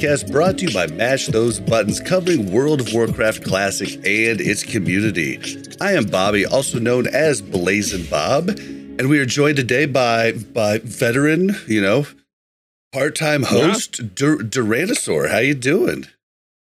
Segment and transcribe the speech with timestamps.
[0.00, 4.62] podcast brought to you by Mash Those Buttons, covering World of Warcraft Classic and its
[4.62, 5.38] community.
[5.78, 10.78] I am Bobby, also known as Blazzin Bob, and we are joined today by by
[10.78, 12.06] veteran, you know,
[12.94, 15.30] part-time host Dur- Duranasaur.
[15.30, 16.06] How you doing?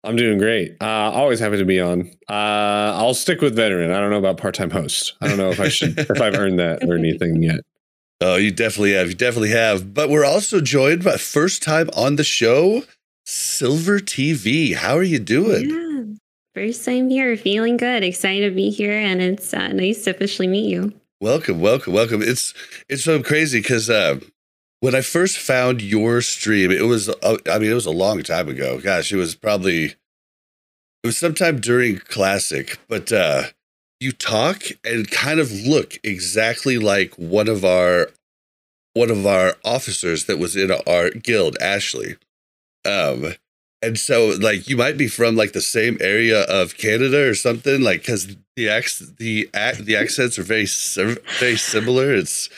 [0.03, 0.77] I'm doing great.
[0.81, 2.11] Uh, always happy to be on.
[2.29, 2.33] Uh,
[2.99, 3.93] I'll stick with veteran.
[3.93, 5.15] I don't know about part-time host.
[5.21, 7.61] I don't know if I should if I've earned that or anything yet.
[8.21, 9.07] Oh, you definitely have.
[9.07, 9.95] You definitely have.
[9.95, 12.83] But we're also joined by first time on the show,
[13.31, 14.75] Silver TV.
[14.75, 15.69] How are you doing?
[15.69, 16.05] Yeah.
[16.55, 20.49] First time here, feeling good, excited to be here, and it's uh, nice to officially
[20.49, 20.95] meet you.
[21.21, 22.23] Welcome, welcome, welcome.
[22.23, 22.55] It's
[22.89, 24.21] it's so crazy because uh,
[24.81, 28.23] when I first found your stream, it was uh, I mean it was a long
[28.23, 28.81] time ago.
[28.81, 29.97] Gosh, it was probably it
[31.05, 33.43] was sometime during Classic, but uh,
[34.01, 38.09] you talk and kind of look exactly like one of our
[38.95, 42.17] one of our officers that was in our guild, Ashley.
[42.89, 43.35] Um,
[43.81, 47.81] and so like you might be from like the same area of Canada or something,
[47.81, 50.67] like because the ac- the ac- the accents are very
[51.39, 52.15] very similar.
[52.15, 52.49] It's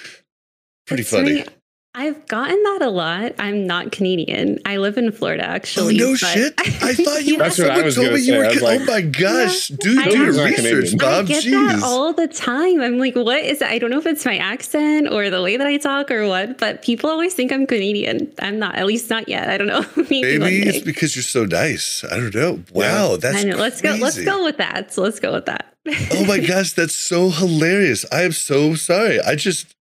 [0.87, 1.43] pretty funny.
[1.43, 1.57] funny.
[1.93, 3.33] I've gotten that a lot.
[3.41, 4.61] I'm not Canadian.
[4.65, 5.97] I live in Florida, Oh actually.
[5.97, 6.55] no but- shit!
[6.59, 7.37] I thought you.
[7.37, 8.39] That's what I was told gonna me you say.
[8.39, 8.45] were.
[8.45, 11.25] I was like- oh my gosh, do I do your research, Bob.
[11.25, 11.51] I get Jeez.
[11.51, 12.81] that all the time.
[12.81, 13.67] I'm like, what is it?
[13.69, 16.59] I don't know if it's my accent or the way that I talk or what,
[16.59, 18.33] but people always think I'm Canadian.
[18.41, 19.51] I'm not, at least not yet.
[19.51, 19.85] I don't know.
[19.97, 22.05] Maybe, Maybe it's because you're so nice.
[22.05, 22.63] I don't know.
[22.73, 23.57] Wow, that's I know.
[23.57, 23.97] Let's go.
[24.01, 24.95] Let's go with that.
[24.95, 25.75] So let's go with that.
[26.13, 28.05] Oh my gosh, that's so hilarious.
[28.13, 29.21] I am so sorry.
[29.21, 29.75] I just,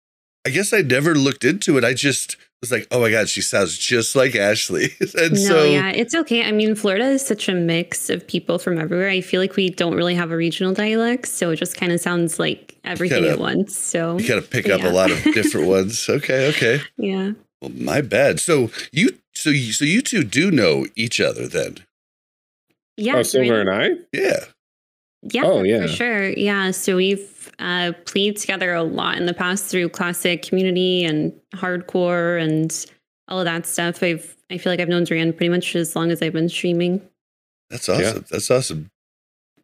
[0.49, 1.85] I guess I never looked into it.
[1.85, 4.95] I just was like, oh my God, she sounds just like Ashley.
[5.19, 6.43] and no, so, yeah, it's okay.
[6.45, 9.11] I mean, Florida is such a mix of people from everywhere.
[9.11, 12.01] I feel like we don't really have a regional dialect, so it just kind of
[12.01, 13.79] sounds like everything Kinda- at once.
[13.79, 16.09] So you got to pick but up a lot of different ones.
[16.09, 16.81] Okay, okay.
[16.97, 18.41] yeah, Well, my bad.
[18.41, 21.77] So you, so you, so you two do know each other then?
[22.97, 23.91] yeah, oh, Silver and I.
[24.13, 24.45] Yeah.
[25.23, 25.83] Yeah, Oh, yeah.
[25.83, 26.29] for sure.
[26.31, 31.33] Yeah, so we've uh, played together a lot in the past through classic community and
[31.55, 32.87] hardcore and
[33.29, 34.03] all of that stuff.
[34.03, 37.03] I've I feel like I've known Duran pretty much as long as I've been streaming.
[37.71, 38.25] That's awesome.
[38.31, 38.91] That's awesome.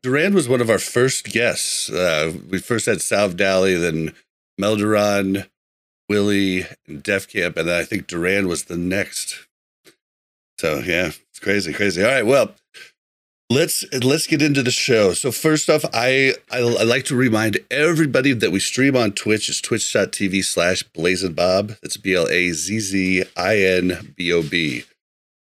[0.03, 1.91] Duran was one of our first guests.
[1.91, 4.13] Uh, we first had Salve Dally, then
[4.61, 5.49] Melderon,
[6.11, 9.47] Willie, and Def Camp, and then I think Duran was the next.
[10.59, 12.03] So yeah, it's crazy, crazy.
[12.05, 12.55] All right, well,
[13.51, 15.13] let's let's get into the show.
[15.13, 19.49] So first off, I I, I like to remind everybody that we stream on Twitch.
[19.49, 21.73] It's twitch.tv slash blazing bob.
[21.83, 24.85] That's B L A Z Z I N B O B.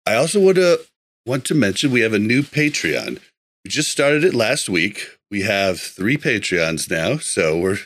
[0.07, 0.81] I also want to
[1.27, 3.21] want to mention we have a new Patreon.
[3.65, 5.19] We just started it last week.
[5.31, 7.79] We have three Patreons now, so we're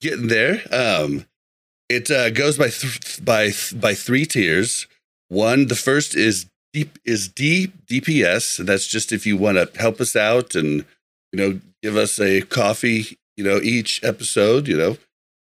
[0.00, 0.62] getting there.
[0.72, 1.26] Um,
[1.88, 4.86] it uh, goes by th- by th- by three tiers.
[5.28, 9.80] One, the first is deep is D DPS, and that's just if you want to
[9.80, 10.84] help us out and
[11.32, 14.96] you know give us a coffee, you know, each episode, you know,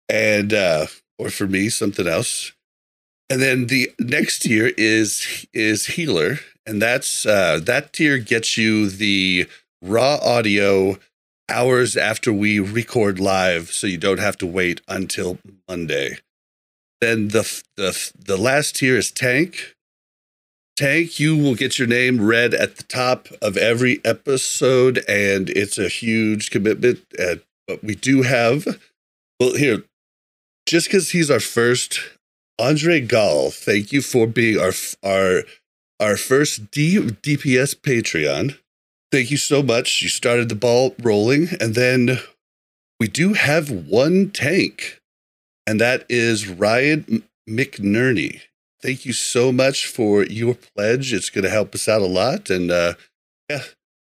[0.10, 0.88] and uh,
[1.18, 2.54] or for me something else.
[3.30, 8.90] And then the next tier is is healer, and that's uh, that tier gets you
[8.90, 9.48] the
[9.82, 10.98] raw audio
[11.48, 16.18] hours after we record live, so you don't have to wait until Monday.
[17.02, 19.76] Then the the the last tier is tank.
[20.80, 25.78] Tank, you will get your name read at the top of every episode, and it's
[25.78, 27.02] a huge commitment.
[27.20, 27.36] Uh,
[27.68, 28.80] but we do have,
[29.42, 29.84] well, here,
[30.66, 32.00] just because he's our first
[32.58, 34.72] Andre Gall, thank you for being our
[35.04, 35.44] our
[36.00, 38.58] our first D, DPS Patreon.
[39.12, 40.02] Thank you so much.
[40.02, 42.20] You started the ball rolling, and then
[43.02, 45.02] we do have one tank,
[45.68, 48.44] and that is Ryan McNerney.
[48.82, 51.12] Thank you so much for your pledge.
[51.14, 52.94] It's going to help us out a lot, and uh,
[53.50, 53.64] yeah,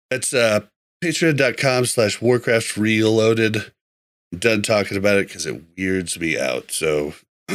[0.10, 0.62] that's uh,
[1.04, 3.58] patreon.com slash Warcraft Reloaded.
[4.32, 6.72] I'm done talking about it because it weirds me out.
[6.72, 7.14] So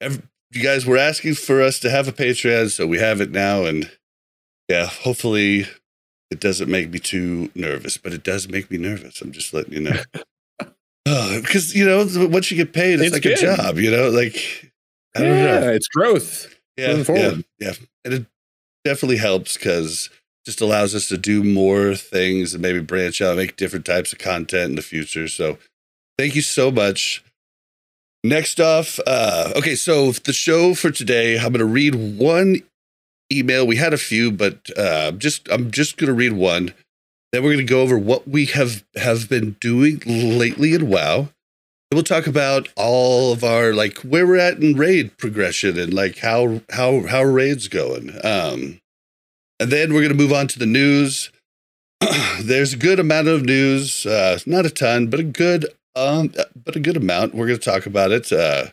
[0.00, 0.22] Ev-
[0.52, 3.64] you guys were asking for us to have a Patreon, so we have it now,
[3.64, 3.90] and
[4.68, 5.66] yeah, hopefully
[6.30, 9.20] It doesn't make me too nervous, but it does make me nervous.
[9.22, 10.00] I'm just letting you know.
[11.06, 13.38] oh, because you know, once you get paid, it's, It's like good.
[13.38, 13.78] a job.
[13.78, 14.65] You know, like
[15.16, 15.72] I don't yeah, know.
[15.72, 16.54] it's growth.
[16.76, 17.72] Yeah, yeah, yeah,
[18.04, 18.26] and it
[18.84, 20.10] definitely helps because
[20.44, 24.18] just allows us to do more things and maybe branch out, make different types of
[24.18, 25.26] content in the future.
[25.26, 25.58] So,
[26.18, 27.24] thank you so much.
[28.22, 32.62] Next off, uh, okay, so the show for today, I'm going to read one
[33.32, 33.66] email.
[33.66, 36.74] We had a few, but uh, just I'm just going to read one.
[37.32, 41.28] Then we're going to go over what we have have been doing lately in WoW.
[41.92, 46.18] We'll talk about all of our like where we're at in raid progression and like
[46.18, 48.10] how how how raids going.
[48.24, 48.80] Um,
[49.60, 51.30] and then we're going to move on to the news.
[52.40, 56.32] There's a good amount of news, uh, not a ton, but a good um,
[56.64, 57.34] but a good amount.
[57.34, 58.30] We're going to talk about it.
[58.32, 58.66] Uh,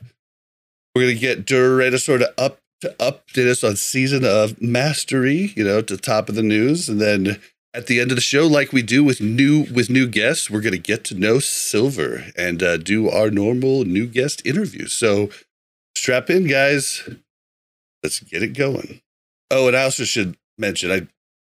[0.95, 5.53] we're going to get Durata sort of up to update us on season of mastery,
[5.55, 7.39] you know, to top of the news, and then
[7.73, 10.61] at the end of the show, like we do with new with new guests, we're
[10.61, 14.87] going to get to know Silver and uh, do our normal new guest interview.
[14.87, 15.29] So
[15.95, 17.09] strap in, guys.
[18.03, 19.01] Let's get it going.
[19.49, 21.07] Oh, and I also should mention I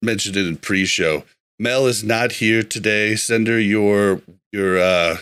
[0.02, 1.24] mentioned it in pre-show.
[1.60, 3.16] Mel is not here today.
[3.16, 4.22] Send her your
[4.52, 5.18] your uh,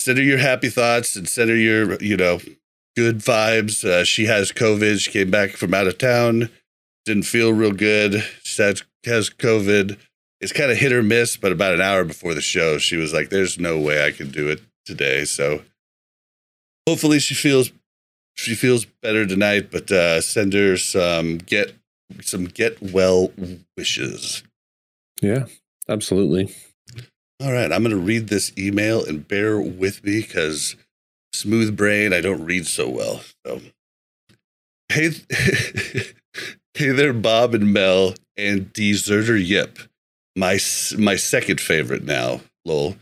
[0.00, 2.40] send her your happy thoughts and send her your you know
[2.96, 3.84] good vibes.
[3.84, 5.00] Uh, she has COVID.
[5.00, 6.50] She came back from out of town.
[7.04, 8.24] Didn't feel real good.
[8.42, 9.98] She has, has COVID.
[10.40, 13.12] It's kind of hit or miss, but about an hour before the show, she was
[13.12, 15.62] like, "There's no way I can do it today." So
[16.86, 17.72] hopefully she feels
[18.34, 19.70] she feels better tonight.
[19.70, 21.74] But uh, send her some get
[22.20, 23.32] some get well
[23.76, 24.42] wishes.
[25.22, 25.46] Yeah,
[25.88, 26.54] absolutely.
[27.42, 30.76] All right, I'm going to read this email and bear with me because
[31.32, 33.22] smooth brain, I don't read so well.
[33.44, 33.60] So,
[34.88, 35.10] hey,
[36.74, 39.78] hey there, Bob and Mel and Deserter Yip,
[40.36, 40.58] my
[40.98, 42.40] my second favorite now.
[42.64, 42.96] Lol.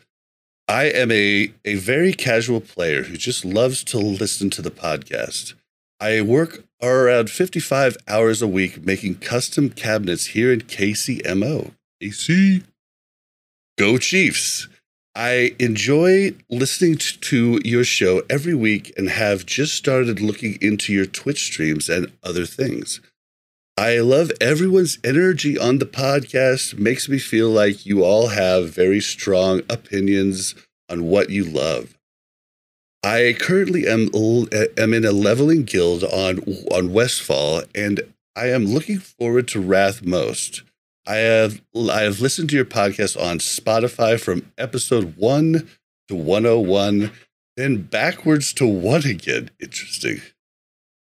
[0.69, 5.55] I am a a very casual player who just loves to listen to the podcast.
[6.01, 11.73] I work around 55 hours a week making custom cabinets here in KCMO.
[12.01, 12.63] AC.
[13.79, 14.69] Go Chiefs!
[15.15, 21.05] I enjoy listening to your show every week and have just started looking into your
[21.05, 23.01] Twitch streams and other things.
[23.77, 26.79] I love everyone's energy on the podcast.
[26.79, 30.55] Makes me feel like you all have very strong opinions
[30.91, 31.97] on what you love.
[33.03, 36.41] I currently am am in a leveling guild on
[36.71, 38.03] on Westfall, and
[38.37, 40.63] I am looking forward to Wrath most.
[41.07, 45.67] I have I have listened to your podcast on Spotify from episode one
[46.09, 47.11] to 101,
[47.57, 49.51] then backwards to one again.
[49.59, 50.21] Interesting.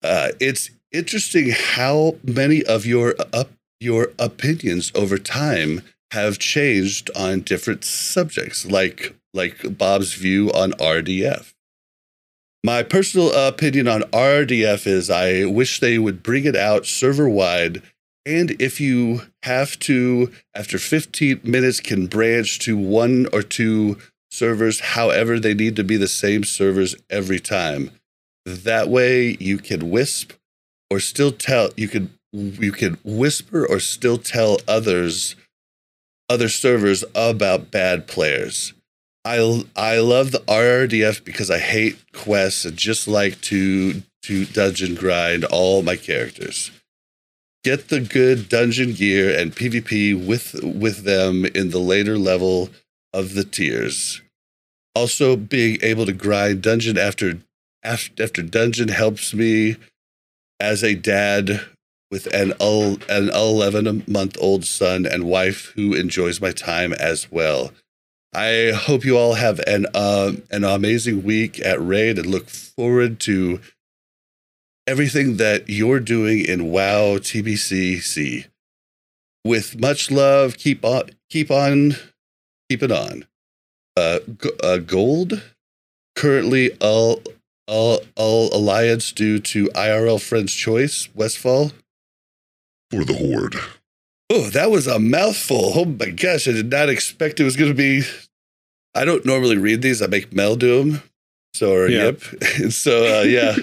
[0.02, 5.82] Uh, it's interesting how many of your up your opinions over time
[6.12, 11.54] have changed on different subjects, like like Bob's view on RDF.
[12.64, 17.84] My personal opinion on RDF is I wish they would bring it out server wide
[18.26, 24.00] and if you have to, after 15 minutes, can branch to one or two
[24.32, 27.92] servers, however, they need to be the same servers every time.
[28.46, 30.34] That way you can wisp
[30.90, 35.36] or still tell you can you can whisper or still tell others
[36.30, 38.74] other servers about bad players.
[39.24, 44.96] I I love the RRDF because I hate quests and just like to to dungeon
[44.96, 46.72] grind all my characters
[47.66, 52.70] get the good dungeon gear and PvP with with them in the later level
[53.12, 54.22] of the tiers.
[54.94, 57.40] Also, being able to grind dungeon after
[57.84, 59.78] after, after dungeon helps me
[60.60, 61.62] as a dad
[62.12, 62.54] with an
[63.10, 67.72] an 11 month old son and wife who enjoys my time as well.
[68.34, 73.20] I hope you all have an um an amazing week at Raid and look forward
[73.22, 73.60] to
[74.88, 78.46] everything that you're doing in WoW TBCC.
[79.44, 81.96] With much love, keep on, keep on,
[82.70, 83.26] keep it on.
[83.98, 84.20] Uh,
[84.62, 85.42] uh gold
[86.16, 87.22] currently all,
[87.68, 91.72] all, all alliance due to IRL Friends Choice Westfall.
[92.92, 93.56] For the Horde.
[94.32, 95.72] Oh, that was a mouthful.
[95.76, 98.04] Oh my gosh, I did not expect it was going to be.
[98.96, 100.02] I don't normally read these.
[100.02, 101.04] I make Mel do them.
[101.54, 102.06] So, or Yeah.
[102.06, 102.22] yep.
[102.72, 103.56] So, uh, yeah.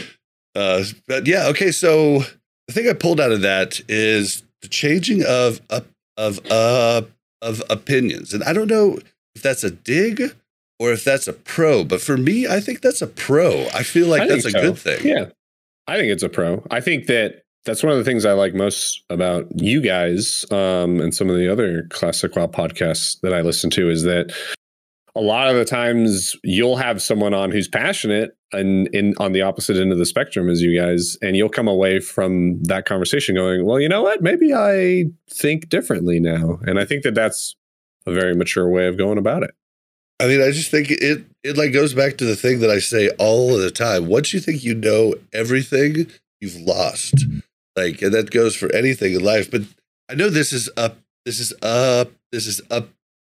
[0.54, 1.70] uh, but yeah, okay.
[1.70, 2.20] So
[2.66, 5.86] the thing I pulled out of that is the changing of up
[6.16, 7.02] of uh
[7.40, 8.98] of opinions, and I don't know
[9.34, 10.34] if that's a dig
[10.78, 11.84] or if that's a pro.
[11.84, 13.66] But for me, I think that's a pro.
[13.74, 14.60] I feel like I that's a so.
[14.60, 15.06] good thing.
[15.06, 15.26] Yeah.
[15.86, 16.64] I think it's a pro.
[16.70, 21.00] I think that that's one of the things I like most about you guys um,
[21.00, 24.32] and some of the other classic WoW podcasts that I listen to is that
[25.14, 29.42] a lot of the times you'll have someone on who's passionate and in on the
[29.42, 33.34] opposite end of the spectrum as you guys, and you'll come away from that conversation
[33.34, 34.22] going, "Well, you know what?
[34.22, 37.56] Maybe I think differently now." And I think that that's
[38.06, 39.50] a very mature way of going about it.
[40.20, 42.78] I mean, I just think it it like goes back to the thing that I
[42.78, 44.06] say all of the time.
[44.06, 46.08] Once you think you know everything,
[46.40, 47.14] you've lost.
[47.76, 49.50] Like, and that goes for anything in life.
[49.50, 49.62] But
[50.08, 52.88] I know this is up, this is up, this is up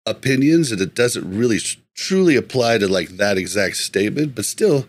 [0.07, 1.59] opinions, and it doesn't really
[1.97, 4.37] truly apply to like that exact statement.
[4.37, 4.87] But still,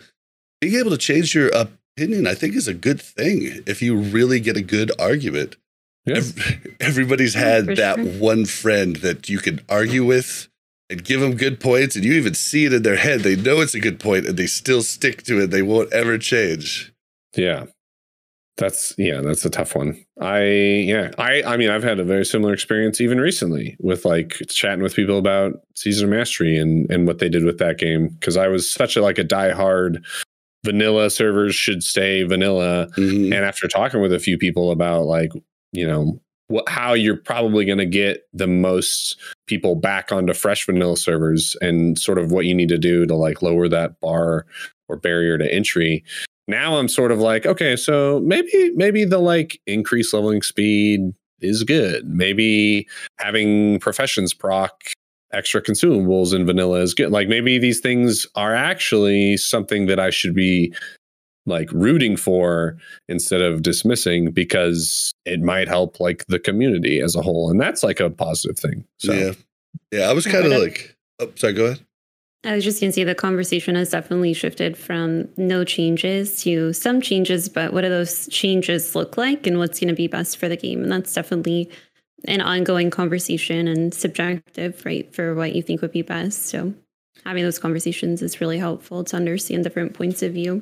[0.62, 4.40] being able to change your opinion, I think, is a good thing if you really
[4.40, 5.56] get a good argument.
[6.06, 6.22] Yeah.
[6.80, 10.48] everybody's had that one friend that you can argue with
[10.90, 13.22] and give them good points, and you even see it in their head.
[13.22, 15.48] They know it's a good point, and they still stick to it.
[15.52, 16.94] They won't ever change.
[17.36, 17.66] Yeah.
[18.58, 20.04] That's yeah, that's a tough one.
[20.20, 24.42] I yeah, I I mean I've had a very similar experience even recently with like
[24.50, 28.08] chatting with people about Season of Mastery and and what they did with that game
[28.20, 30.04] because I was such a like a diehard
[30.66, 33.26] vanilla servers should stay vanilla Mhm.
[33.26, 35.32] and after talking with a few people about like
[35.72, 36.20] you know
[36.68, 42.00] how you're probably going to get the most people back onto fresh vanilla servers and
[42.00, 44.46] sort of what you need to do to like lower that bar
[44.88, 46.04] or barrier to entry.
[46.48, 51.64] Now i'm sort of like okay so maybe maybe the like increased leveling speed is
[51.64, 52.08] good.
[52.08, 52.88] Maybe
[53.20, 54.82] having professions proc
[55.34, 57.12] extra consumables in vanilla is good.
[57.12, 60.74] Like maybe these things are actually something that i should be
[61.48, 62.78] like rooting for
[63.08, 67.82] instead of dismissing because it might help like the community as a whole and that's
[67.82, 69.32] like a positive thing so Yeah,
[69.92, 70.10] yeah.
[70.10, 71.54] I was kind of like, oh, sorry.
[71.54, 71.80] Go ahead.
[72.44, 76.72] I was just going to say the conversation has definitely shifted from no changes to
[76.72, 80.38] some changes, but what do those changes look like and what's going to be best
[80.38, 80.84] for the game?
[80.84, 81.70] And that's definitely
[82.26, 86.46] an ongoing conversation and subjective, right, for what you think would be best.
[86.46, 86.74] So
[87.26, 90.62] having those conversations is really helpful to understand different points of view.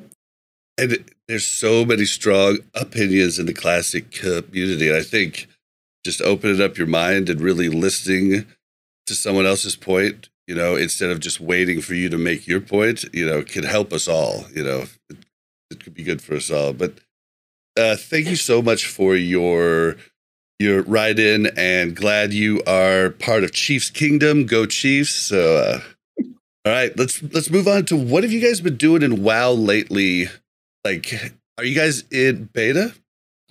[0.78, 4.88] And there's so many strong opinions in the classic community.
[4.88, 5.48] And I think
[6.04, 8.46] just opening up your mind and really listening
[9.06, 12.60] to someone else's point, you know, instead of just waiting for you to make your
[12.60, 14.44] point, you know, can help us all.
[14.54, 15.16] You know, it,
[15.70, 16.72] it could be good for us all.
[16.72, 16.98] But
[17.76, 19.96] uh, thank you so much for your
[20.58, 24.46] your ride in and glad you are part of Chiefs Kingdom.
[24.46, 25.14] Go Chiefs.
[25.14, 25.80] So uh
[26.64, 29.52] all right, let's let's move on to what have you guys been doing in WoW
[29.52, 30.28] lately?
[30.86, 31.12] Like,
[31.58, 32.94] are you guys in beta?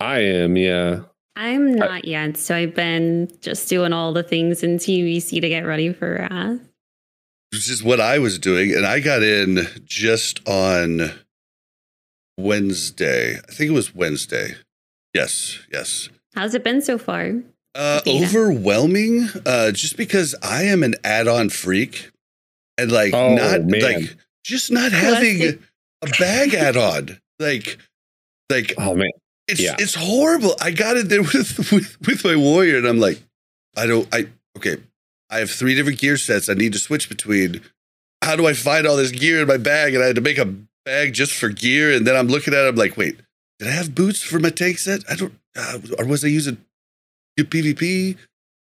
[0.00, 1.00] i am yeah
[1.36, 2.38] I'm not yet.
[2.38, 6.60] So I've been just doing all the things in TBC to get ready for Wrath.
[7.52, 11.12] Which is what I was doing, and I got in just on
[12.38, 13.36] Wednesday.
[13.36, 14.54] I think it was Wednesday.
[15.12, 16.08] Yes, yes.
[16.34, 17.34] How's it been so far?
[17.74, 19.28] Uh, overwhelming.
[19.44, 22.10] Uh, just because I am an add-on freak,
[22.78, 23.82] and like Oh, not man.
[23.82, 25.60] like just not having
[26.00, 27.20] a bag add-on.
[27.38, 27.78] Like,
[28.50, 29.10] like oh man
[29.48, 29.76] It's Yeah.
[29.78, 30.54] it's horrible.
[30.60, 33.20] I got it there with, with with my warrior, and I'm like,
[33.76, 34.08] I don't.
[34.12, 34.26] I
[34.56, 34.76] okay.
[35.30, 36.48] I have three different gear sets.
[36.48, 37.60] I need to switch between.
[38.22, 39.94] How do I find all this gear in my bag?
[39.94, 40.46] And I had to make a
[40.84, 41.92] bag just for gear.
[41.92, 42.64] And then I'm looking at.
[42.64, 43.20] it, I'm like, wait,
[43.58, 45.02] did I have boots for my tank set?
[45.08, 45.34] I don't.
[45.56, 46.58] Uh, or was I using
[47.38, 48.16] PvP?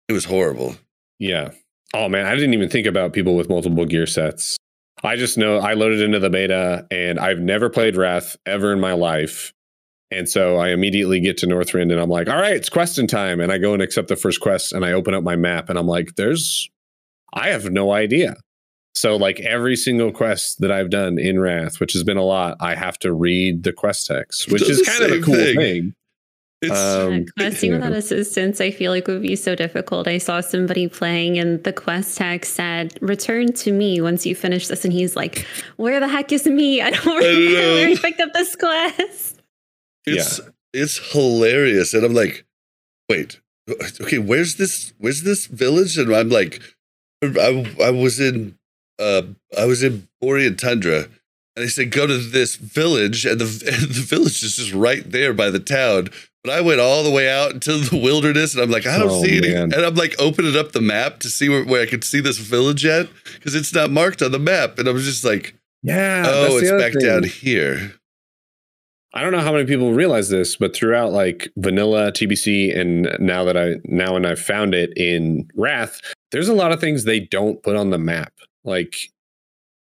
[0.09, 0.77] It was horrible.
[1.19, 1.51] Yeah.
[1.95, 4.57] Oh man, I didn't even think about people with multiple gear sets.
[5.05, 8.81] I just know I loaded into the beta and I've never played Wrath ever in
[8.81, 9.53] my life.
[10.11, 13.41] And so I immediately get to Northrend and I'm like, all right, it's question time.
[13.41, 15.79] And I go and accept the first quest and I open up my map and
[15.79, 16.69] I'm like, there's,
[17.33, 18.37] I have no idea.
[18.95, 22.57] So, like every single quest that I've done in Wrath, which has been a lot,
[22.59, 25.57] I have to read the quest text, which is kind of a cool thing.
[25.57, 25.95] thing.
[26.61, 27.77] It's Um, questing yeah.
[27.77, 30.09] without assistance, I feel like would be so difficult.
[30.09, 34.67] I saw somebody playing, and the quest text said, "Return to me once you finish
[34.67, 35.47] this," and he's like,
[35.77, 36.83] "Where the heck is me?
[36.83, 37.75] I don't remember know.
[37.75, 39.41] where I picked up this quest."
[40.07, 40.41] it's
[40.73, 42.45] it's hilarious, and I'm like,
[43.09, 43.41] wait,
[44.01, 44.93] okay, where's this?
[44.99, 45.97] Where's this village?
[45.97, 46.61] And I'm like,
[47.23, 48.59] I I was in
[48.99, 49.23] uh
[49.57, 51.09] I was in Borean Tundra, and
[51.57, 55.33] they said go to this village, and the and the village is just right there
[55.33, 56.09] by the town.
[56.45, 59.11] But I went all the way out into the wilderness, and I'm like, I don't
[59.11, 59.53] Oh, see any.
[59.55, 62.39] And I'm like opening up the map to see where, where I could see this
[62.39, 66.25] village at because it's not marked on the map, and I was just like, Yeah.
[66.27, 67.03] oh, it's back thing.
[67.07, 67.95] down here.
[69.15, 73.43] I don't know how many people realize this, but throughout like vanilla TBC and now
[73.45, 77.19] that I now and I've found it in Wrath, there's a lot of things they
[77.21, 78.33] don't put on the map.
[78.65, 78.95] Like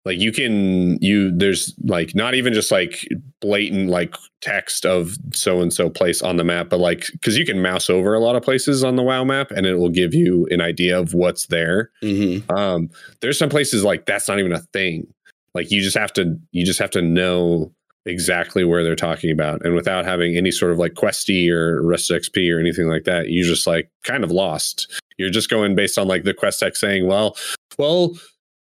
[0.04, 3.06] like you can you there's like not even just like
[3.40, 7.44] blatant like text of so and so place on the map but like because you
[7.44, 10.14] can mouse over a lot of places on the wow map and it will give
[10.14, 11.90] you an idea of what's there.
[12.02, 12.50] Mm-hmm.
[12.54, 12.88] um
[13.20, 15.06] there's some places like that's not even a thing.
[15.54, 17.72] Like you just have to you just have to know
[18.06, 22.10] exactly where they're talking about and without having any sort of like questy or rest
[22.10, 25.00] xp or anything like that you just like kind of lost.
[25.18, 27.36] You're just going based on like the quest text saying well
[27.78, 28.16] well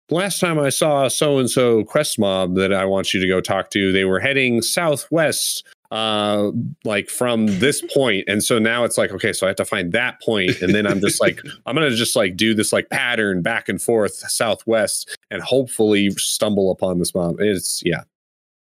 [0.10, 3.42] last time i saw so and so quest mob that i want you to go
[3.42, 6.52] talk to they were heading southwest uh
[6.84, 8.26] like from this point.
[8.28, 10.62] And so now it's like okay so i have to find that point.
[10.62, 13.82] And then i'm just like i'm gonna just like do this like pattern back and
[13.82, 17.40] forth southwest and hopefully stumble upon this mob.
[17.40, 18.04] It's yeah.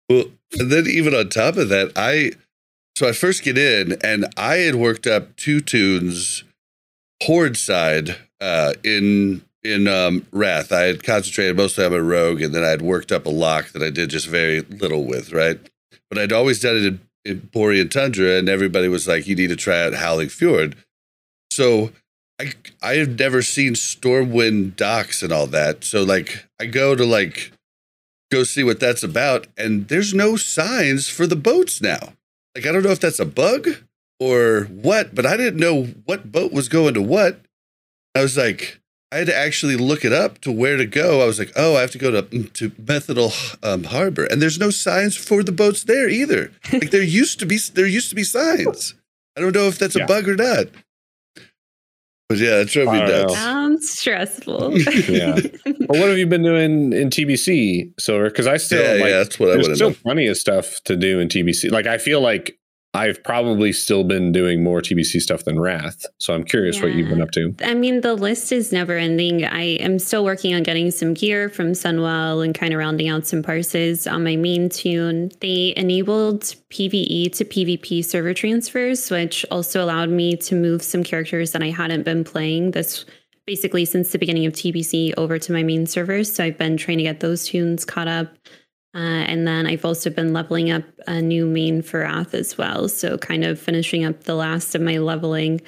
[0.08, 0.24] Well,
[0.58, 2.32] and then even on top of that, I
[2.96, 6.44] so I first get in and I had worked up two tunes
[7.22, 10.72] horde side uh in in um Wrath.
[10.72, 13.68] I had concentrated mostly on my rogue and then I had worked up a lock
[13.68, 15.58] that I did just very little with, right?
[16.08, 19.48] But I'd always done it in, in Borean Tundra and everybody was like, you need
[19.48, 20.76] to try out Howling Fjord.
[21.50, 21.92] So
[22.40, 22.52] I
[22.82, 25.84] I have never seen Stormwind docks and all that.
[25.84, 27.52] So like I go to like
[28.30, 32.14] go see what that's about and there's no signs for the boats now.
[32.54, 33.68] Like I don't know if that's a bug
[34.18, 37.40] or what, but I didn't know what boat was going to what.
[38.14, 38.79] I was like
[39.12, 41.20] I had to actually look it up to where to go.
[41.20, 44.58] I was like, "Oh, I have to go to to Menethil um, Harbor." And there's
[44.58, 46.52] no signs for the boats there either.
[46.72, 48.94] Like there used to be there used to be signs.
[49.36, 50.04] I don't know if that's Yeah.
[50.04, 50.66] a bug or not.
[52.28, 53.34] But yeah, that drove me nuts.
[53.34, 54.78] Sounds stressful.
[55.08, 55.34] Yeah.
[55.64, 59.18] but what have you been doing in tbc silver because i still yeah, like yeah,
[59.18, 59.96] that's what I there's want to still know.
[60.04, 61.72] plenty of stuff to do in TBC.
[61.72, 62.56] Like I feel like
[62.92, 66.04] I've probably still been doing more TBC stuff than Wrath.
[66.18, 67.54] So I'm curious what you've been up to.
[67.62, 69.44] I mean, the list is never ending.
[69.44, 73.28] I am still working on getting some gear from Sunwell and kind of rounding out
[73.28, 75.30] some parses on my main tune.
[75.40, 81.52] They enabled PvE to PvP server transfers, which also allowed me to move some characters
[81.52, 83.04] that I hadn't been playing this
[83.46, 86.32] basically since the beginning of TBC over to my main servers.
[86.32, 88.28] So I've been trying to get those tunes caught up.
[88.94, 92.88] Uh, and then I've also been leveling up a new main for Wrath as well.
[92.88, 95.60] So kind of finishing up the last of my leveling.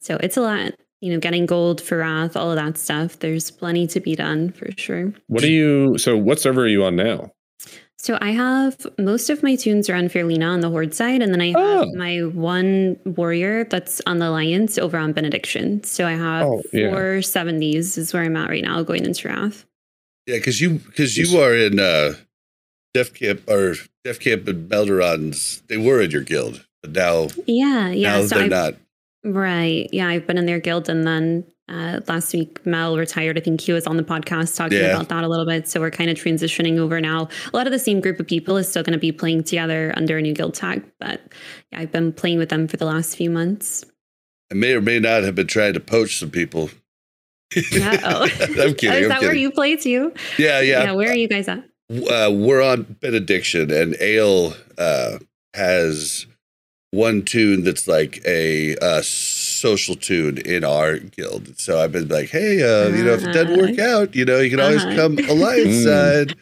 [0.00, 3.18] So it's a lot, you know, getting gold for Wrath, all of that stuff.
[3.18, 5.12] There's plenty to be done for sure.
[5.28, 7.32] What are you so what server are you on now?
[7.98, 11.32] So I have most of my tunes are on Faerlina on the Horde side, and
[11.32, 11.56] then I have
[11.88, 11.92] Oh.
[11.96, 15.82] my one warrior that's on the Alliance over on Benediction.
[15.82, 16.90] So I have Oh, yeah.
[16.90, 19.64] four seventies is where I'm at right now, going into Wrath.
[20.26, 22.14] Yeah, because you because you are in uh,
[22.96, 25.62] Def Camp or Def Camp and Melderon's.
[25.68, 28.12] They were in your guild, but now Yeah, yeah.
[28.20, 28.74] now so they're I've, not.
[29.24, 30.08] right, yeah.
[30.08, 33.36] I've been in their guild, and then uh, last week Mel retired.
[33.36, 34.94] I think he was on the podcast talking Yeah.
[34.94, 35.68] about that a little bit.
[35.68, 37.28] So we're kind of transitioning over now.
[37.52, 39.92] A lot of the same group of people is still going to be playing together
[39.96, 41.20] under a new guild tag, but
[41.72, 43.84] yeah, I've been playing with them for the last few months.
[44.50, 46.70] I may or may not have been trying to poach some people.
[47.56, 47.60] I'm
[48.74, 48.92] kidding.
[48.92, 50.12] is I'm that where you play too?
[50.38, 50.92] Yeah, yeah, yeah.
[50.92, 51.64] Where are you guys at?
[51.90, 55.18] Uh, we're on benediction and ale uh,
[55.54, 56.26] has
[56.92, 62.30] one tune that's like a uh, social tune in our guild so i've been like
[62.30, 64.94] hey uh, you know if it doesn't work out you know you can always Uh-huh.
[64.96, 65.84] come alliance Mm.
[65.84, 66.36] side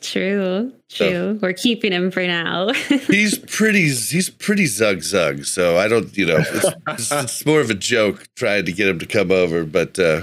[0.00, 1.38] True, true.
[1.42, 2.72] We're keeping him for now.
[3.06, 6.50] he's pretty he's pretty zug zug so i don't you know it's,
[6.88, 10.22] it's, it's more of a joke trying to get him to come over but uh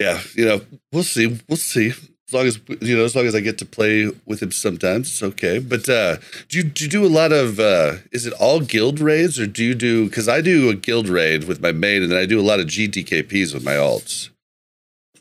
[0.00, 0.60] yeah you know
[0.92, 3.64] we'll see we'll see as long as you know as long as i get to
[3.64, 6.16] play with him sometimes it's okay but uh
[6.48, 9.46] do you, do you do a lot of uh is it all guild raids or
[9.46, 12.26] do you do because i do a guild raid with my main and then i
[12.26, 14.30] do a lot of gdkps with my alts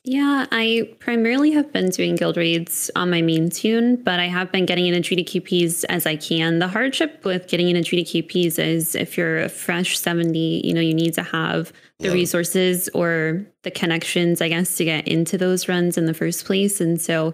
[0.05, 4.51] Yeah, I primarily have been doing guild raids on my main tune, but I have
[4.51, 6.59] been getting into GDKPs as I can.
[6.59, 10.93] The hardship with getting into GDKPs is if you're a fresh 70, you know, you
[10.93, 11.71] need to have
[12.03, 16.13] the Love resources or the connections, I guess, to get into those runs in the
[16.13, 16.81] first place.
[16.81, 17.33] And so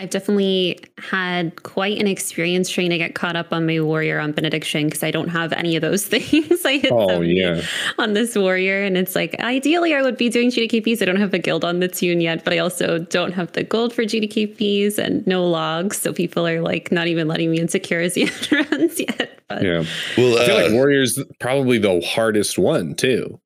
[0.00, 4.32] I've definitely had quite an experience trying to get caught up on my warrior on
[4.32, 6.64] benediction because I don't have any of those things.
[6.64, 7.62] I hit Oh 70 yeah.
[7.98, 11.32] on this warrior and it's like ideally i would be doing gdkps i don't have
[11.34, 14.98] a guild on the tune yet but i also don't have the gold for gdkps
[14.98, 18.98] and no logs so people are like not even letting me in into Karazhan runs
[18.98, 19.84] yet but Yeah.
[20.16, 23.38] well I feel like uh, Warrior's probably the hardest one too.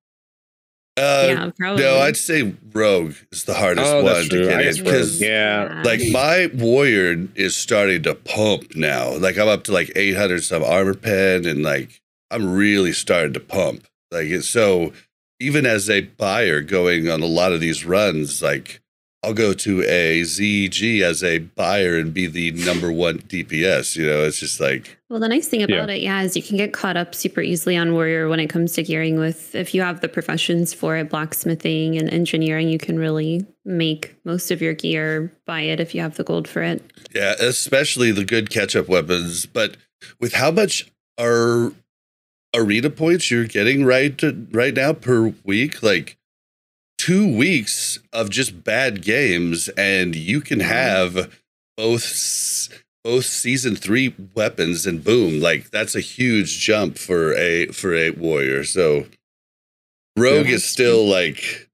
[0.99, 4.61] Uh, yeah probably no i'd say rogue is the hardest Oh, one that's to get
[4.79, 5.83] in because yeah.
[5.85, 9.17] like my warrior is starting to pump now.
[9.17, 13.41] Like I'm up to like 800 some armor pen, and like I'm really starting to
[13.41, 13.87] pump.
[14.11, 14.93] Like it's so
[15.41, 18.82] even as a buyer going on a lot of these runs, like
[19.25, 23.95] I'll go to a ZG as a buyer and be the number one DPS.
[23.95, 26.57] You know, it's just like Well, the nice thing about it, yeah, is you can
[26.57, 29.83] get caught up super easily on Warrior when it comes to gearing with if you
[29.83, 34.75] have the professions for it, blacksmithing and engineering, you can really make most of your
[34.75, 36.83] gear, buy it if you have the gold for it.
[37.15, 39.47] yeah, especially the good catch up weapons.
[39.47, 39.77] But
[40.19, 41.73] with how much are
[42.55, 46.19] arena points you're getting right to, right now per week, like
[47.03, 50.69] two weeks of just bad games, and you can mm-hmm.
[50.69, 51.37] have
[51.77, 52.69] both
[53.03, 58.11] both season three weapons, and boom, like that's a huge jump for a for a
[58.11, 58.63] warrior.
[58.63, 59.07] So
[60.17, 60.55] rogue Yeah.
[60.55, 61.69] is still like.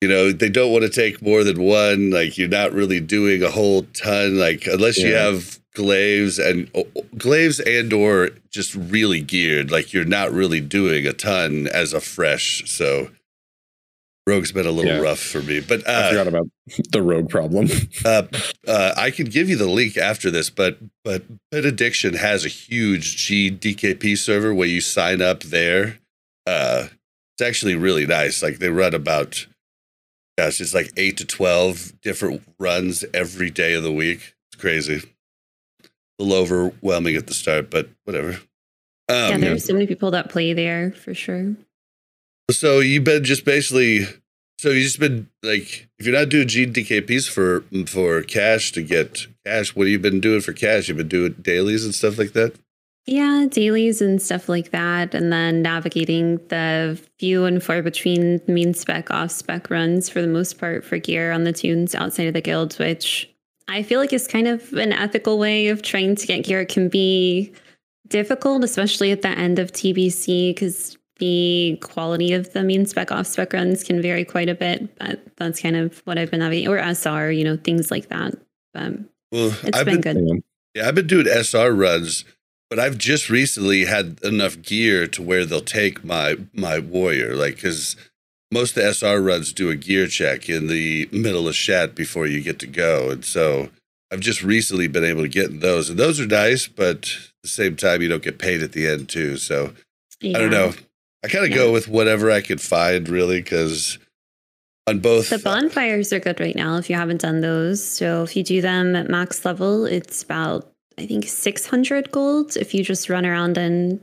[0.00, 2.10] You know, they don't want to take more than one.
[2.10, 4.36] Like, you're not really doing a whole ton.
[4.36, 9.92] Like, unless you have glaives and o- o- glaives and or just really geared like
[9.92, 13.10] you're not really doing a ton as a fresh so
[14.26, 15.00] rogue's been a little Yeah.
[15.00, 16.46] rough for me but I uh, forgot about
[16.92, 17.68] the rogue problem.
[18.04, 18.22] uh,
[18.66, 23.16] uh, i can give you the link after this but but benediction has a huge
[23.26, 25.98] gdkp server where you sign up there
[26.46, 26.88] uh
[27.36, 29.46] it's actually really nice like they run about
[30.38, 35.02] gosh it's like 8 to 12 different runs every day of the week it's crazy
[36.18, 38.38] a little overwhelming at the start, but whatever.
[39.10, 41.56] yeah, Um, there's so many people that play there for sure.
[42.50, 44.04] So you've been just basically,
[44.58, 49.26] so you've just been like, if you're not doing GDKPs for for cash to get
[49.44, 50.88] cash, what have you been doing for cash?
[50.88, 52.56] You've been doing dailies and stuff like that.
[53.06, 55.14] Yeah, dailies and stuff like that.
[55.14, 60.26] And then navigating the few and far between mean spec, off spec runs for the
[60.26, 63.30] most part for gear on the tunes outside of the guild, which
[63.68, 66.62] I feel like is kind of an ethical way of trying to get gear.
[66.62, 67.52] It can be
[68.08, 73.26] difficult, especially at the end of TBC, because the quality of the mean spec, off
[73.26, 74.96] spec runs can vary quite a bit.
[74.98, 78.34] But that's kind of what I've been having, or SR, you know, things like that.
[78.72, 78.92] But
[79.32, 80.42] Well, it's I've been, been, good.
[80.74, 82.24] yeah, I've been doing SR runs,
[82.70, 87.56] but I've just recently had enough gear to where they'll take my my warrior, like
[87.56, 87.96] because
[88.52, 92.26] most of the SR runs do a gear check in the middle of Shat before
[92.26, 93.10] you get to go.
[93.10, 93.68] And so
[94.12, 95.90] I've just recently been able to get in those.
[95.90, 98.86] And those are nice, but at the same time, you don't get paid at the
[98.86, 99.36] end, too.
[99.38, 99.72] So
[100.22, 100.72] I don't know.
[101.24, 101.56] I kind of Yeah.
[101.56, 103.98] go with whatever I could find, really, because
[104.86, 105.30] on both.
[105.30, 107.82] The bonfires are good right now if you haven't done those.
[107.82, 112.56] So if you do them at max level, it's about I think 600 gold.
[112.56, 113.98] If you just run around and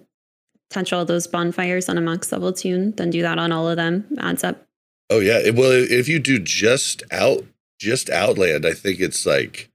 [0.71, 3.77] touch all those bonfires on a max level tune, then do that on all of
[3.77, 4.05] them.
[4.19, 4.67] Adds up.
[5.09, 5.51] Oh yeah.
[5.51, 7.45] Well, if you do just out,
[7.79, 9.69] just Outland, I think it's like,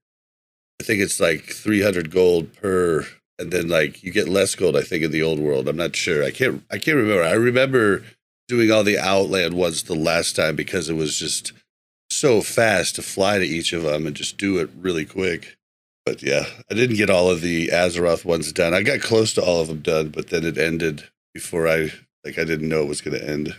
[0.81, 3.07] I think it's like three hundred gold per,
[3.39, 4.77] and then like you get less gold.
[4.77, 5.69] I think in the old world.
[5.69, 6.25] I'm not sure.
[6.25, 6.65] I can't.
[6.71, 7.23] I can't remember.
[7.23, 8.03] I remember
[8.49, 11.53] doing all the Outland ones the last time because it was just
[12.11, 15.57] so fast to fly to each of them and just do it really quick.
[16.05, 18.73] But yeah, I didn't get all of the Azeroth ones done.
[18.75, 21.91] I got close to all of them done, but then it ended before I
[22.25, 23.57] like I didn't know it was going to end.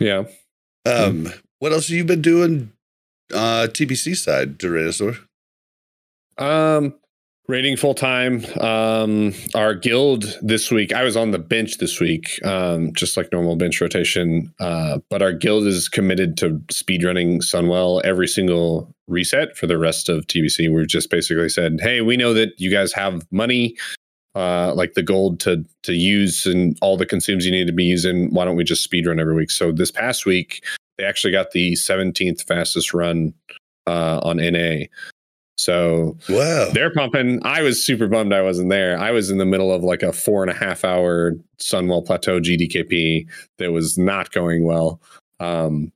[0.00, 0.24] yeah.
[0.86, 2.72] Um, what else have you been doing?
[3.32, 5.18] Uh, TBC side, Duranasaur.
[6.38, 6.94] Um,
[7.50, 8.44] rating full time.
[8.60, 10.94] Um, our guild this week.
[10.94, 14.54] I was on the bench this week, um, just like normal bench rotation.
[14.60, 20.08] Uh, but our guild is committed to speedrunning Sunwell every single reset for the rest
[20.08, 20.72] of TBC.
[20.72, 23.76] We've just basically said, hey, we know that you guys have money.
[24.36, 27.82] Uh, like the gold to to use and all the consumes you need to be
[27.82, 28.32] using.
[28.32, 29.50] Why don't we just speedrun every week?
[29.50, 30.64] So this past week,
[30.96, 33.34] they actually got the 17th fastest run
[33.88, 34.84] uh, on NA.
[35.60, 36.70] So Wow.
[36.72, 37.40] they're pumping.
[37.44, 38.98] I was super bummed I wasn't there.
[38.98, 42.40] I was in the middle of like a four and a half hour Sunwell Plateau
[42.40, 43.26] GDKP
[43.58, 45.00] that was not going well.
[45.38, 45.92] Um,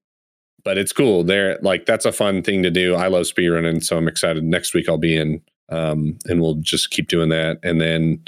[0.64, 1.24] but it's cool.
[1.24, 2.94] They're like that's a fun thing to do.
[2.94, 4.42] I love speedrunning, so I'm excited.
[4.44, 7.58] Next week I'll be in, um, and we'll just keep doing that.
[7.62, 8.24] And then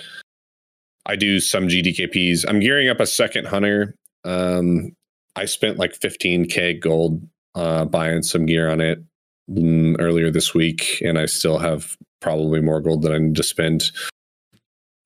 [1.06, 2.44] I do some GDKPs.
[2.46, 3.94] I'm gearing up a second hunter.
[4.24, 4.94] Um,
[5.34, 7.22] I spent like 15k gold
[7.54, 9.02] uh, buying some gear on it
[9.48, 13.90] earlier this week, and I still have probably more gold than I need to spend.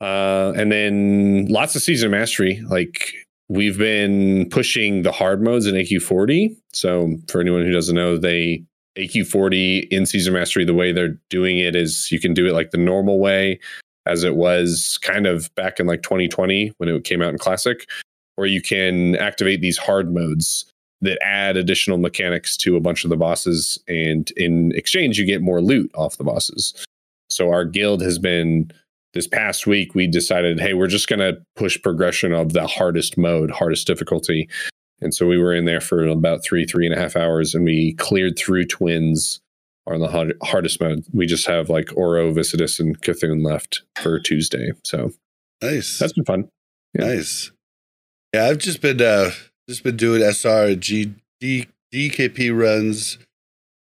[0.00, 2.62] Uh, and then lots of season mastery.
[2.68, 3.12] Like
[3.48, 6.56] we've been pushing the hard modes in AQ40.
[6.72, 8.64] So for anyone who doesn't know, they
[8.96, 12.70] AQ40 in season mastery, the way they're doing it is you can do it like
[12.70, 13.60] the normal way,
[14.06, 17.88] as it was kind of back in like 2020 when it came out in classic,
[18.36, 20.64] or you can activate these hard modes
[21.02, 25.40] that add additional mechanics to a bunch of the bosses and in exchange you get
[25.42, 26.74] more loot off the bosses
[27.28, 28.70] so our guild has been
[29.14, 33.16] this past week we decided hey we're just going to push progression of the hardest
[33.16, 34.48] mode hardest difficulty
[35.02, 37.64] And so we were in there for about three, three and a half hours, and
[37.64, 39.40] we cleared through twins
[39.86, 41.04] on the hard, hardest mode.
[41.12, 44.72] We just have like Ouro, Viscidus, and C'Thun left for Tuesday.
[44.84, 45.10] So
[45.62, 45.98] nice.
[45.98, 46.48] That's been fun.
[46.92, 47.06] Yeah.
[47.06, 47.50] Nice.
[48.34, 49.30] Yeah, I've just been uh
[49.70, 53.18] just been doing SR G D DKP runs.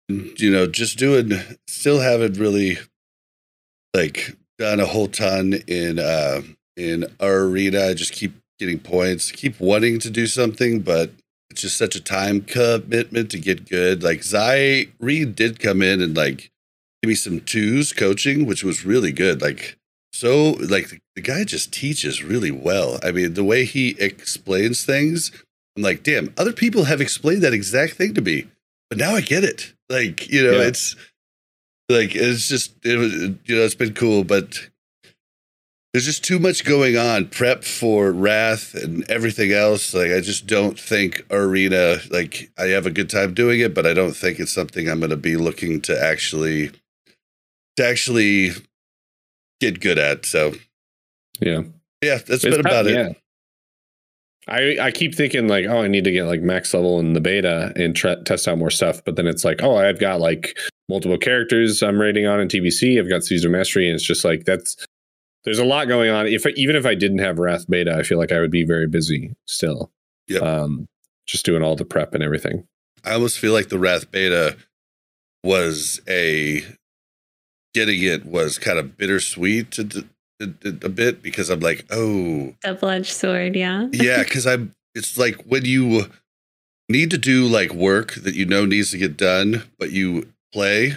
[0.10, 1.32] You know, just doing
[1.68, 2.80] still haven't really
[3.94, 6.42] like done a whole ton in uh
[6.76, 7.86] in our arena.
[7.86, 11.12] I just keep getting points, keep wanting to do something, but
[11.52, 14.02] it's just such a time commitment to get good.
[14.02, 16.50] Like Zai Reed did come in and like
[17.04, 19.40] give me some twos coaching, which was really good.
[19.40, 19.78] Like
[20.14, 23.00] so like the guy just teaches really well.
[23.04, 25.32] I mean, the way he explains things,
[25.76, 28.48] I'm like, damn, other people have explained that exact thing to me,
[28.90, 29.74] but now I get it.
[29.90, 30.68] Like, you know, yeah.
[30.68, 30.96] it's
[31.90, 34.70] like it's just it was you know, it's been cool, but
[35.96, 40.46] there's just too much going on prep for wrath and everything else like i just
[40.46, 44.38] don't think arena like i have a good time doing it but i don't think
[44.38, 46.70] it's something i'm going to be looking to actually
[47.78, 48.50] to actually
[49.62, 50.54] get good at so
[51.40, 51.62] yeah
[52.02, 53.14] yeah that's it's been about it yeah.
[54.48, 57.22] I, I keep thinking like oh I need to get like max level in the
[57.22, 61.18] beta and test out more stuff but then it's like oh I've got like multiple
[61.18, 64.78] characters I'm rating on in TBC I've got Season Mastery and it's just like that's
[65.46, 66.28] there's a lot going on.
[66.28, 68.88] If even if I didn't have Wrath Beta, I feel like I would be very
[68.88, 69.92] busy still.
[70.28, 70.40] Yeah.
[70.40, 70.88] Um,
[71.28, 72.68] just doing all the prep and everything.
[73.04, 74.58] I almost feel like the Wrath Beta
[75.44, 76.64] was a
[77.76, 80.06] getting it was kind of bittersweet a,
[80.42, 84.74] a, a bit because I'm like, oh, double edged sword, yeah, yeah, because I'm.
[84.94, 86.06] It's like when you
[86.88, 90.96] need to do like work that you know needs to get done, but you play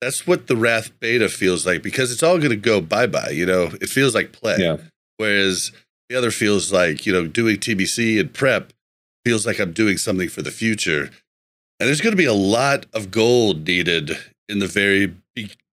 [0.00, 3.30] that's what the Wrath beta feels like because it's all going to go bye bye.
[3.30, 4.56] You know, it feels like play.
[4.58, 4.78] Yeah.
[5.18, 5.72] Whereas
[6.08, 8.72] the other feels like, you know, doing TBC and prep
[9.24, 11.10] feels like I'm doing something for the future.
[11.78, 14.16] And there's going to be a lot of gold needed
[14.48, 15.14] in the very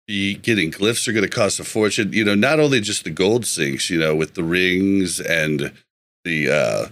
[0.07, 0.71] be- beginning.
[0.71, 2.13] Glyphs are going to cost a fortune.
[2.13, 5.73] You know, not only just the gold sinks, you know, with the rings and
[6.25, 6.89] the uh,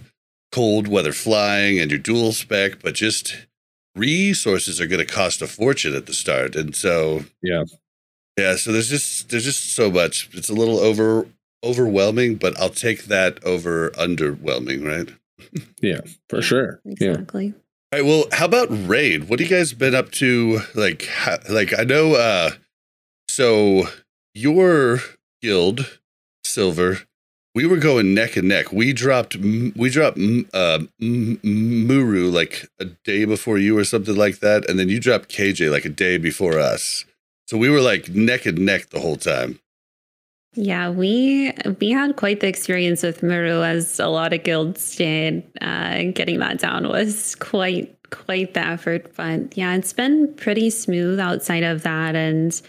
[0.51, 3.47] cold weather flying and your dual spec, but just
[3.95, 7.63] resources are going to cost a fortune at the start, and so yeah,
[8.37, 8.55] yeah.
[8.55, 10.29] So there's just there's just so much.
[10.33, 11.27] It's a little over
[11.63, 15.15] overwhelming, but I'll take that over underwhelming, right?
[15.81, 16.81] yeah, for sure.
[16.85, 17.47] Exactly.
[17.47, 17.51] Yeah.
[17.93, 18.05] All right.
[18.05, 19.29] Well, how about raid?
[19.29, 20.61] What have you guys been up to?
[20.73, 21.07] Like,
[21.49, 22.15] like I know.
[22.15, 22.51] uh
[23.33, 23.87] So
[24.35, 24.99] your
[25.41, 25.97] guild,
[26.43, 26.99] Silver,
[27.55, 28.71] we were going neck and neck.
[28.71, 34.69] We dropped we dropped uh, M'uru like a day before you or something like that,
[34.69, 37.05] and then you dropped KJ like a day before us.
[37.47, 39.59] So we were like neck and neck the whole time.
[40.53, 45.41] Yeah, we we had quite the experience with M'uru, as a lot of guilds did.
[45.59, 51.19] Uh, getting that down was quite quite the effort, but yeah, it's been pretty smooth
[51.19, 52.61] outside of that, and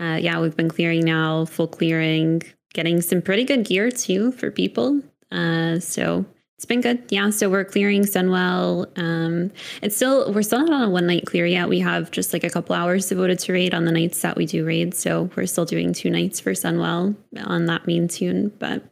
[0.00, 2.42] uh, yeah, we've been clearing now, full clearing
[2.74, 5.00] getting some pretty good gear too for people.
[5.30, 6.24] Uh, so
[6.56, 7.02] it's been good.
[7.10, 7.30] Yeah.
[7.30, 8.86] So we're clearing Sunwell.
[8.96, 9.50] Um,
[9.82, 11.68] it's still, we're still not on a one night clear yet.
[11.68, 14.46] We have just like a couple hours devoted to raid on the nights that we
[14.46, 14.94] do raid.
[14.94, 18.52] So we're still doing two nights for Sunwell on that main tune.
[18.58, 18.84] But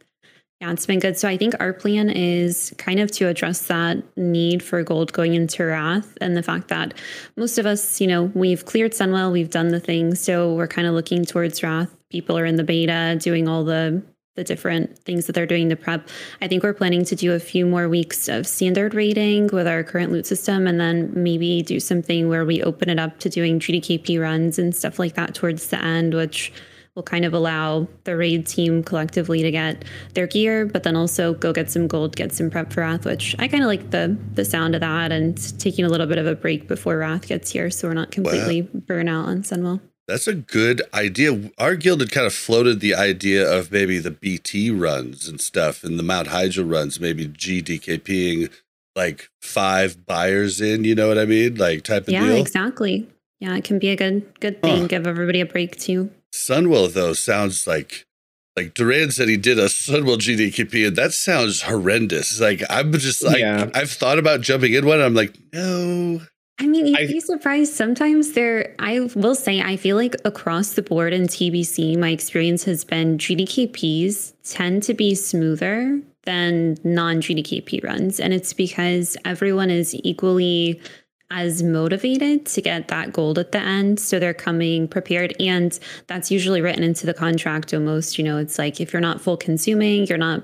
[0.61, 1.17] yeah, it's been good.
[1.17, 5.33] So I think our plan is kind of to address that need for gold going
[5.33, 6.93] into Wrath and the fact that
[7.35, 10.15] most of us, you know, we've cleared Sunwell, we've done the thing.
[10.15, 14.03] So we're kind of looking towards Wrath people are in the beta doing all the
[14.35, 16.07] the different things that they're doing to prep.
[16.41, 19.83] I think we're planning to do a few more weeks of standard rating with our
[19.83, 23.59] current loot system and then maybe do something where we open it up to doing
[23.59, 26.53] GDKP runs and stuff like that towards the end, which
[26.95, 31.33] will kind of allow the raid team collectively to get their gear, but then also
[31.35, 34.17] go get some gold, get some prep for Wrath, which I kind of like the
[34.33, 37.51] the sound of that and taking a little bit of a break before Wrath gets
[37.51, 38.81] here so we're not completely wow.
[38.87, 39.79] burn out on Sunwell.
[40.07, 41.51] That's a good idea.
[41.57, 45.85] Our guild had kind of floated the idea of maybe the BT runs and stuff
[45.85, 48.51] and the Mount Hyjal runs, maybe GDKPing
[48.93, 51.55] like five buyers in, you know what I mean?
[51.55, 52.33] Like type of yeah, deal.
[52.33, 53.07] Yeah, exactly.
[53.39, 54.81] Yeah, it can be a good good thing.
[54.81, 54.87] Huh.
[54.87, 56.11] Give everybody a break too.
[56.33, 58.05] Sunwell though sounds like
[58.55, 62.39] like Duran said he did a Sunwell GDKP and that sounds horrendous.
[62.39, 63.69] Like I'm just like yeah.
[63.73, 65.01] I've thought about jumping in one.
[65.01, 66.21] I'm like, no,
[66.61, 67.73] I mean, you'd I, be surprised.
[67.73, 72.63] Sometimes there, I will say, I feel like across the board in TBC, my experience
[72.65, 78.19] has been GDKPs tend to be smoother than non GDKP runs.
[78.19, 80.79] And it's because everyone is equally
[81.31, 83.99] as motivated to get that gold at the end.
[83.99, 85.33] So they're coming prepared.
[85.39, 88.17] And that's usually written into the contract almost.
[88.17, 90.43] You know, it's like if you're not full consuming, you're not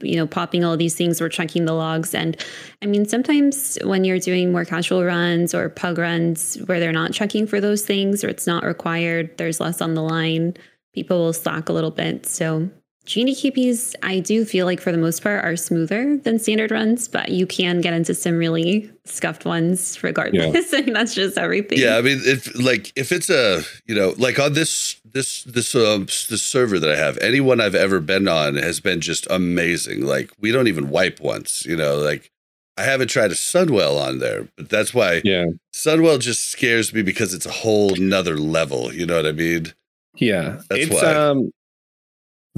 [0.00, 2.14] you know, popping all these things or checking the logs.
[2.14, 2.36] And
[2.82, 7.12] I mean, sometimes when you're doing more casual runs or pug runs where they're not
[7.12, 10.56] checking for those things or it's not required, there's less on the line,
[10.94, 12.26] people will slack a little bit.
[12.26, 12.70] So
[13.08, 17.30] GDKPs, I do feel like for the most part are smoother than standard runs, but
[17.30, 20.74] you can get into some really scuffed ones regardless.
[20.74, 20.78] Yeah.
[20.86, 21.78] and that's just everything.
[21.78, 25.74] Yeah, I mean, if like if it's a you know like on this this this
[25.74, 30.04] um this server that I have, anyone I've ever been on has been just amazing.
[30.04, 31.96] Like we don't even wipe once, you know.
[31.96, 32.30] Like
[32.76, 37.00] I haven't tried a Sunwell on there, but that's why yeah Sunwell just scares me
[37.00, 38.92] because it's a whole nother level.
[38.92, 39.72] You know what I mean?
[40.16, 41.14] Yeah, that's it's, why.
[41.14, 41.52] Um,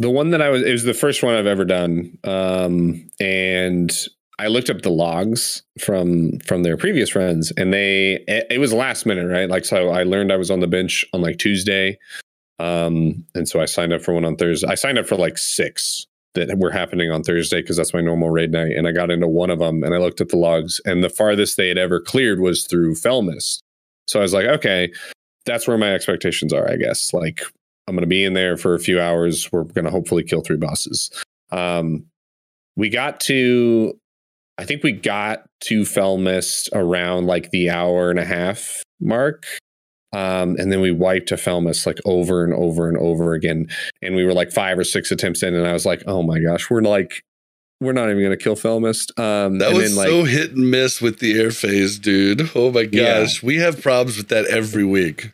[0.01, 2.17] the one that I was, it was the first one I've ever done.
[2.25, 3.93] Um, and
[4.39, 8.73] I looked up the logs from from their previous runs, and they it, it, was
[8.73, 9.49] last minute, right?
[9.49, 11.99] Like so, I learned I was on the bench on like Tuesday,
[12.59, 14.67] um, and so I signed up for one on Thursday.
[14.67, 18.31] I signed up for like six that were happening on Thursday because that's my normal
[18.31, 20.81] raid night, and I got into one of them, and I looked at the logs,
[20.87, 23.59] and the farthest they had ever cleared was through Felmyst.
[24.09, 24.91] So I was like, okay,
[25.45, 27.13] that's where my expectations are, I guess.
[27.13, 27.43] Like
[27.91, 29.51] I'm going to be in there for a few hours.
[29.51, 31.11] We're going to hopefully kill three bosses.
[31.51, 32.07] Um,
[32.77, 33.99] we got to,
[34.59, 39.45] I think we got to Felmyst around like the hour and a half mark.
[40.13, 43.67] Um, and then we wiped a Felmyst like over and over and over again.
[44.03, 45.57] And we were like five or six attempts in.
[45.57, 47.25] And I was like, oh my gosh, we're like,
[47.81, 49.19] we're not even going to kill Felmyst.
[49.19, 52.51] Um, that was then, like, so hit and miss with the air phase, dude.
[52.55, 53.43] Oh my gosh.
[53.43, 53.47] Yeah.
[53.47, 55.33] We have problems with that every week.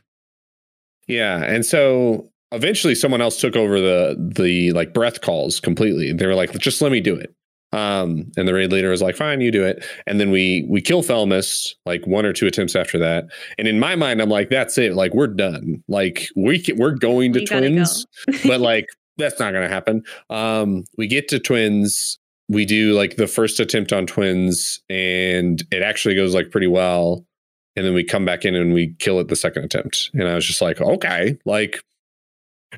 [1.06, 1.42] Yeah.
[1.44, 6.12] And so eventually someone else took over the the like breath calls completely.
[6.12, 7.34] They were like, just let me do it.
[7.72, 9.84] Um, and the raid leader was like, fine, you do it.
[10.06, 13.26] And then we we kill Felmyst like one or two attempts after that.
[13.58, 14.94] And in my mind, I'm like, that's it.
[14.94, 15.82] Like we're done.
[15.88, 18.38] Like we can, we're going to twins, go.
[18.46, 18.86] but like
[19.18, 20.02] that's not gonna happen.
[20.30, 22.18] Um, we get to twins.
[22.48, 27.26] We do like the first attempt on twins, and it actually goes like pretty well.
[27.74, 30.10] And then we come back in and we kill it the second attempt.
[30.14, 31.82] And I was just like, okay, like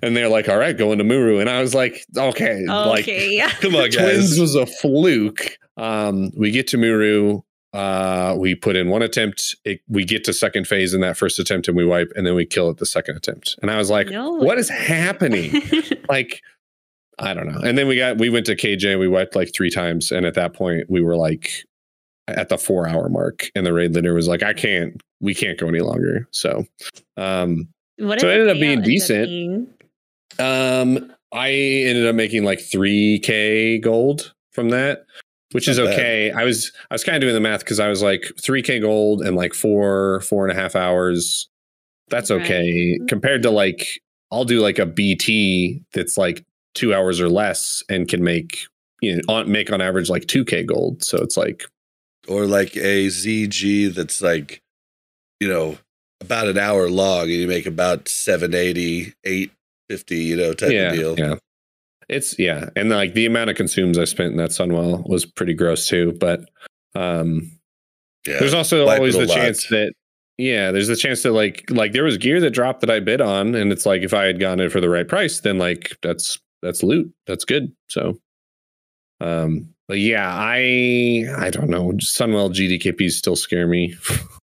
[0.03, 3.61] and they're like, "All right, going to M'uru," and I was like, "Okay, okay, like,
[3.61, 5.59] come on, guys." Twins was a fluke.
[5.77, 7.43] Um, we get to M'uru.
[7.73, 9.55] Uh, we put in one attempt.
[9.65, 12.35] It, we get to second phase in that first attempt, and we wipe, and then
[12.35, 13.57] we kill it the second attempt.
[13.63, 14.33] And I was like, no.
[14.33, 15.63] "What is happening?"
[16.09, 16.43] like,
[17.19, 17.61] I don't know.
[17.61, 18.99] And then we got we went to KJ.
[18.99, 21.51] We wiped like three times, and at that point, we were like
[22.27, 25.03] at the four hour mark, and the raid leader was like, "I can't.
[25.21, 26.65] We can't go any longer." So,
[27.17, 29.69] um, what so it ended up being decent.
[30.39, 31.03] Up being?
[31.03, 35.05] Um, I ended up making like 3k gold from that,
[35.53, 36.31] which Not is okay.
[36.31, 36.41] Bad.
[36.41, 39.23] I was I was kind of doing the math because I was like 3k gold
[39.23, 41.49] and like four four and a half hours.
[42.09, 43.09] That's okay right.
[43.09, 43.87] compared to like
[44.33, 48.61] I'll do like a BT that's like two hours or less and can make
[49.03, 51.05] you know on, make on average like 2k gold.
[51.05, 51.65] So it's like
[52.27, 54.63] or like a ZG that's like
[55.41, 55.77] you know
[56.21, 59.53] about an hour long and you make about 780 8
[59.89, 61.19] 50, you know, type yeah, of deal.
[61.19, 61.35] Yeah.
[62.09, 62.71] It's yeah.
[62.75, 66.17] And like the amount of consumes I spent in that Sunwell was pretty gross too.
[66.19, 66.49] But
[66.95, 67.51] um
[68.27, 69.93] yeah, there's also always the chance that
[70.39, 73.21] yeah, there's the chance that like like there was gear that dropped that I bid
[73.21, 75.97] on, and it's like if I had gotten it for the right price, then like
[76.03, 77.13] that's that's loot.
[77.27, 77.73] That's good.
[77.89, 78.19] So
[79.21, 81.93] um but yeah, I I don't know.
[81.93, 83.97] Sunwell GDKPs still scare me.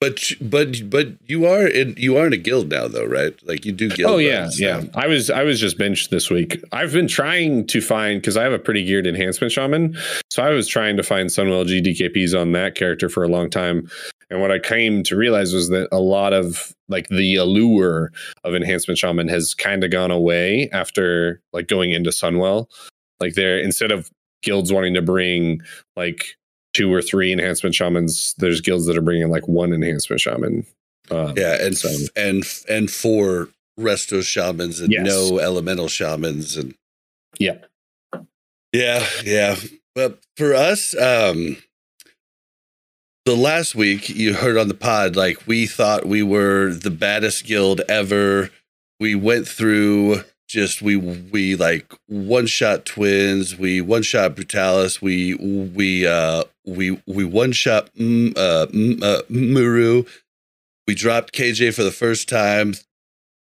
[0.00, 3.34] But but but you are in you are in a guild now though, right?
[3.44, 4.10] Like you do oh, guild.
[4.12, 4.84] Oh yeah, yeah.
[4.94, 6.62] I was I was just benched this week.
[6.70, 9.96] I've been trying to find because I have a pretty geared enhancement shaman,
[10.30, 13.90] so I was trying to find Sunwell GDKPs on that character for a long time.
[14.30, 18.12] And what I came to realize was that a lot of like the allure
[18.44, 22.66] of enhancement shaman has kind of gone away after like going into Sunwell.
[23.18, 24.10] Like there instead of
[24.42, 25.60] guilds wanting to bring
[25.96, 26.36] like
[26.74, 28.34] two or three enhancement shamans.
[28.38, 30.66] There's guilds that are bringing like one enhancement shaman.
[31.10, 31.88] Um, yeah, and so.
[32.16, 35.06] and and four resto shamans and yes.
[35.06, 36.74] no elemental shamans and
[37.38, 37.58] yeah,
[38.72, 39.56] yeah, yeah.
[39.94, 41.56] But for us, um,
[43.24, 47.44] the last week you heard on the pod, like we thought we were the baddest
[47.44, 48.50] guild ever.
[49.00, 55.34] We went through just we we like one shot twins we one shot Brutallus we
[55.34, 60.08] we uh we we one shot mm, uh, mm, uh, M'uru.
[60.86, 62.74] We dropped kj for the first time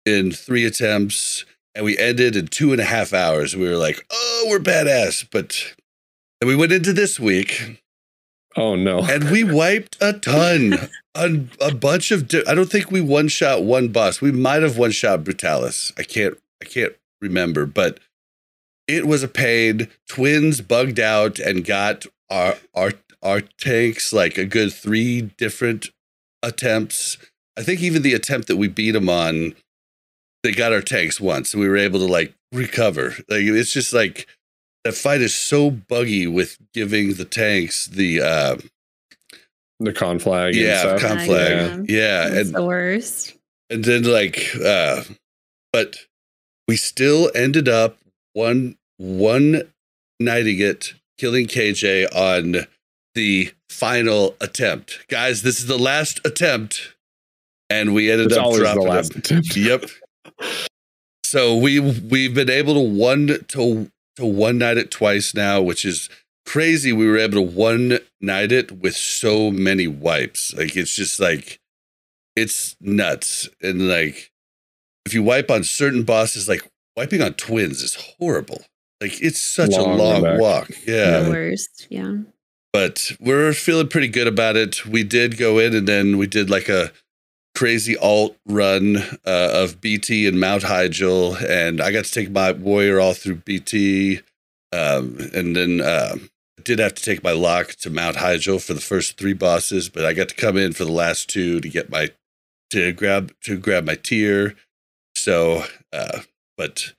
[0.07, 3.57] in three attempts and we ended in two and a half hours.
[3.57, 5.27] We were like oh we're badass.
[5.31, 5.74] But
[6.41, 7.81] and we went into this week
[8.57, 9.01] oh no.
[9.01, 13.64] and we wiped a ton a, a bunch of i don't think we one shot
[13.64, 14.20] one boss.
[14.20, 15.93] We might have one shot Brutallus.
[15.99, 17.99] I can't I can't remember, but
[18.87, 19.89] it was a pain.
[20.09, 25.89] Twins bugged out and got our our our tanks like a good three different
[26.41, 27.19] attempts.
[27.57, 29.57] I think even the attempt that we beat them on,
[30.45, 33.17] they got our tanks once, and we were able to like recover.
[33.29, 34.29] Like it's just like
[34.85, 38.57] that fight is so buggy with giving the tanks the uh,
[39.81, 40.55] the conflag.
[40.55, 41.91] yeah conflag.
[41.91, 42.29] Yeah, yeah.
[42.29, 43.35] It's and the worst.
[43.69, 45.03] and then like uh
[45.73, 45.97] but
[46.69, 47.99] we still ended up
[48.35, 49.63] one one
[50.21, 52.67] nighting it killing kj on
[53.15, 55.07] the final attempt.
[55.09, 56.95] Guys this is the last attempt
[57.71, 59.19] and we ended It's up always the dropping last him.
[59.21, 59.57] attempt.
[59.57, 59.85] yep.
[61.25, 65.85] So we we've been able to one to to one night it twice now which
[65.85, 66.09] is
[66.45, 66.93] crazy.
[66.93, 70.55] We were able to one night it with so many wipes.
[70.55, 71.59] Like it's just like
[72.37, 73.49] it's nuts.
[73.63, 74.32] And like
[75.07, 78.63] if you wipe on certain bosses like wiping on twins is horrible
[79.01, 81.87] like it's such Long a long walk yeah the worst.
[81.91, 82.19] Yeah.
[82.73, 84.87] but we're feeling pretty good about it.
[84.87, 86.93] We did go in and then we did like a
[87.55, 88.97] crazy alt run
[89.27, 93.37] uh, of BT and Mount Hyjal, and I got to take my warrior all through
[93.37, 94.21] BT,
[94.73, 96.17] um, and then uh,
[96.59, 99.89] I did have to take my lock to Mount Hyjal for the first three bosses,
[99.89, 102.11] but I got to come in for the last two to get my
[102.71, 104.55] to grab to grab my tier.
[105.23, 106.18] So, uh,
[106.59, 106.95] but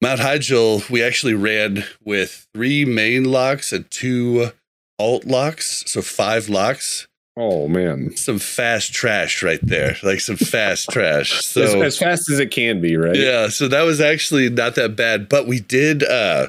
[0.00, 4.48] Mount Hyjal, we actually ran with three main locks and two
[4.98, 7.06] alt locks, so five locks.
[7.36, 8.16] Oh man.
[8.16, 11.32] Some fast trash right there, like some fast trash.
[11.38, 13.14] as, So as fast as it can be, right?
[13.14, 16.48] yeah, so that was actually not that bad, but we did uh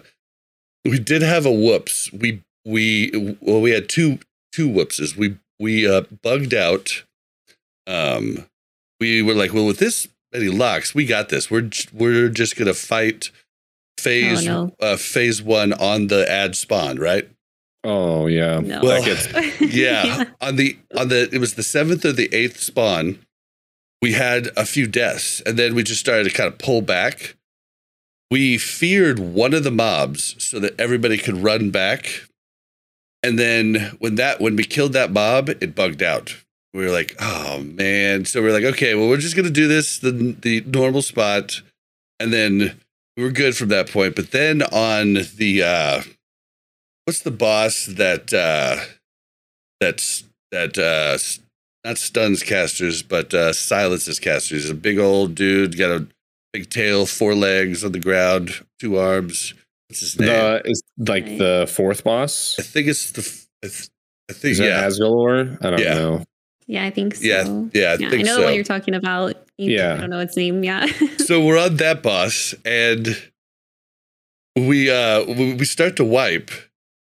[0.86, 2.10] we did have a whoops.
[2.14, 4.20] We we well we had two
[4.54, 5.18] two whoopses.
[5.18, 7.04] We we uh bugged out
[7.86, 8.46] um
[9.02, 10.08] we were like, well with this
[10.38, 11.50] many locks, we got this.
[11.52, 13.32] We're we're just going to fight
[13.98, 17.30] phase Oh, uh phase 1 on the ad spawn, right?
[17.84, 18.60] Oh yeah.
[18.60, 18.82] No.
[18.82, 20.26] Well, That gets- yeah.
[20.42, 23.20] on the on the it was the seventh or the eighth spawn
[24.02, 27.36] we had a few deaths and then we just started to kind of pull back
[28.32, 32.24] we feared one of the mobs so that everybody could run back
[33.24, 36.36] and then when that when we killed that mob it bugged out
[36.76, 40.00] we were like oh man so we're like okay well we're just gonna do this
[40.00, 40.12] the
[40.42, 41.62] the normal spot
[42.20, 42.80] and then
[43.18, 46.02] we were good from that point but then on the uh
[47.06, 48.78] what's the boss that uh
[49.80, 51.18] that's that uh
[51.88, 56.08] not stuns casters but uh silences casters He's a big old dude got a
[56.54, 59.54] big tail four legs on the ground two arms
[59.88, 62.56] what's his name The is like the fourth boss.
[62.60, 63.22] i think it's the
[63.64, 63.90] i, th-
[64.30, 65.64] I think Is yeah Azgalor?
[65.64, 65.94] I don't Yeah.
[65.94, 66.24] know.
[66.68, 67.24] Yeah, I think so.
[67.26, 67.44] yeah
[67.74, 69.36] yeah i Yeah, I think know so what you're talking about.
[69.58, 69.94] You- Yeah.
[69.94, 70.64] I don't know its name.
[70.64, 70.86] Yeah.
[71.18, 73.16] so we're on that bus, and
[74.56, 76.50] we uh we we start to wipe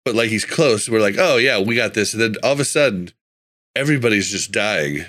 [0.04, 2.60] but like he's close we're like oh yeah we got this and then all of
[2.60, 3.10] a sudden
[3.76, 5.04] everybody's just dying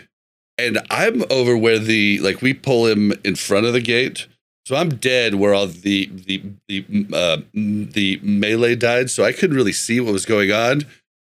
[0.57, 4.27] and i'm over where the like we pull him in front of the gate
[4.67, 9.55] so i'm dead where all the the the uh the melee died so i couldn't
[9.55, 10.81] really see what was going on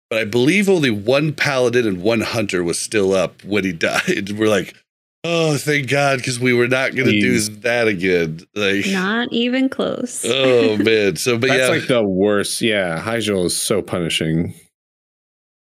[0.09, 4.31] but i believe only one paladin and one hunter was still up when he died
[4.37, 4.75] we're like
[5.23, 10.23] oh thank god because we were not gonna do that again like Not even close.
[10.25, 12.61] oh man so but That's yeah like the worst.
[12.61, 14.53] Yeah, Hyjal is so punishing.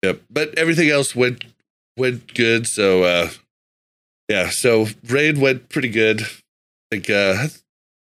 [0.04, 0.22] Yep.
[0.30, 1.46] But everything else went
[1.98, 2.68] went good.
[2.68, 3.30] So uh
[4.30, 6.22] yeah, so raid went pretty good.
[6.22, 6.28] I
[6.92, 7.48] think uh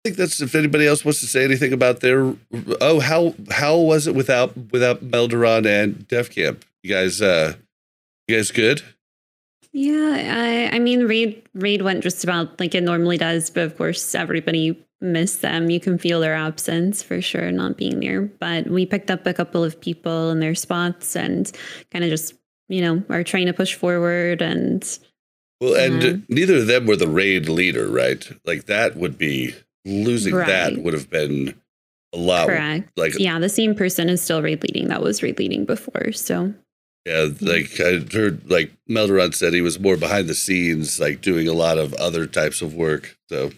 [0.04, 2.34] I think that's if anybody else wants to say anything about their
[2.80, 6.64] oh how how was it without without Melderon and Def Camp?
[6.82, 7.54] You guys uh
[8.26, 8.82] you guys good?
[9.72, 13.76] Yeah, I, I mean, raid raid went just about like it normally does, but of
[13.78, 15.70] course, everybody missed them.
[15.70, 18.22] You can feel their absence for sure, not being there.
[18.22, 21.50] But we picked up a couple of people in their spots and
[21.92, 22.34] kind of just
[22.68, 24.42] you know are trying to push forward.
[24.42, 24.82] And
[25.60, 26.22] Well, and Mhm.
[26.28, 28.28] neither of them were the raid leader, right?
[28.44, 31.54] Like that would be losing that would have been
[32.12, 35.38] a lot correct, like yeah, the same person is still raid leading that was raid
[35.38, 36.12] leading before.
[36.12, 36.54] So
[37.06, 41.48] Yeah, like I heard, like Melderon said, he was more behind the scenes, like doing
[41.48, 43.16] a lot of other types of work.
[43.28, 43.50] So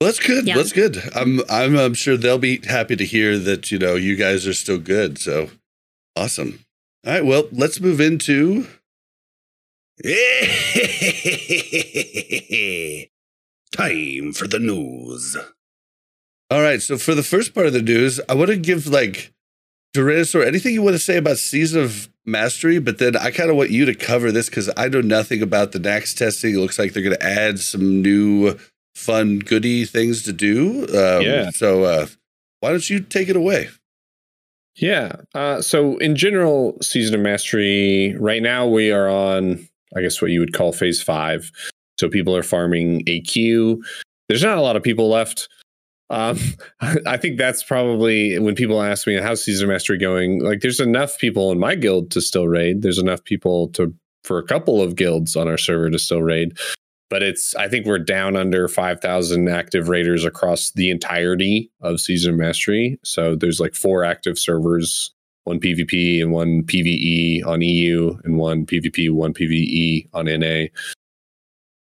[0.00, 0.46] well, that's good.
[0.46, 0.56] Yeah.
[0.56, 1.02] That's good.
[1.14, 4.54] I'm, I'm, I'm sure they'll be happy to hear that you know you guys are
[4.54, 5.18] still good.
[5.18, 5.50] So
[6.16, 6.60] awesome.
[7.06, 8.66] All right, well, let's move into.
[13.72, 15.36] Time for the news.
[16.50, 19.32] All right, so for the first part of the news, I want to give like
[19.94, 23.56] Duranasaur, anything you want to say about Season of Mastery, but then I kind of
[23.56, 26.54] want you to cover this because I know nothing about the Nax testing.
[26.54, 28.58] It looks like they're going to add some new
[28.94, 30.84] fun, goody things to do.
[30.84, 31.50] Um, Yeah.
[31.50, 32.06] So, uh,
[32.60, 33.68] why don't you take it away?
[34.76, 35.16] Yeah.
[35.34, 38.14] Uh, so in general, season of mastery.
[38.18, 41.50] Right now, we are on, I guess, what you would call phase five.
[41.98, 43.78] So people are farming AQ.
[44.28, 45.48] There's not a lot of people left.
[46.10, 46.38] Um,
[47.06, 50.42] I think that's probably when people ask me how's season mastery going.
[50.42, 52.82] Like, there's enough people in my guild to still raid.
[52.82, 53.94] There's enough people to
[54.24, 56.58] for a couple of guilds on our server to still raid
[57.10, 62.36] but it's I think we're down under 5,000 active raiders across the entirety of Season
[62.36, 62.98] Mastery.
[63.02, 65.12] So there's like four active servers,
[65.44, 70.66] one PvP and one PvE on EU and one PvP, one PvE on NA.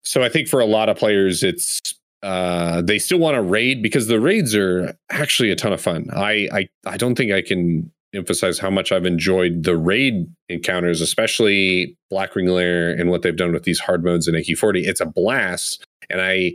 [0.10, 1.80] So I think for a lot of players it's
[2.24, 6.07] uh, they still want to raid because the raids are actually a ton of fun.
[6.12, 10.99] I I I don't think I can emphasize how much I've enjoyed the raid encounters,
[10.99, 14.88] especially Blackwing Lair and what they've done with these hard modes in AQ40.
[14.88, 15.86] It's a blast.
[16.10, 16.53] And I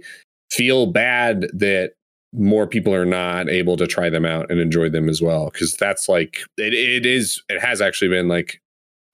[0.50, 1.92] feel bad that
[2.32, 5.48] more people are not able to try them out and enjoy them as well.
[5.52, 8.61] Cause that's like, it, it is, it has actually been like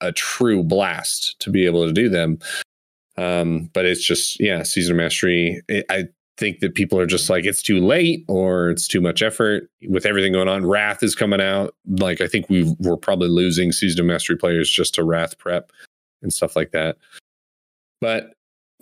[0.01, 2.39] a true blast to be able to do them.
[3.17, 5.61] Um, but it's just, yeah, season of mastery.
[5.67, 6.07] It, I
[6.37, 10.05] think that people are just like it's too late or it's too much effort with
[10.05, 10.65] everything going on.
[10.65, 11.75] Wrath is coming out.
[11.85, 15.71] Like I think we we're probably losing season of mastery players just to Wrath prep
[16.23, 16.97] and stuff like that.
[17.99, 18.33] But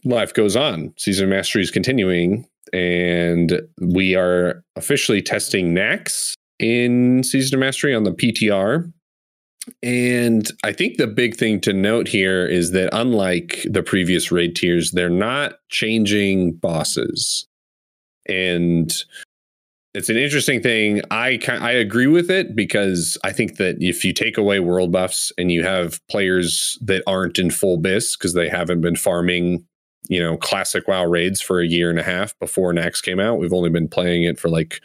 [0.06, 0.94] life goes on.
[0.98, 7.94] Season of mastery is continuing, and we are officially testing Naxx in season of mastery
[7.94, 8.92] on the PTR.
[9.84, 14.56] And I think the big thing to note here is that unlike the previous raid
[14.56, 17.48] tiers, they're not changing bosses.
[18.28, 18.94] And
[19.94, 21.02] it's an interesting thing.
[21.10, 25.32] I I agree with it because I think that if you take away world buffs
[25.38, 29.66] and you have players that aren't in full bis because they haven't been farming,
[30.08, 33.40] you know, classic WoW raids for a year and a half before Nax came out.
[33.40, 34.82] We've only been playing it for like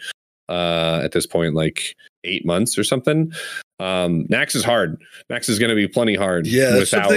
[0.48, 1.94] uh at this point like
[2.24, 3.32] eight months or something.
[3.80, 5.02] Um, Naxx is hard.
[5.30, 6.46] Naxx is going to be plenty hard.
[6.46, 7.12] Yeah, without.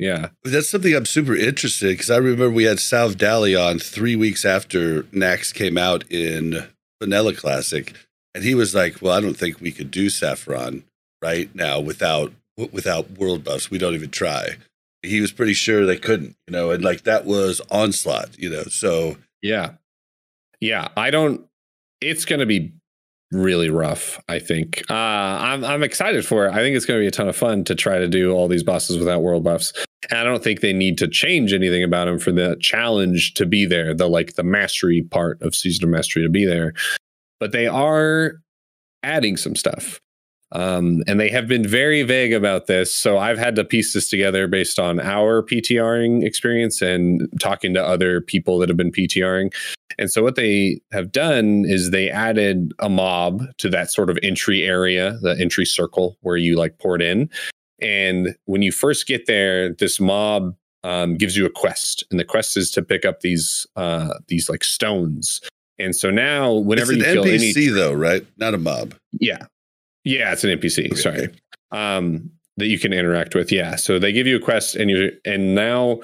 [0.00, 4.16] Yeah, that's something I'm super interested because I remember we had Salve Dally on three
[4.16, 6.66] weeks after Naxx came out in
[7.02, 7.92] Vanilla Classic,
[8.34, 10.84] and he was like, "Well, I don't think we could do Sapphiron
[11.20, 12.32] right now without
[12.72, 13.70] without world buffs.
[13.70, 14.56] We don't even try."
[15.02, 18.64] He was pretty sure they couldn't, you know, and like that was onslaught, you know.
[18.64, 19.72] So yeah,
[20.60, 21.46] yeah, I don't.
[22.00, 22.72] It's going to be
[23.32, 24.20] really rough.
[24.28, 26.52] I think uh, I'm I'm excited for it.
[26.52, 28.48] I think it's going to be a ton of fun to try to do all
[28.48, 29.72] these bosses without world buffs.
[30.10, 33.46] And I don't think they need to change anything about them for the challenge to
[33.46, 33.94] be there.
[33.94, 36.72] The like the mastery part of season of mastery to be there,
[37.38, 38.34] but they are
[39.02, 40.00] adding some stuff.
[40.52, 42.94] Um, and they have been very vague about this.
[42.94, 47.84] So I've had to piece this together based on our PTRing experience and talking to
[47.84, 49.52] other people that have been PTRing.
[49.98, 54.18] And so what they have done is they added a mob to that sort of
[54.22, 57.30] entry area, the entry circle where you like port in.
[57.80, 62.24] And when you first get there, this mob um, gives you a quest, and the
[62.24, 65.40] quest is to pick up these uh, these like stones.
[65.78, 68.26] And so now, whenever it's an you NPC any, though, right?
[68.36, 68.94] Not a mob.
[69.12, 69.46] Yeah,
[70.04, 70.86] yeah, it's an NPC.
[70.86, 71.28] Okay, sorry.
[71.72, 73.50] Um, that you can interact with.
[73.50, 73.76] Yeah.
[73.76, 76.00] So they give you a quest and you and now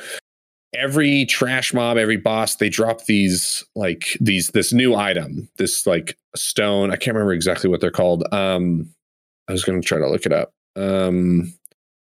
[0.74, 6.16] every trash mob, every boss, they drop these like these this new item, this like
[6.34, 6.90] stone.
[6.90, 8.24] I can't remember exactly what they're called.
[8.32, 8.90] Um
[9.48, 10.52] I was gonna try to look it up.
[10.74, 11.52] Um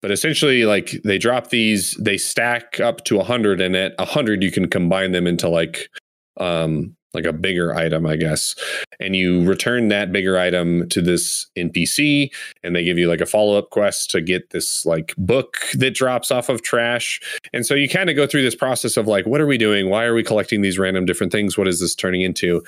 [0.02, 4.06] but essentially like they drop these, they stack up to a hundred and at a
[4.06, 5.89] hundred you can combine them into like
[6.38, 8.55] um like a bigger item, I guess.
[8.99, 12.30] And you return that bigger item to this NPC,
[12.64, 15.93] and they give you like a follow up quest to get this like book that
[15.93, 17.20] drops off of trash.
[17.53, 19.89] And so you kind of go through this process of like, what are we doing?
[19.89, 21.57] Why are we collecting these random different things?
[21.57, 22.64] What is this turning into?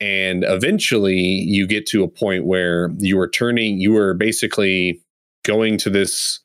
[0.00, 5.00] And eventually you get to a point where you are turning, you are basically
[5.44, 6.40] going to this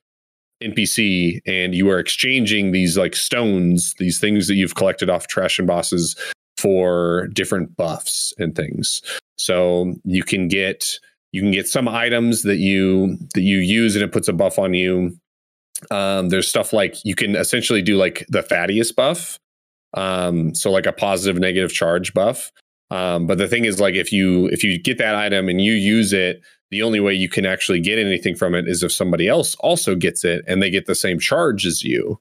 [0.64, 5.58] NPC and you are exchanging these like stones, these things that you've collected off trash
[5.58, 6.16] and bosses
[6.60, 9.02] for different buffs and things.
[9.38, 11.00] So you can get
[11.32, 14.60] you can get some items that you that you use and it puts a buff
[14.60, 15.18] on you.
[15.92, 19.40] Um, there's stuff like you can essentially do like the Thaddius buff.
[19.94, 22.52] Um, so like a positive negative charge buff.
[22.92, 25.74] Um, but the thing is like if you if you get that item and you
[25.74, 26.42] use it,
[26.72, 29.96] the only way you can actually get anything from it is if somebody else also
[29.96, 32.20] gets it and they get the same charge as you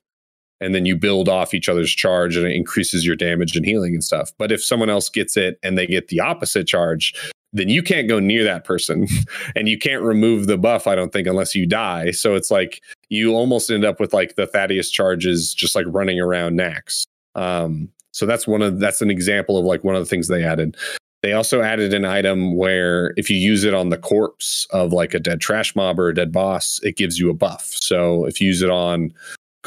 [0.61, 3.95] and then you build off each other's charge and it increases your damage and healing
[3.95, 4.33] and stuff.
[4.39, 7.15] But if someone else gets it and they get the opposite charge,
[7.53, 9.07] then you can't go near that person
[9.57, 12.11] and you can't remove the buff, I don't think, unless you die.
[12.11, 16.21] So it's like you almost end up with like the Thaddius charges just like running
[16.21, 17.05] around Naxx.
[17.35, 20.43] Um, so that's one of that's an example of like one of the things they
[20.43, 20.77] added.
[21.23, 25.15] They also added an item where if you use it on the corpse of like
[25.15, 27.71] a dead trash mob or a dead boss, it gives you a buff.
[27.81, 29.13] So if you use it on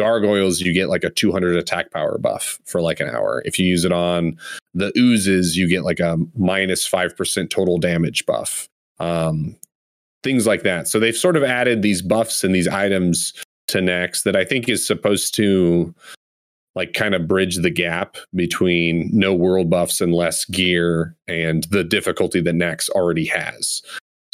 [0.01, 3.43] gargoyles, you get like a 200 attack power buff for like an hour.
[3.45, 4.35] If you use it on
[4.73, 8.67] the oozes, you get like a minus 5% total damage buff.
[8.99, 9.55] Um,
[10.23, 10.87] things like that.
[10.87, 13.31] So they've sort of added these buffs and these items
[13.67, 15.93] to Naxx that I think is supposed to
[16.73, 21.83] like kind of bridge the gap between no world buffs and less gear and the
[21.83, 23.83] difficulty that Naxx already has.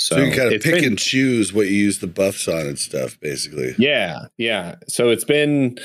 [0.07, 2.61] So, So, you kind of pick been- and choose what you use the buffs on
[2.65, 3.75] and stuff, basically.
[3.77, 4.75] Yeah, yeah.
[4.87, 5.77] So it's been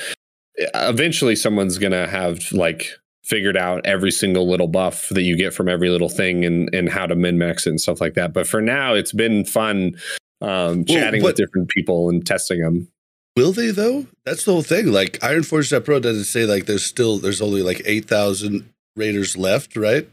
[0.73, 2.87] eventually someone's gonna have like
[3.25, 6.89] figured out every single little buff that you get from every little thing and and
[6.89, 8.31] how to min max it and stuff like that.
[8.33, 9.95] But for now, it's been fun
[10.41, 12.87] um, chatting what- with different people and testing them.
[13.35, 14.05] Will they though?
[14.25, 14.87] That's the whole thing.
[14.87, 20.07] Like Ironforge.pro doesn't say like there's still there's only like eight thousand raiders left, right?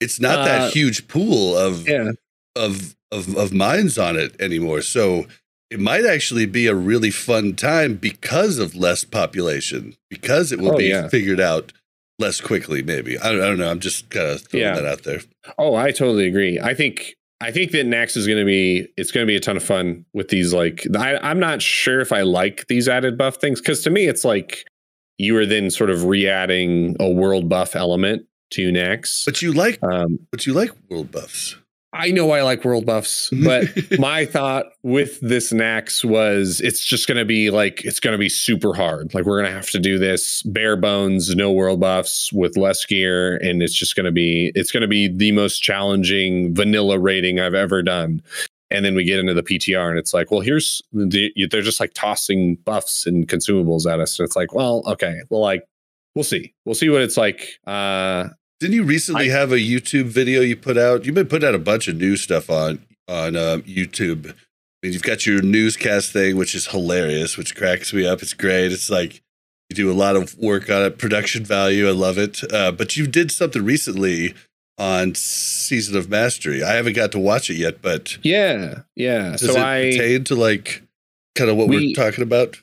[0.00, 2.12] It's not Uh, that huge pool of Yeah,
[2.56, 4.82] of of of mines on it anymore.
[4.82, 5.26] So
[5.70, 10.74] it might actually be a really fun time because of less population, because it will
[10.74, 11.08] Oh, be yeah.
[11.08, 11.72] figured out
[12.18, 12.82] less quickly.
[12.82, 13.70] Maybe I don't, I don't know.
[13.70, 14.74] I'm just kind of throwing Yeah.
[14.74, 15.20] that out there.
[15.58, 16.58] Oh, I totally agree.
[16.58, 19.40] I think I think that Nax is going to be it's going to be a
[19.40, 20.52] ton of fun with these.
[20.52, 24.06] Like, I, I'm not sure if I like these added buff things because to me,
[24.08, 24.64] it's like
[25.18, 29.24] you are then sort of re-adding a world buff element to Nax.
[29.24, 31.56] But you like Um, but you like world buffs.
[31.92, 33.66] I know I like world buffs, but
[33.98, 38.18] my thought with this Nax was it's just going to be like it's going to
[38.18, 39.14] be super hard.
[39.14, 42.84] Like we're going to have to do this bare bones, no world buffs with less
[42.84, 46.98] gear, and it's just going to be it's going to be the most challenging vanilla
[46.98, 48.22] rating I've ever done.
[48.70, 51.80] And then we get into the PTR, and it's like, well, here's the, they're just
[51.80, 55.66] like tossing buffs and consumables at us, and it's like, well, okay, well, like
[56.14, 57.58] we'll see, we'll see what it's like.
[57.66, 58.28] Uh,
[58.60, 61.04] Didn't you recently I- have a YouTube video you put out?
[61.04, 64.30] You've been putting out a bunch of new stuff on on uh, YouTube.
[64.30, 64.34] I
[64.86, 68.20] mean, you've got your newscast thing, which is hilarious, which cracks me up.
[68.22, 68.70] It's great.
[68.72, 69.22] It's like
[69.70, 71.88] you do a lot of work on it, production value.
[71.88, 72.40] I love it.
[72.52, 74.34] Uh, but you did something recently
[74.76, 76.62] on Season of Mastery.
[76.62, 79.32] I haven't got to watch it yet, but yeah, yeah.
[79.32, 80.82] does so it I pertain to like
[81.34, 82.56] kind of what We- we're talking about?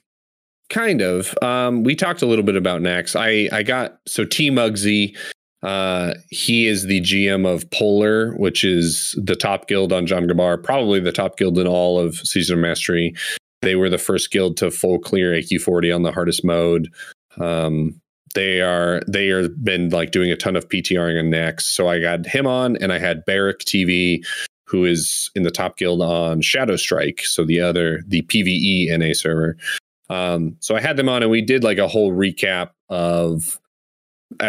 [0.72, 3.16] kind of um we talked a little bit about Nax.
[3.16, 5.16] i i got so t mugsy
[5.66, 10.62] uh he is the gm of polar which is the top guild on Jom Gabbar
[10.62, 13.14] probably the top guild in all of season of mastery.
[13.62, 16.88] They were the first guild to full clear aq40 on the hardest mode.
[17.40, 18.00] Um
[18.36, 21.62] they are they are been like doing a ton of ptring on Nax.
[21.62, 24.24] so i got him on and i had Barrick tv
[24.68, 29.14] who is in the top guild on shadow strike so the other the pve na
[29.14, 29.58] server.
[30.08, 33.60] Um, so I had them on and we did like a whole recap of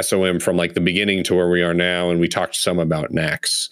[0.01, 2.11] SOM from like the beginning to where we are now.
[2.11, 3.69] And we talked some about Nax.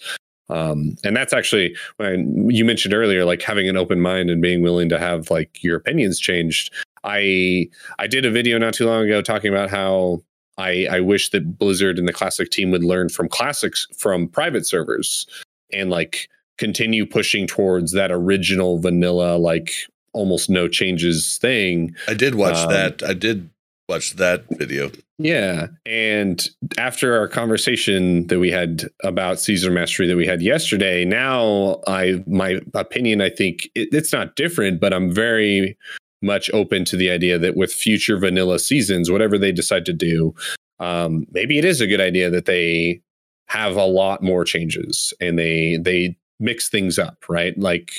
[0.49, 4.61] Um, and that's actually when you mentioned earlier, like having an open mind and being
[4.61, 6.71] willing to have like your opinions changed.
[7.03, 7.67] I
[7.99, 10.23] I did a video not too long ago talking about how
[10.57, 14.65] I I wish that Blizzard and the classic team would learn from classics from private
[14.67, 15.25] servers
[15.73, 19.71] and like continue pushing towards that original vanilla like
[20.13, 23.03] almost no changes thing I did watch Um, that.
[23.03, 23.49] I did
[23.89, 24.91] watch that video.
[25.17, 25.67] yeah.
[25.85, 31.81] And after our conversation that we had about Season Mastery that we had yesterday, now
[31.87, 35.77] I my opinion, I think it, it's not different, but I'm very
[36.21, 40.33] much open to the idea that with future vanilla seasons, whatever they decide to do,
[40.79, 43.01] um, maybe it is a good idea that they
[43.47, 47.57] have a lot more changes and they they mix things up, right?
[47.57, 47.91] Like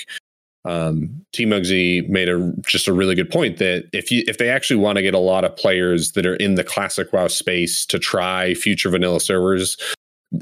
[0.67, 4.49] um, T Mugsy made a just a really good point that if you if they
[4.49, 7.87] actually want to get a lot of players that are in the classic WoW space
[7.87, 9.77] to try future vanilla servers,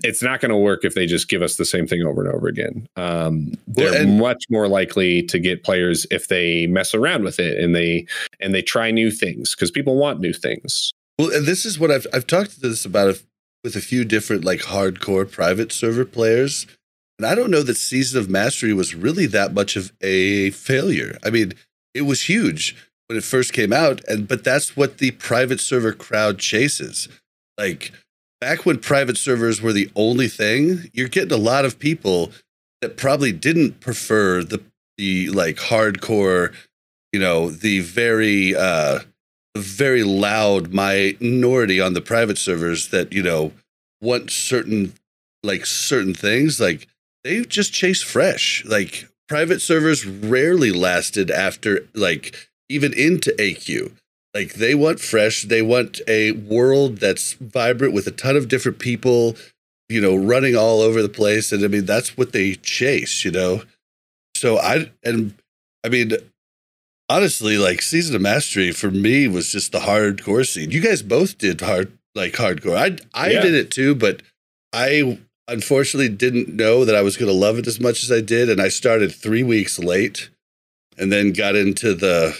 [0.03, 2.35] it's not going to work if they just give us the same thing over and
[2.35, 2.87] over again.
[2.97, 7.59] Um, they're and- much more likely to get players if they mess around with it
[7.59, 8.07] and they
[8.41, 10.91] and they try new things because people want new things.
[11.18, 13.20] Well, and this is what I've I've talked to this about a,
[13.62, 16.66] with a few different like hardcore private server players,
[17.19, 21.19] and I don't know that Season of Mastery was really that much of a failure.
[21.25, 21.53] I mean,
[21.95, 25.93] it was huge when it first came out, and but that's what the private server
[25.93, 27.09] crowd chases.
[27.57, 27.93] Like
[28.41, 32.33] back when private servers were the only thing, you're getting a lot of people
[32.81, 34.62] that probably didn't prefer the
[34.99, 36.53] the like hardcore,
[37.12, 39.01] you know, the very uh
[39.57, 43.53] very loud minority on the private servers that you know
[44.01, 44.93] want certain
[45.45, 46.89] like certain things like
[47.25, 53.91] they just chase fresh like private servers rarely lasted after like even into aq
[54.35, 58.79] like they want fresh they want a world that's vibrant with a ton of different
[58.79, 59.37] people
[59.91, 61.53] you know, running all over the place.
[61.53, 63.62] And I mean, that's what they chase, you know?
[64.35, 65.35] So I, and
[65.85, 66.12] I mean,
[67.09, 70.70] honestly, like Season of Mastery for me was just the hardcore scene.
[70.70, 72.77] You guys both did hard, like hardcore.
[72.77, 73.43] I, I Yeah.
[73.43, 74.22] did it too, but
[74.72, 75.18] I
[75.49, 78.49] unfortunately didn't know that I was going to love it as much as I did.
[78.49, 80.31] And I started three weeks late
[80.99, 82.37] and then got into the,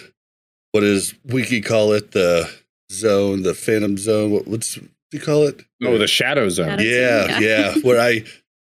[0.71, 2.11] what is Wiki call it?
[2.11, 2.49] The
[2.91, 4.31] zone, the Phantom Zone.
[4.31, 5.61] What, what's, do you call it?
[5.83, 6.69] Oh, the Shadow Zone.
[6.69, 7.39] Shadow- yeah, Yeah.
[7.39, 7.75] yeah.
[7.83, 8.23] Where I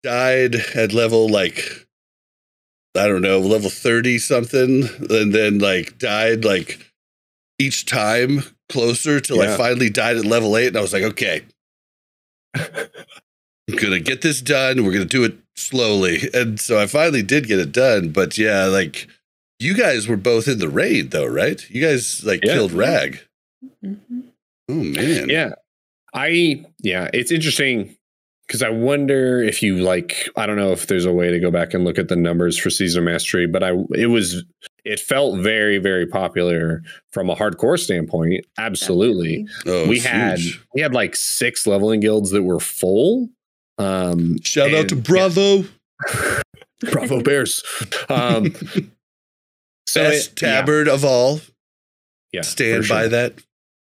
[0.03, 1.87] died at level like
[2.97, 6.79] I don't know, level 30 something, and then like died like
[7.61, 10.69] each time closer till I finally died at level eight.
[10.69, 11.43] And I was like, okay,
[13.69, 14.85] I'm gonna get this done.
[14.85, 16.29] We're gonna do it slowly.
[16.35, 18.11] And so I finally did get it done.
[18.11, 19.07] But yeah, like
[19.61, 21.69] you guys were both in the raid though, right?
[21.71, 22.55] You guys like Yeah.
[22.55, 23.21] killed Rag.
[23.85, 24.23] Mhm.
[24.69, 25.29] Oh man.
[25.29, 25.51] Yeah.
[26.15, 27.95] I yeah, it's interesting
[28.47, 31.51] because I wonder if you like I don't know if there's a way to go
[31.51, 34.45] back and look at the numbers for season mastery, but I it was
[34.85, 38.47] it felt very very popular from a hardcore standpoint.
[38.57, 39.47] Absolutely.
[39.67, 40.61] Oh, we it's had huge.
[40.75, 43.29] we had like six leveling guilds that were full.
[43.79, 45.65] Um shout out to and- Bravo.
[46.81, 47.63] Bravo Bears.
[48.09, 48.55] Um
[49.87, 51.41] so Best it- yeah, tabard of all.
[52.33, 53.35] yeah, Stand for by that.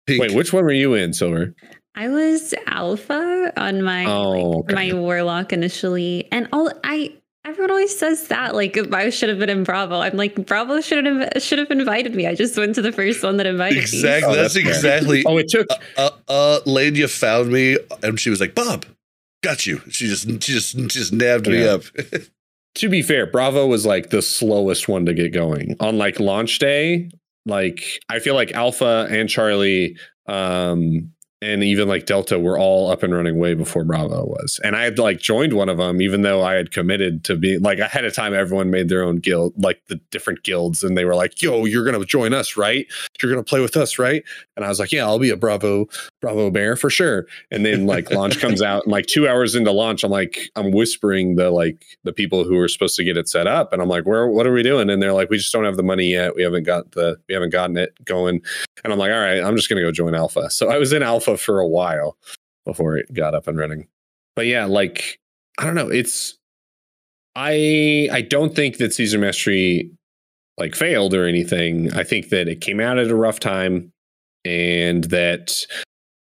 [0.07, 0.21] Pink.
[0.21, 1.53] Wait, which one were you in, Silver?
[1.95, 7.13] I was alpha on my Oh, like, my warlock initially, and all I
[7.45, 9.99] everyone always says that like I should have been in Bravo.
[9.99, 12.25] I'm like Bravo should have should have invited me.
[12.27, 13.81] I just went to the first one that invited me.
[13.81, 14.31] Exactly.
[14.31, 15.23] Oh, that's, that's exactly.
[15.25, 15.67] Oh, it took
[15.97, 18.85] Uh, uh, Lania found me, and she was like, "Bob,
[19.41, 21.83] got you." She just, she just, she just nabbed me up.
[22.75, 26.59] to be fair, Bravo was like the slowest one to get going on like launch
[26.59, 27.09] day.
[27.45, 31.11] Like I feel like Alpha and Charlie, um,
[31.41, 34.59] and even like Delta were all up and running way before Bravo was.
[34.63, 37.57] And I had like joined one of them, even though I had committed to be
[37.57, 38.33] like ahead of time.
[38.33, 41.85] Everyone made their own guild, like the different guilds, and they were like, "Yo, you're
[41.85, 42.85] gonna join us, right?
[43.21, 44.23] You're gonna play with us, right?"
[44.57, 45.87] And I was like, "Yeah, I'll be a Bravo
[46.21, 49.71] Bravo Bear for sure." And then like launch comes out, and like two hours into
[49.71, 53.29] launch, I'm like, I'm whispering the like the people who were supposed to get it
[53.29, 54.27] set up, and I'm like, "Where?
[54.27, 56.35] What are we doing?" And they're like, "We just don't have the money yet.
[56.35, 58.41] We haven't got the we haven't gotten it going."
[58.83, 61.01] And I'm like, "All right, I'm just gonna go join Alpha." So I was in
[61.01, 62.17] Alpha for a while
[62.65, 63.87] before it got up and running.
[64.35, 65.19] But yeah, like
[65.57, 66.37] I don't know, it's
[67.35, 69.91] I I don't think that Season Mastery
[70.57, 71.91] like failed or anything.
[71.93, 73.91] I think that it came out at a rough time
[74.45, 75.65] and that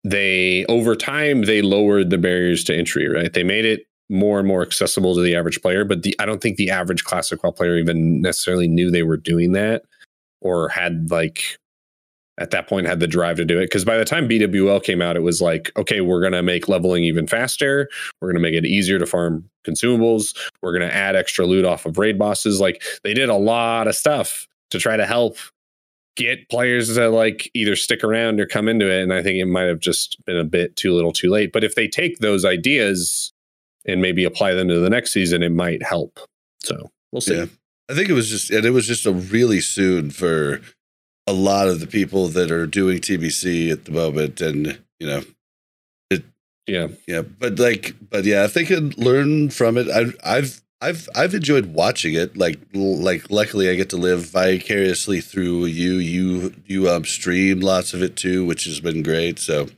[0.04, 3.32] they over time they lowered the barriers to entry, right?
[3.32, 6.42] They made it more and more accessible to the average player, but the I don't
[6.42, 9.84] think the average classic WoW player even necessarily knew they were doing that
[10.42, 11.58] or had like
[12.38, 13.66] at that point had the drive to do it.
[13.66, 16.68] Because by the time BWL came out it was like okay we're going to make
[16.68, 17.90] leveling even faster.
[18.22, 20.36] We're going to make it easier to farm consumables.
[20.62, 22.60] We're going to add extra loot off of raid bosses.
[22.60, 25.38] Like they did a lot of stuff to try to help
[26.16, 29.02] get players to like either stick around or come into it.
[29.02, 31.52] And i think it might have just been a bit too little too late.
[31.52, 33.34] But if they take those ideas
[33.86, 36.20] and maybe apply them to the next season it might help.
[36.64, 37.36] So we'll see.
[37.36, 37.46] Yeah.
[37.90, 40.62] I think it was just, and it was just a really soon for
[41.28, 45.22] a lot of the people that are doing TBC at the moment, and you know,
[46.10, 46.24] it,
[46.68, 47.22] yeah yeah.
[47.22, 50.62] But like, but yeah, if they could learn from it, I, I've.
[50.82, 52.36] I've I've enjoyed watching it.
[52.36, 55.94] Like like luckily I get to live vicariously through you.
[55.94, 59.40] You you um stream lots of it too, which has been great.
[59.40, 59.70] So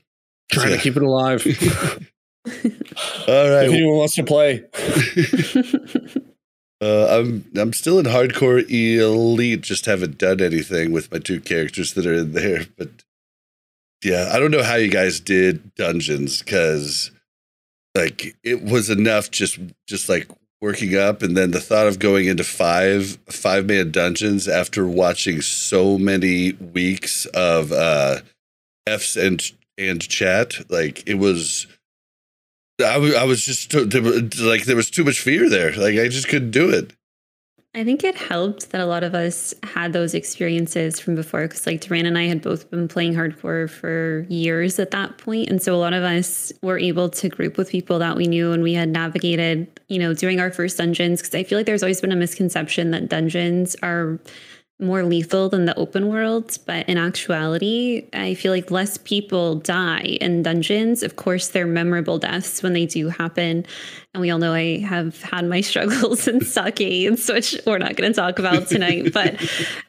[0.52, 1.46] trying to keep it alive
[3.28, 3.66] All right.
[3.66, 4.64] if anyone wants to play
[6.86, 9.62] Uh, I'm I'm still in hardcore elite.
[9.62, 12.66] Just haven't done anything with my two characters that are in there.
[12.78, 12.90] But
[14.04, 17.10] yeah, I don't know how you guys did dungeons because
[17.96, 19.58] like it was enough just
[19.88, 20.30] just like
[20.62, 25.42] working up, and then the thought of going into five five man dungeons after watching
[25.42, 28.20] so many weeks of uh,
[28.86, 29.42] Fs and
[29.80, 31.66] and chat, like it was.
[32.84, 35.72] I was just too- there like there was too much fear there.
[35.72, 36.94] Like I just couldn't do it.
[37.76, 41.68] I think it helped that a lot of us had those experiences from before because,
[41.68, 45.62] like, Duran and I had both been playing hardcore for years at that point, and
[45.62, 48.64] so a lot of us were able to group with people that we knew and
[48.64, 51.22] we had navigated, you know, doing our first dungeons.
[51.22, 54.22] Because I feel like there's always been a misconception that dungeons are
[54.80, 60.18] more lethal than the open world, but in actuality, I feel like less people die
[60.20, 61.02] in dungeons.
[61.02, 63.66] Of course, they're memorable deaths when they do happen.
[64.16, 68.14] And we all know I have had my struggles in stockades, which we're not going
[68.14, 69.12] to talk about tonight.
[69.14, 69.36] but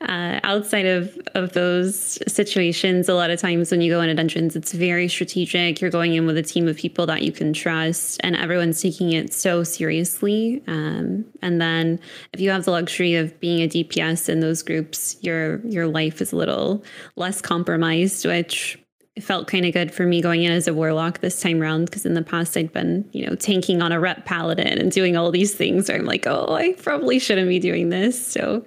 [0.01, 4.57] uh, outside of, of those situations, a lot of times when you go into dungeons,
[4.57, 5.81] it's very strategic.
[5.81, 9.13] You're going in with a team of people that you can trust, and everyone's taking
[9.13, 10.61] it so seriously.
[10.67, 12.01] Um, and then
[12.33, 16.21] if you have the luxury of being a DPS in those groups, your your life
[16.21, 16.83] is a little
[17.15, 18.77] less compromised, which
[19.21, 22.05] felt kind of good for me going in as a warlock this time around because
[22.05, 25.31] in the past I'd been, you know, tanking on a rep paladin and doing all
[25.31, 28.27] these things where I'm like, oh, I probably shouldn't be doing this.
[28.27, 28.65] So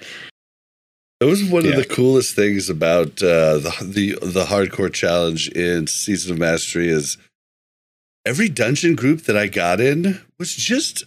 [1.19, 1.71] that was one yeah.
[1.71, 6.87] of the coolest things about uh, the the the hardcore challenge in Season of Mastery
[6.87, 7.17] is
[8.25, 11.03] every dungeon group that I got in was just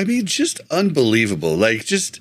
[0.00, 1.54] I mean, just unbelievable.
[1.54, 2.20] Like just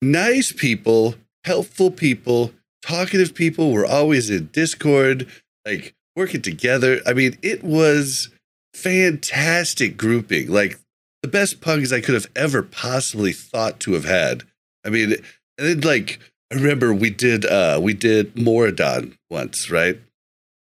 [0.00, 3.72] nice people, helpful people, talkative people.
[3.72, 5.26] We're always in Discord
[5.64, 7.00] like working together.
[7.06, 8.28] I mean, it was
[8.74, 10.50] fantastic grouping.
[10.50, 10.78] Like
[11.22, 14.44] the best pugs I could have ever possibly thought to have had.
[14.84, 15.20] I mean, and
[15.58, 16.18] then like
[16.52, 19.98] I remember we did uh we did Maraudon once, right?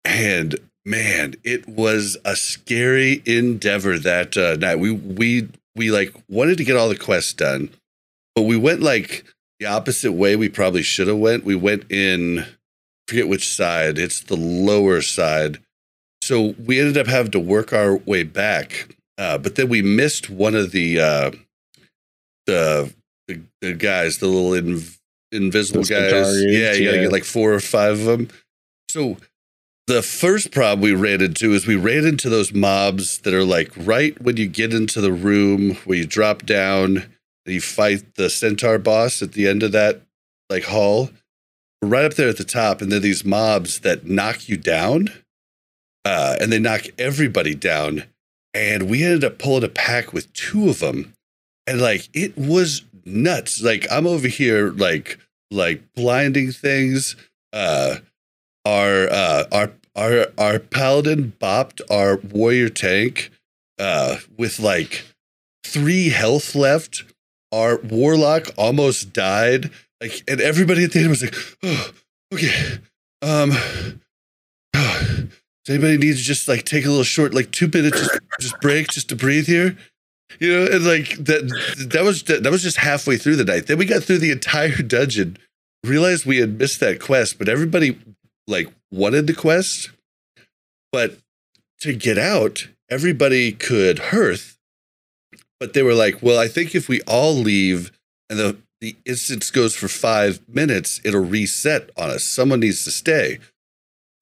[0.05, 4.79] And man, it was a scary endeavor that uh, night.
[4.79, 7.71] We we we like wanted to get all the quests done,
[8.35, 9.25] but we went like
[9.61, 11.45] the opposite way we probably should have went.
[11.45, 12.47] We went in
[13.13, 13.99] forget which side.
[13.99, 15.59] It's the lower side.
[16.23, 18.97] So we ended up having to work our way back.
[19.19, 21.31] Uh, but then we missed one of the uh,
[22.47, 22.93] the,
[23.29, 24.99] the, the guys, the little inv-
[25.31, 26.43] invisible guys.
[26.43, 28.29] Yeah, you gotta get like four or five of them.
[28.89, 29.19] So
[29.87, 33.71] the first problem we ran into is we ran into those mobs that are like
[33.77, 36.97] right when you get into the room where you drop down
[37.45, 40.01] and you fight the centaur boss at the end of that
[40.49, 41.11] like hall
[41.83, 45.09] right up there at the top, and then these mobs that knock you down,
[46.05, 48.05] uh, and they knock everybody down.
[48.55, 51.15] And we ended up pulling a pack with two of them,
[51.67, 53.63] and like it was nuts.
[53.63, 55.19] Like I'm over here, like
[55.51, 57.17] like blinding things.
[57.53, 57.97] Uh,
[58.65, 63.31] our uh, our our our paladin bopped our warrior tank
[63.79, 65.05] uh, with like
[65.65, 67.05] three health left.
[67.53, 69.71] Our warlock almost died
[70.03, 71.91] like, and everybody at the end was like, oh,
[72.35, 72.79] okay.
[73.23, 73.53] Um,
[74.75, 75.29] oh,
[75.65, 78.61] does anybody need to just like take a little short, like two minutes, just, just
[78.61, 79.77] break, just to breathe here?
[80.41, 83.69] You know, and like that, that was, that was just halfway through the night.
[83.69, 85.37] Then we got through the entire dungeon,
[85.85, 87.97] realized we had missed that quest, but everybody
[88.49, 89.91] like wanted the quest.
[90.91, 91.19] But
[91.81, 94.59] to get out, everybody could hearth,
[95.61, 97.93] but they were like, well, I think if we all leave
[98.29, 102.25] and the the instance goes for five minutes, it'll reset on us.
[102.25, 103.39] Someone needs to stay.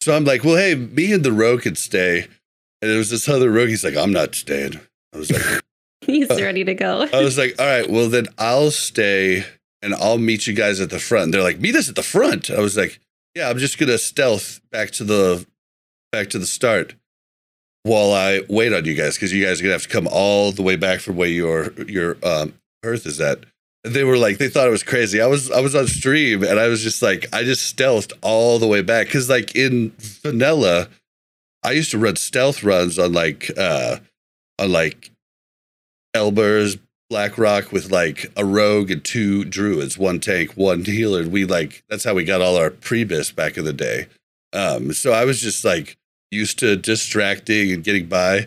[0.02, 2.28] So I'm like, well, hey, me and the rogue can stay.
[2.82, 3.70] And it was this other rogue.
[3.70, 4.78] He's like, I'm not staying.
[5.14, 5.62] I was like,
[6.02, 7.08] he's uh, ready to go.
[7.10, 9.46] I was like, all right, well, then I'll stay
[9.80, 11.32] and I'll meet you guys at the front.
[11.32, 12.50] They're like, meet us at the front.
[12.50, 13.00] I was like,
[13.34, 15.46] yeah, I'm just gonna stealth back to the
[16.12, 16.96] back to the start
[17.84, 20.52] while I wait on you guys because you guys are gonna have to come all
[20.52, 23.44] the way back from where your your um, Earth is at
[23.84, 25.20] they were like they thought it was crazy.
[25.20, 28.58] I was I was on stream and I was just like I just stealthed all
[28.58, 30.88] the way back because like in vanilla,
[31.62, 33.98] I used to run stealth runs on like uh
[34.58, 35.10] on like
[36.14, 36.76] Elber's
[37.08, 41.26] Blackrock with like a rogue and two druids, one tank, one healer.
[41.26, 44.06] We like that's how we got all our prebis back in the day.
[44.52, 45.96] Um, so I was just like
[46.30, 48.46] used to distracting and getting by.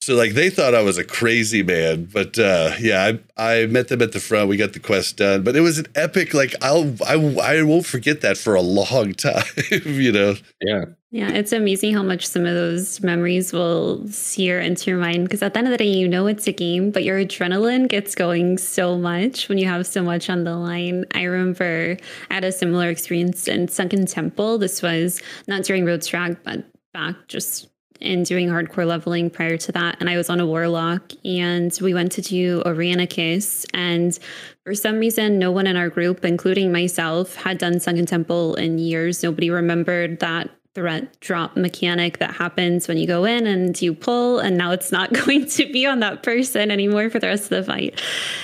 [0.00, 3.88] So like they thought I was a crazy man, but uh, yeah, I I met
[3.88, 4.48] them at the front.
[4.48, 6.32] We got the quest done, but it was an epic.
[6.34, 9.44] Like I'll I I won't forget that for a long time.
[9.70, 10.36] you know.
[10.62, 10.84] Yeah.
[11.10, 15.42] Yeah, it's amazing how much some of those memories will sear into your mind because
[15.42, 18.14] at the end of the day, you know it's a game, but your adrenaline gets
[18.14, 21.06] going so much when you have so much on the line.
[21.14, 21.96] I remember
[22.30, 24.58] I had a similar experience in Sunken Temple.
[24.58, 27.68] This was not during Road Drag, but back just
[28.00, 29.96] and doing hardcore leveling prior to that.
[30.00, 33.66] And I was on a warlock and we went to do Eranikus.
[33.74, 34.18] And
[34.64, 38.78] for some reason, no one in our group, including myself, had done Sunken Temple in
[38.78, 39.22] years.
[39.22, 44.38] Nobody remembered that threat drop mechanic that happens when you go in and you pull,
[44.38, 47.50] and now it's not going to be on that person anymore for the rest of
[47.50, 48.00] the fight.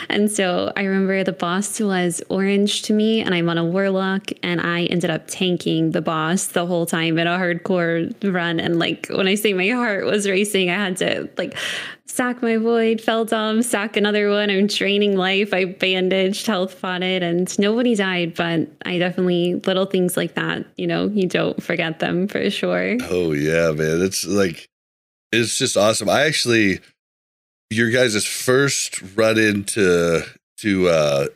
[0.09, 4.31] And so I remember the boss was orange to me, and I'm on a warlock,
[4.43, 8.59] and I ended up tanking the boss the whole time in a hardcore run.
[8.59, 11.57] And like when I say my heart was racing, I had to like
[12.07, 14.51] sack my void, Feldom, sack another one.
[14.51, 15.55] I'm training life.
[15.55, 18.35] I bandaged, health potted, and nobody died.
[18.35, 20.67] But I definitely little things like that.
[20.77, 22.97] You know, you don't forget them for sure.
[23.03, 24.03] Oh yeah, man.
[24.03, 24.69] It's like
[25.33, 26.09] it's just awesome.
[26.09, 26.81] I actually
[27.71, 30.23] your guys' first run into
[30.59, 31.27] to uh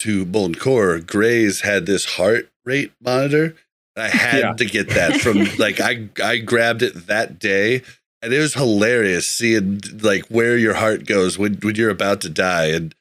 [0.00, 3.56] to Molten Core, Gray's had this heart rate monitor.
[3.96, 4.52] I had yeah.
[4.54, 7.82] to get that from like I I grabbed it that day
[8.24, 12.30] and it was hilarious seeing like where your heart goes when when you're about to
[12.30, 12.94] die and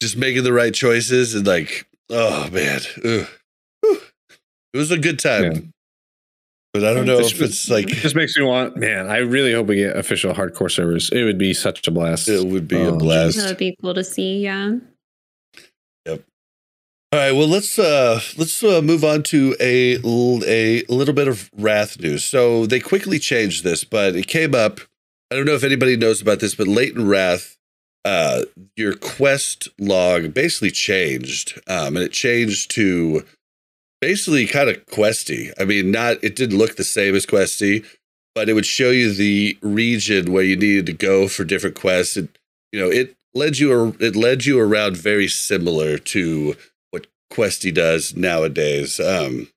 [0.00, 3.28] just making the right choices and like oh man it
[4.74, 5.52] was a good time.
[5.52, 5.60] Yeah.
[6.72, 9.52] but i don't know if it's like it just makes me want man i really
[9.52, 11.10] hope we get official hardcore servers.
[11.10, 12.28] It would be such a blast.
[12.28, 13.36] It would be oh, a um, blast.
[13.36, 14.76] That would be cool to see yeah
[17.14, 21.48] all right, well let's uh let's uh, move on to a a little bit of
[21.56, 22.24] Wrath news.
[22.24, 24.80] So they quickly changed this, but it came up.
[25.30, 27.56] I don't know if anybody knows about this, but late in Wrath,
[28.04, 28.42] uh,
[28.74, 33.24] your quest log basically changed, um, and it changed to
[34.00, 35.52] basically kind of Questie.
[35.56, 37.84] I mean, not it didn't look the same as Questie,
[38.34, 42.16] but it would show you the region where you needed to go for different quests.
[42.16, 42.28] And
[42.72, 46.56] you know, it led you it led you around very similar to
[47.34, 49.00] Questie does nowadays.
[49.00, 49.48] Um,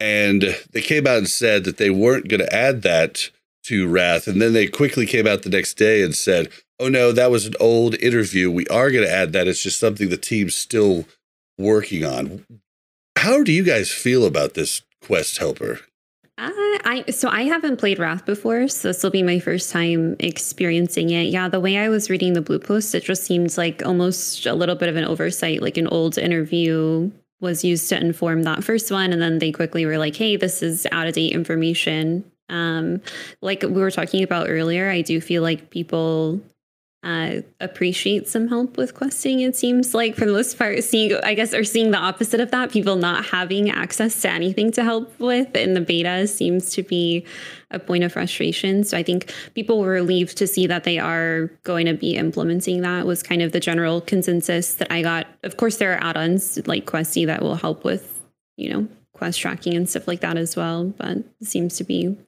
[0.00, 3.30] and they came out and said that they weren't going to add that
[3.64, 4.26] to Wrath.
[4.26, 6.48] And then they quickly came out the next day and said,
[6.80, 8.50] oh no, that was an old interview.
[8.50, 9.46] We are going to add that.
[9.46, 11.06] It's just something the team's still
[11.56, 12.44] working on.
[13.16, 15.80] How do you guys feel about this quest helper?
[16.40, 21.10] I so I haven't played Wrath before, so this will be my first time experiencing
[21.10, 21.24] it.
[21.24, 24.54] Yeah, the way I was reading the blue post, it just seems like almost a
[24.54, 27.10] little bit of an oversight, like an old interview
[27.40, 30.62] was used to inform that first one, and then they quickly were like, "Hey, this
[30.62, 33.02] is out of date information." Um,
[33.42, 36.40] like we were talking about earlier, I do feel like people
[37.08, 39.40] uh, appreciate some help with questing.
[39.40, 42.50] It seems like for the most part, seeing I guess or seeing the opposite of
[42.50, 46.82] that, people not having access to anything to help with in the beta seems to
[46.82, 47.24] be
[47.70, 48.84] a point of frustration.
[48.84, 52.82] So I think people were relieved to see that they are going to be implementing
[52.82, 53.06] that.
[53.06, 55.28] Was kind of the general consensus that I got.
[55.44, 58.20] Of course, there are add-ons like Questie that will help with
[58.58, 62.18] you know quest tracking and stuff like that as well, but seems to be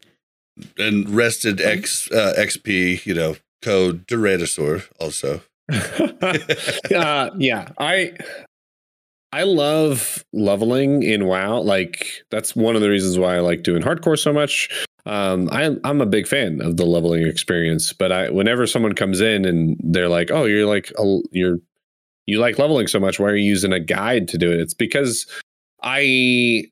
[0.79, 5.43] and rested X uh, XP, you know, code Duranasaur also.
[6.95, 8.13] uh, yeah, I
[9.33, 11.61] I love leveling in WoW.
[11.61, 14.69] Like that's one of the reasons why I like doing hardcore so much.
[15.07, 19.21] Um, I, I'm a big fan of the leveling experience, but I whenever someone comes
[19.21, 21.59] in and they're like, "Oh, you're like a, you're
[22.27, 23.19] you like leveling so much.
[23.19, 25.27] Why are you using a guide to do it?" It's because
[25.83, 26.65] I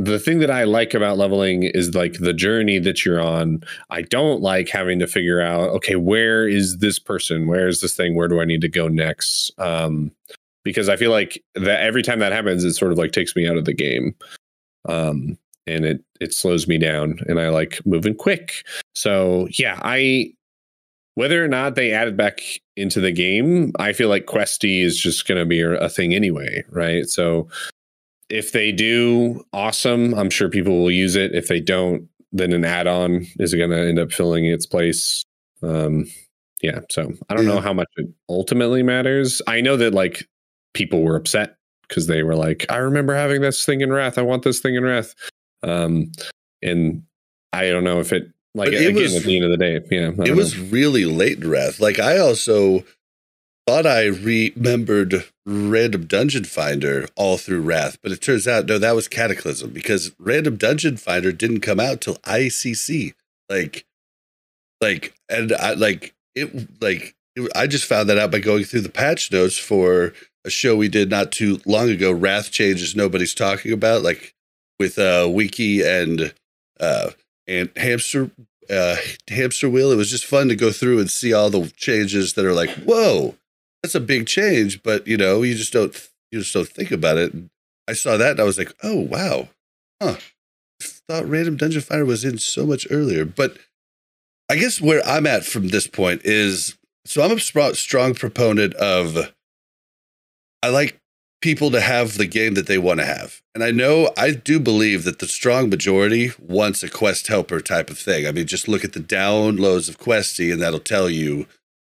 [0.00, 3.64] the thing that I like about leveling is like the journey that you're on.
[3.90, 7.48] I don't like having to figure out, okay, where is this person?
[7.48, 8.14] Where is this thing?
[8.14, 9.50] Where do I need to go next?
[9.58, 10.12] Um,
[10.62, 13.48] because I feel like that every time that happens, it sort of like takes me
[13.48, 14.14] out of the game.
[14.88, 15.36] Um,
[15.66, 18.64] and it it slows me down and I like moving quick.
[18.94, 20.32] So yeah, I
[21.16, 22.40] whether or not they add it back
[22.76, 26.64] into the game, I feel like Questie is just going to be a thing anyway,
[26.70, 27.08] right?
[27.08, 27.48] So
[28.30, 30.14] if they do, awesome.
[30.14, 31.34] I'm sure people will use it.
[31.34, 35.24] If they don't, then an add-on is going to end up filling its place.
[35.62, 36.06] Um,
[36.62, 36.80] yeah.
[36.90, 37.54] So I don't yeah.
[37.54, 39.40] know how much it ultimately matters.
[39.46, 40.28] I know that like
[40.74, 41.56] people were upset
[41.88, 44.18] because they were like, I remember having this thing in Wrath.
[44.18, 45.14] I want this thing in Wrath.
[45.62, 46.12] Um,
[46.62, 47.02] and
[47.52, 49.80] I don't know if it like it again was, at the end of the day,
[49.90, 50.10] yeah.
[50.26, 50.64] It was know.
[50.70, 51.80] really late in Wrath.
[51.80, 52.84] Like I also
[53.68, 58.94] thought I remembered Random Dungeon Finder all through Wrath, but it turns out no, that
[58.94, 63.12] was Cataclysm because Random Dungeon Finder didn't come out till ICC.
[63.50, 63.84] Like,
[64.80, 66.80] like, and I like it.
[66.80, 70.14] Like, it, I just found that out by going through the patch notes for
[70.46, 72.10] a show we did not too long ago.
[72.10, 74.34] Wrath changes nobody's talking about, like
[74.80, 76.32] with uh Wiki and
[76.80, 77.10] uh
[77.46, 78.30] and Hamster
[78.70, 78.96] uh
[79.28, 79.92] Hamster Wheel.
[79.92, 82.70] It was just fun to go through and see all the changes that are like,
[82.70, 83.34] whoa
[83.82, 85.94] that's a big change, but you know, you just don't
[86.30, 87.32] you just don't think about it.
[87.88, 89.48] I saw that and I was like, oh wow,
[90.02, 90.16] huh?
[91.08, 93.56] thought Random Dungeon Finder was in so much earlier, but
[94.50, 99.32] I guess where I'm at from this point is so I'm a strong proponent of
[100.62, 101.00] I like
[101.40, 103.40] people to have the game that they want to have.
[103.54, 107.90] And I know I do believe that the strong majority wants a quest helper type
[107.90, 108.26] of thing.
[108.26, 111.46] I mean, just look at the downloads of Questie and that'll tell you,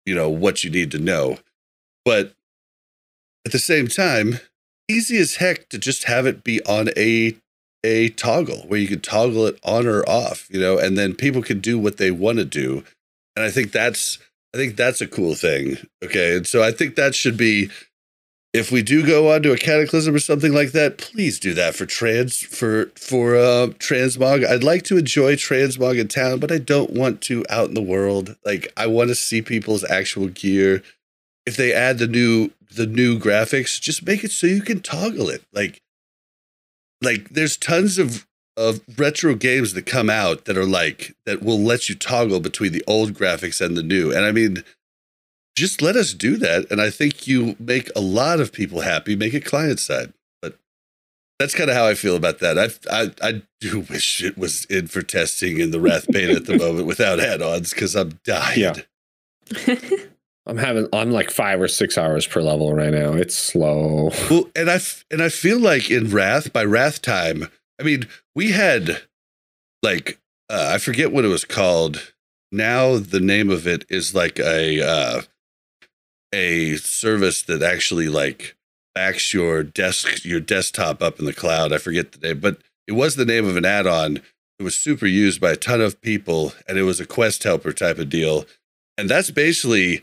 [0.06, 1.38] you know, what you need to know.
[2.04, 2.34] But
[3.46, 4.40] at the same time,
[4.88, 7.36] easy as heck to just have it be on a
[7.84, 11.42] a toggle where you can toggle it on or off, you know, and then people
[11.42, 12.82] can do what they want to do.
[13.36, 14.18] And I think that's
[14.54, 15.76] I think that's a cool thing.
[16.02, 16.36] Okay.
[16.36, 17.70] And so I think that should be
[18.54, 21.74] if we do go on to a cataclysm or something like that, please do that
[21.74, 24.46] for trans for for uh transmog.
[24.46, 27.82] I'd like to enjoy transmog in town, but I don't want to out in the
[27.82, 28.36] world.
[28.46, 30.82] Like I want to see people's actual gear.
[31.46, 35.28] If they add the new the new graphics, just make it so you can toggle
[35.28, 35.44] it.
[35.52, 35.80] Like
[37.02, 38.26] like there's tons of
[38.56, 42.72] of retro games that come out that are like that will let you toggle between
[42.72, 44.12] the old graphics and the new.
[44.12, 44.64] And I mean,
[45.56, 46.70] just let us do that.
[46.70, 50.12] And I think you make a lot of people happy, make it client side.
[50.40, 50.56] But
[51.38, 52.58] that's kind of how I feel about that.
[52.58, 56.46] I, I, I do wish it was in for testing in the Wrath beta at
[56.46, 58.60] the moment without add ons because I'm dying.
[58.60, 59.74] Yeah.
[60.46, 63.12] I'm having I'm like five or six hours per level right now.
[63.12, 64.10] It's slow.
[64.30, 64.78] Well, and I
[65.10, 67.48] and I feel like in Wrath by Wrath time,
[67.80, 69.02] I mean, we had
[69.82, 70.18] like
[70.50, 72.12] uh, I forget what it was called.
[72.52, 75.22] Now the name of it is like a uh,
[76.32, 78.56] a service that actually like
[78.94, 81.72] backs your desk your desktop up in the cloud.
[81.72, 84.18] I forget the name, but it was the name of an add-on.
[84.58, 87.72] It was super used by a ton of people, and it was a quest helper
[87.72, 88.44] type of deal.
[88.96, 90.02] And that's basically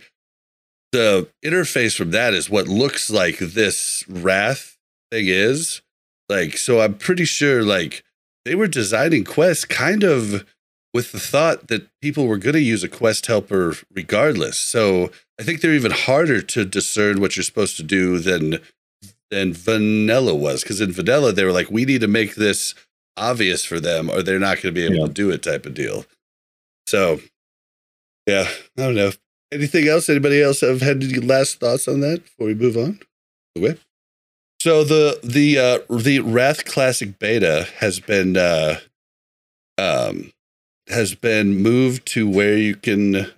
[0.92, 4.78] the interface from that is what looks like this Wrath
[5.12, 5.82] thing is.
[6.30, 8.04] Like, so I'm pretty sure like
[8.46, 10.46] they were designing quests kind of
[10.94, 14.58] with the thought that people were going to use a quest helper regardless.
[14.58, 18.60] So I think they're even harder to discern what you're supposed to do than
[19.30, 20.62] than vanilla was.
[20.64, 22.76] Because in vanilla, they were like, we need to make this
[23.16, 25.06] obvious for them, or they're not going to be able Yeah.
[25.08, 26.06] to do it, type of deal.
[26.88, 27.22] So,
[28.28, 29.12] yeah, I don't know.
[29.52, 30.10] Anything else?
[30.10, 33.00] Anybody else have had any last thoughts on that before we move on?
[33.58, 33.78] Okay.
[34.62, 38.80] So the the uh, the Wrath Classic Beta has been uh,
[39.78, 40.32] um,
[40.88, 43.32] has been moved to where you can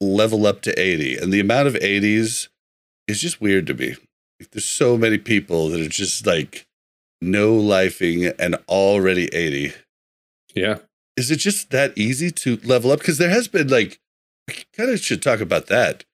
[0.00, 2.48] level up to 80 and the amount of 80s
[3.06, 3.90] is just weird to me
[4.40, 6.66] Like, there's so many people that are just like
[7.20, 9.72] no lifing and already 80
[10.54, 10.78] Yeah.
[11.16, 14.00] is it just that easy to level up because there has been like
[14.76, 16.04] kind of should talk about that.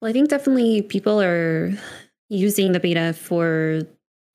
[0.00, 1.72] Well, I think definitely people are
[2.28, 3.82] using the beta for,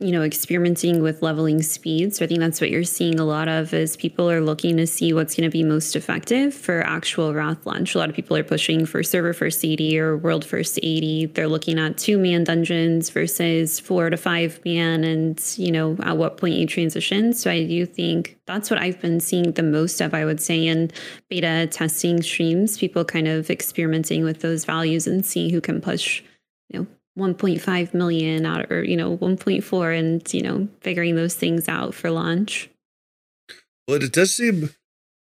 [0.01, 2.15] you know, experimenting with leveling speed.
[2.15, 4.87] So I think that's what you're seeing a lot of is people are looking to
[4.87, 7.95] see what's going to be most effective for actual Wrath launch.
[7.95, 11.25] A lot of people are pushing for server first 80 or world first 80.
[11.27, 16.15] They're looking at two man dungeons versus four to five man and, you know, at
[16.15, 17.33] what point you transition.
[17.33, 20.65] So I do think that's what I've been seeing the most of, I would say,
[20.65, 20.91] in
[21.27, 26.23] beta testing streams, people kind of experimenting with those values and see who can push,
[27.19, 32.09] 1.5 million out or, you know, 1.4 and, you know, figuring those things out for
[32.09, 32.69] launch.
[33.87, 34.71] Well, it does seem,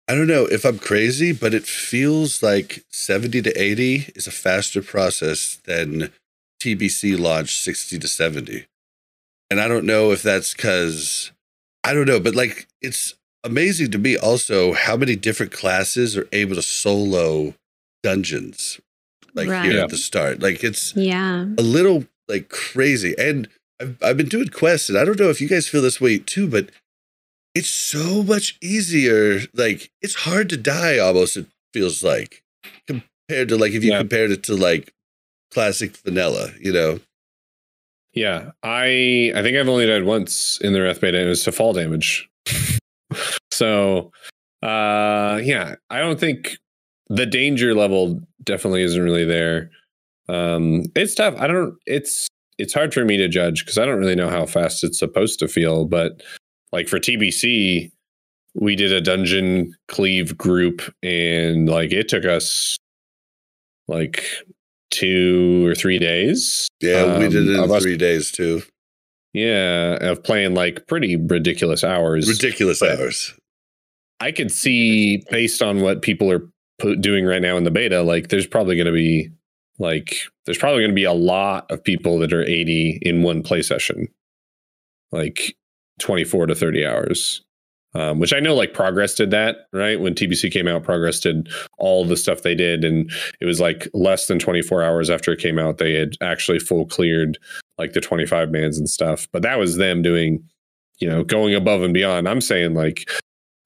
[0.07, 4.31] I don't know if I'm crazy, but it feels like 70 to 80 is a
[4.31, 6.11] faster process than
[6.61, 8.65] TBC launch 60 to 70.
[9.49, 11.31] And I don't know if that's because,
[11.83, 16.27] I don't know, but like it's amazing to me also how many different classes are
[16.31, 17.53] able to solo
[18.01, 18.79] dungeons
[19.35, 19.65] like Right.
[19.65, 19.83] here Yeah.
[19.83, 20.41] at the start.
[20.41, 21.45] Like it's, Yeah.
[21.57, 23.15] a little like crazy.
[23.17, 23.47] And
[23.81, 26.17] I've, I've been doing quests, and I don't know if you guys feel this way
[26.19, 26.69] too, but
[27.55, 29.41] it's so much easier.
[29.53, 32.43] Like it's hard to die almost, it feels like,
[32.87, 33.99] compared to like if you Yeah.
[33.99, 34.93] compared it to like
[35.51, 36.99] classic vanilla, you know?
[38.13, 38.51] Yeah.
[38.63, 41.51] I I think I've only died once in the Wrath beta and it was to
[41.51, 42.29] fall damage.
[43.51, 44.11] so
[44.61, 46.57] uh yeah, I don't think
[47.13, 49.69] the danger level definitely isn't really there.
[50.29, 51.35] Um it's tough.
[51.37, 54.45] I don't it's it's hard for me to judge because I don't really know how
[54.45, 56.21] fast it's supposed to feel, but
[56.71, 57.91] like for TBC,
[58.55, 62.77] we did a dungeon cleave group and like it took us
[63.87, 64.23] like
[64.91, 66.67] two or three days.
[66.79, 68.61] Yeah, we did um, it in us- three days too.
[69.33, 72.29] Yeah, of playing like pretty ridiculous hours.
[72.29, 73.33] Ridiculous hours.
[74.19, 76.47] I could see based on what people are
[76.99, 79.29] doing right now in the beta, like there's probably going to be
[79.79, 83.43] like there's probably going to be a lot of people that are 80 in one
[83.43, 84.07] play session,
[85.11, 85.55] like
[85.99, 87.43] 24 to 30 hours.
[87.95, 89.99] Um, which I know like Progress did that, right?
[89.99, 91.47] When TBC came out, Progress did
[91.77, 92.83] all the stuff they did.
[92.83, 96.57] And it was like less than 24 hours after it came out, they had actually
[96.57, 97.37] full cleared
[97.77, 99.27] like the 25 mans and stuff.
[99.31, 100.43] But that was them doing,
[100.97, 102.27] you know, going above and beyond.
[102.27, 103.07] I'm saying like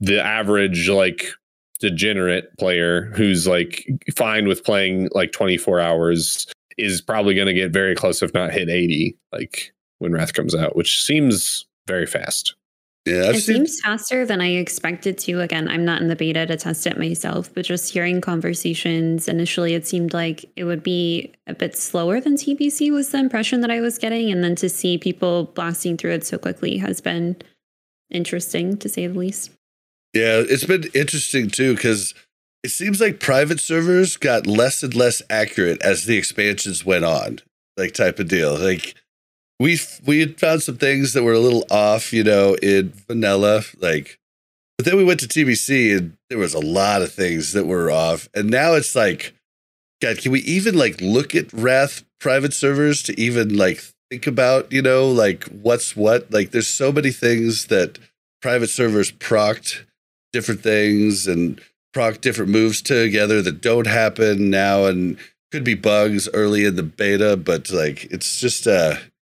[0.01, 1.27] the average like
[1.79, 6.47] degenerate player who's like fine with playing like 24 hours
[6.77, 10.53] is probably going to get very close if not hit 80 like when wrath comes
[10.55, 12.55] out which seems very fast
[13.05, 13.55] Yeah, I've it seen.
[13.65, 15.39] seems faster than I expected to.
[15.39, 19.73] Again, I'm not in the beta to test it myself, but just hearing conversations initially,
[19.75, 23.71] it seemed like it would be a bit slower than TBC was the impression that
[23.71, 24.29] I was getting.
[24.29, 27.37] And then to see people blasting through it so quickly has been
[28.11, 29.51] interesting to say the least.
[30.13, 32.13] Yeah, it's been interesting too because
[32.63, 37.39] it seems like private servers got less and less accurate as the expansions went on,
[37.77, 38.57] like type of deal.
[38.57, 38.95] Like
[39.59, 43.63] we we had found some things that were a little off, you know, in vanilla,
[43.79, 44.19] like.
[44.77, 47.89] But then we went to TBC and there was a lot of things that were
[47.89, 49.33] off, and now it's like,
[50.01, 54.71] God, can we even like look at Wrath private servers to even like think about,
[54.71, 56.31] you know, like what's what?
[56.31, 57.99] Like, there's so many things that
[58.41, 59.85] private servers procced
[60.33, 61.61] different things and
[61.93, 65.17] proc different moves together that don't happen now and
[65.51, 68.95] could be bugs early in the beta, but like it's just uh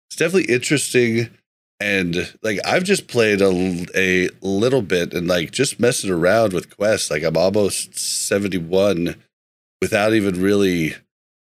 [0.10, 1.30] it's definitely interesting
[1.80, 3.50] and like I've just played a,
[3.96, 7.10] a little bit and like just messing around with quests.
[7.10, 9.16] Like I'm almost 71
[9.82, 10.96] without even really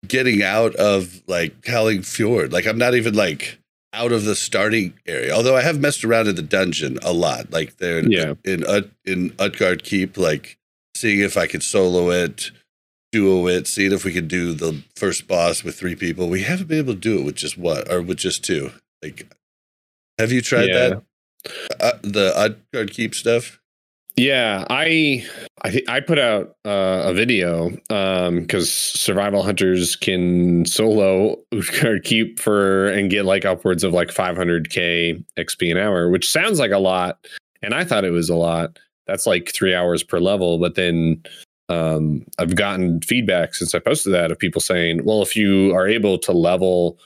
[0.07, 2.53] getting out of like Howling Fjord.
[2.53, 3.59] Like I'm not even like
[3.93, 5.33] out of the starting area.
[5.35, 7.51] Although I have messed around in the dungeon a lot.
[7.53, 8.35] Like there Yeah.
[8.45, 8.65] in
[9.05, 10.57] in Utgard Keep, like
[10.97, 12.51] seeing if I could solo it,
[13.13, 16.29] duo it, seeing if we could do the first boss with three people.
[16.29, 18.73] We haven't been able to do it with just one or with just two.
[19.03, 19.31] Like,
[20.19, 20.89] have you tried Yeah.
[20.89, 21.03] that?
[21.81, 23.59] Uh, the Utgard Keep stuff.
[24.17, 25.27] Yeah, I
[25.63, 32.39] I thi- I put out uh, a video because survival hunters can solo Utgard keep
[32.39, 36.79] for and get like upwards of like 500k XP an hour, which sounds like a
[36.79, 37.27] lot,
[37.63, 38.79] and I thought it was a lot.
[39.07, 41.23] That's like three hours per level, but then
[41.69, 45.89] um, I've gotten feedback since I posted that of people saying, well, if you are
[45.89, 46.99] able to level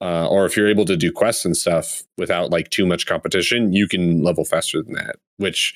[0.00, 3.72] uh, or if you're able to do quests and stuff without like too much competition,
[3.74, 5.74] you can level faster than that, which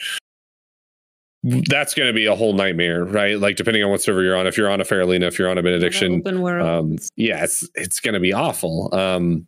[1.44, 3.38] that's going to be a whole nightmare, right?
[3.38, 4.46] Like depending on what server you're on.
[4.46, 6.66] If you're on a Faerlina, if you're on a Benediction, Open world.
[6.66, 8.88] um, yeah, it's it's going to be awful.
[8.94, 9.46] Um,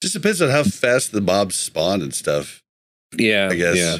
[0.00, 2.62] Just depends on how fast the mobs spawn and stuff.
[3.18, 3.76] yeah, I guess.
[3.76, 3.96] yeah.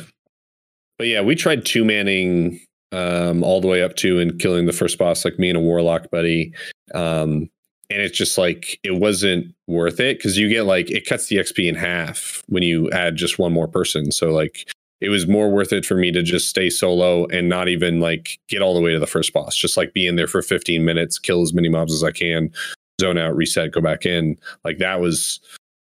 [0.99, 2.61] But yeah, we tried two manning
[2.93, 5.61] um, all the way up to and killing the first boss, like me and a
[5.61, 6.53] warlock buddy.
[6.95, 7.49] Um,
[7.91, 11.37] and it's just like it wasn't worth it because you get like it cuts the
[11.37, 14.13] XP in half when you add just one more person.
[14.13, 14.71] So like
[15.03, 18.39] it was more worth it for me to just stay solo and not even like
[18.49, 19.57] get all the way to the first boss.
[19.57, 22.53] Just like be in there for 15 minutes, kill as many mobs as I can,
[23.01, 24.39] zone out, reset, go back in.
[24.65, 25.41] Like that was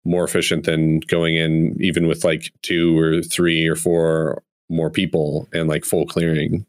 [0.06, 5.48] more efficient than going in even with like two or three or four more people
[5.52, 6.64] and like full clearing.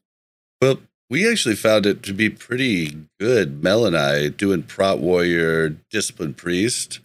[0.61, 0.79] Well,
[1.09, 3.63] we actually found it to be pretty good.
[3.63, 6.99] Mel and I doing Prot Warrior, Discipline Priest.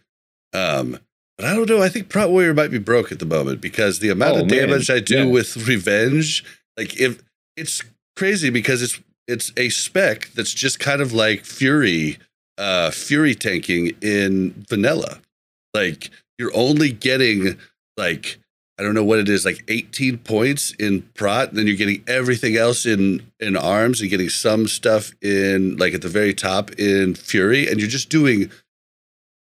[0.53, 0.99] Um,
[1.41, 1.83] but I don't know.
[1.83, 4.51] I think Prot Warrior might be broke at the moment because the amount Oh, of
[4.51, 4.69] man.
[4.69, 5.25] damage I do Yeah.
[5.25, 6.45] with Revenge,
[6.77, 7.19] like if
[7.57, 7.83] it's
[8.17, 12.19] crazy because it's it's a spec that's just kind of like Fury,
[12.59, 15.21] uh, Fury tanking in vanilla.
[15.73, 17.57] Like you're only getting
[17.97, 18.39] like
[18.79, 22.03] I don't know what it is, like 18 points in prot, and then you're getting
[22.07, 26.71] everything else in in arms and getting some stuff in like at the very top
[26.79, 28.51] in fury, and you're just doing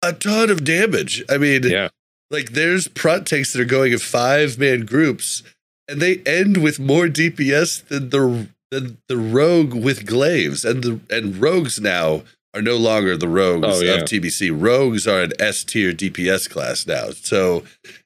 [0.09, 1.23] a ton of damage.
[1.29, 1.89] I mean, Yeah.
[2.31, 5.43] like there's prot tanks that are going in five man groups,
[5.87, 10.99] and they end with more DPS than the than the rogue with glaives, and the
[11.09, 12.23] and rogues now
[12.53, 13.95] are no longer the rogues Oh, yeah.
[13.95, 14.49] of TBC.
[14.49, 17.63] Rogues are an S tier DPS class now, so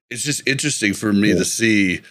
[0.09, 2.01] it's just interesting for me to see.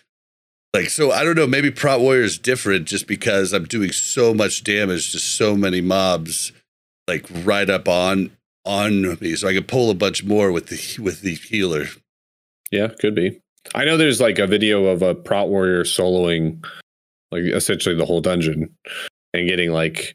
[0.75, 4.35] Like, so I don't know, maybe Prot Warrior is different just because I'm doing so
[4.35, 6.53] much damage to so many mobs,
[7.09, 8.31] like right up on
[8.69, 11.87] on me, so I could pull a bunch more with the with the healer.
[12.71, 13.41] Yeah, could be.
[13.75, 16.65] I know there's like a video of a prot warrior soloing
[17.33, 18.75] like essentially the whole dungeon
[19.35, 20.15] and getting like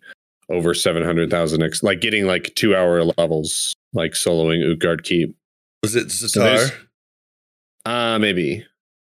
[0.49, 5.35] over 700,000 X, like getting like two hour levels, like soloing Utgard Keep.
[5.83, 6.43] Was it So Zatar?
[6.43, 6.71] there's-
[7.85, 8.65] Uh, maybe.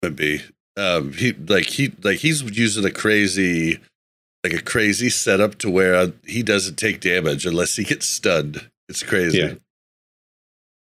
[0.02, 0.42] Maybe.
[0.76, 3.78] Um, he like he like he's using a crazy,
[4.44, 8.70] like a crazy setup to where uh, he doesn't take damage unless he gets stunned.
[8.90, 9.38] It's crazy.
[9.38, 9.54] Yeah.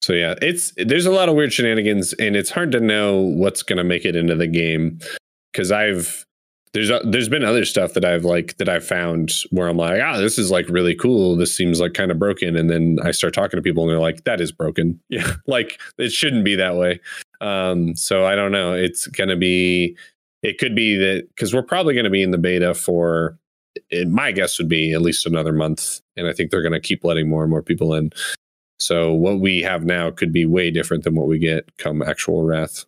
[0.02, 3.62] So yeah, it's there's a lot of weird shenanigans, and it's hard to know what's
[3.62, 5.00] going to make it into the game
[5.52, 6.26] because I've
[6.74, 10.02] there's a, there's been other stuff that I've like that I've found where I'm like,
[10.02, 11.36] ah, this is like really cool.
[11.36, 14.00] This seems like kind of broken, and then I start talking to people, and they're
[14.00, 15.00] like, that is broken.
[15.10, 17.00] Yeah, like it shouldn't be that way.
[17.42, 18.74] Um, so I don't know.
[18.74, 19.98] It's to be.
[20.44, 23.38] It could be that because we're probably going to be in the beta for.
[23.90, 26.80] It, my guess would be at least another month, and I think they're going to
[26.80, 28.12] keep letting more and more people in.
[28.80, 32.44] So what we have now could be way different than what we get come actual
[32.44, 32.86] wrath.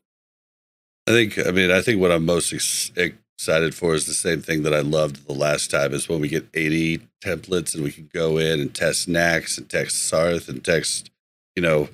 [1.08, 1.40] I think.
[1.40, 4.74] I mean, I think what I'm most ex- excited for is the same thing that
[4.74, 5.94] I loved the last time.
[5.94, 9.68] Is when we get 80 templates and we can go in and test Nax and
[9.68, 11.10] test Sarth and text,
[11.56, 11.90] you know,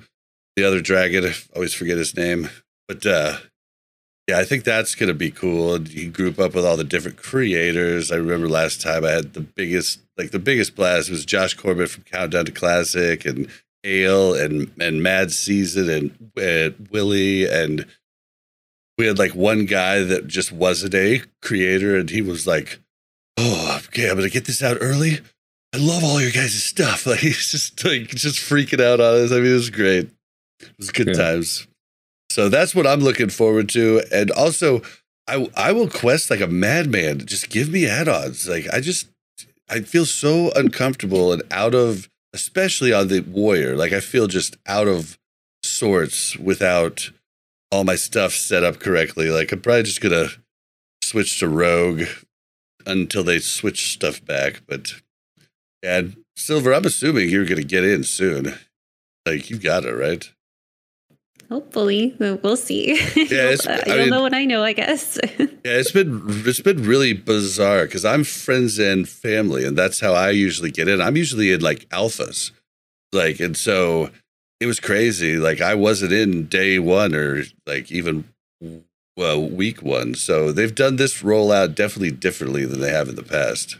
[0.56, 1.24] the other dragon.
[1.24, 2.50] I always forget his name,
[2.88, 3.38] but uh
[4.28, 5.74] yeah, I think that's gonna be cool.
[5.74, 8.10] And you group up with all the different creators.
[8.10, 11.90] I remember last time I had the biggest, like the biggest blast was Josh Corbett
[11.90, 13.48] from Countdown to Classic and
[13.84, 17.86] Ale and and Mad Season and uh, Willie and
[18.98, 22.80] we had like one guy that just wasn't a creator and he was like,
[23.36, 25.20] "Oh, okay, I'm gonna get this out early.
[25.74, 29.30] I love all your guys' stuff." Like he's just like just freaking out on us.
[29.32, 30.08] I mean, it was great.
[30.60, 31.12] It was good Yeah.
[31.12, 31.68] times.
[32.36, 34.02] So that's what I'm looking forward to.
[34.12, 34.82] And also,
[35.26, 37.24] I I will quest like a madman.
[37.24, 38.46] Just give me add-ons.
[38.46, 39.08] Like I just
[39.70, 43.74] I feel so uncomfortable and out of, especially on the warrior.
[43.74, 45.16] Like I feel just out of
[45.62, 47.10] sorts without
[47.72, 49.30] all my stuff set up correctly.
[49.30, 50.28] Like I'm probably just gonna
[51.02, 52.02] switch to rogue
[52.84, 54.60] until they switch stuff back.
[54.68, 54.92] But
[55.82, 58.58] and Silver, I'm assuming you're gonna get in soon.
[59.24, 60.30] Like you got it right.
[61.48, 62.94] Hopefully, we'll see.
[63.14, 65.18] Yeah, you'll, uh, you'll mean- know what I know, I guess.
[65.66, 70.12] Yeah, it's been it's been really bizarre because I'm friends and family, and that's how
[70.12, 71.00] I usually get in.
[71.00, 72.52] I'm usually in like alphas,
[73.12, 74.10] like, and so
[74.60, 75.36] it was crazy.
[75.38, 78.26] Like I wasn't in day one or like even
[79.16, 80.14] well week one.
[80.14, 83.76] So they've done this rollout definitely differently than they have in the past.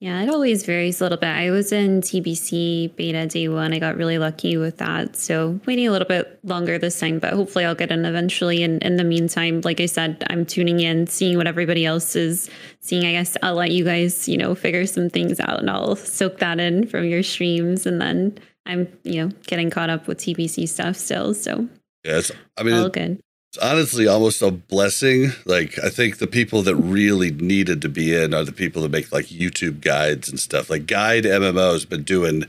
[0.00, 1.26] Yeah, it always varies a little bit.
[1.26, 3.72] I was in TBC beta day one.
[3.72, 5.16] I got really lucky with that.
[5.16, 8.62] So waiting a little bit longer this time, but hopefully I'll get in eventually.
[8.62, 12.48] And in the meantime, like I said, I'm tuning in, seeing what everybody else is
[12.78, 13.06] seeing.
[13.06, 16.38] I guess I'll let you guys, you know, figure some things out and I'll soak
[16.38, 17.84] that in from your streams.
[17.84, 21.34] And then I'm, you know, getting caught up with TBC stuff still.
[21.34, 21.68] So
[22.04, 23.20] it's, I mean, all good.
[23.50, 25.32] It's honestly almost a blessing.
[25.46, 28.90] Like I think the people that really needed to be in are the people that
[28.90, 30.68] make like YouTube guides and stuff.
[30.68, 32.44] Like Guide MMO has been doing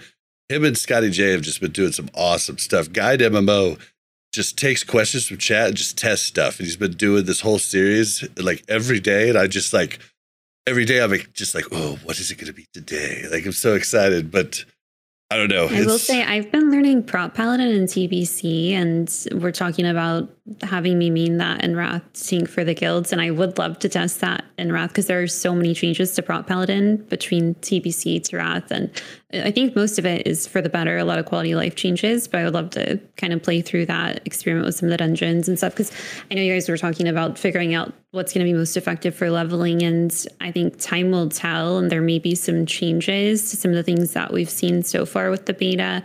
[0.49, 2.91] him and Scotty J have just been doing some awesome stuff.
[2.91, 3.79] Guide MMO
[4.33, 6.59] just takes questions from chat and just tests stuff.
[6.59, 9.29] And he's been doing this whole series like every day.
[9.29, 9.99] And I just like
[10.67, 13.23] every day I'm like, just like, oh, what is it gonna be today?
[13.31, 14.65] Like I'm so excited, but
[15.31, 15.67] I don't know.
[15.67, 20.27] I will say I've been learning Prot Paladin and TBC, and we're talking about
[20.61, 23.89] having me mean that in Wrath sync for the guilds, and I would love to
[23.89, 28.23] test that in Wrath because there are so many changes to Prot Paladin between TBC
[28.25, 28.89] to Wrath, and
[29.31, 30.97] I think most of it is for the better.
[30.97, 33.61] A lot of quality of life changes, but I would love to kind of play
[33.61, 35.73] through that, experiment with some of the dungeons and stuff.
[35.73, 35.91] Because
[36.31, 39.13] I know you guys were talking about figuring out what's going to be most effective
[39.13, 41.77] for leveling, and I think time will tell.
[41.77, 45.05] And there may be some changes to some of the things that we've seen so
[45.05, 46.03] far with the beta.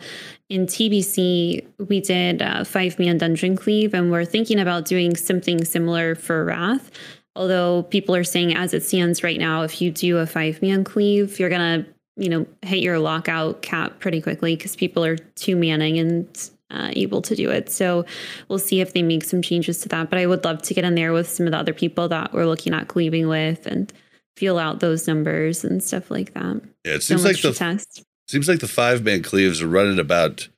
[0.55, 5.65] In TBC, we did a five man dungeon cleave, and we're thinking about doing something
[5.65, 6.93] similar for Wrath.
[7.35, 10.85] Although people are saying, as it stands right now, if you do a five man
[10.85, 11.85] cleave, you're gonna,
[12.17, 16.91] you know, hit your lockout cap pretty quickly because people are two manning and uh,
[16.93, 17.69] able to do it.
[17.69, 18.05] So
[18.49, 20.09] we'll see if they make some changes to that.
[20.09, 22.33] But I would love to get in there with some of the other people that
[22.33, 23.93] we're looking at cleaving with and
[24.37, 26.61] feel out those numbers and stuff like that.
[26.85, 28.05] yeah, it seems much like the test.
[28.29, 30.49] Seems like the five man cleaves are running about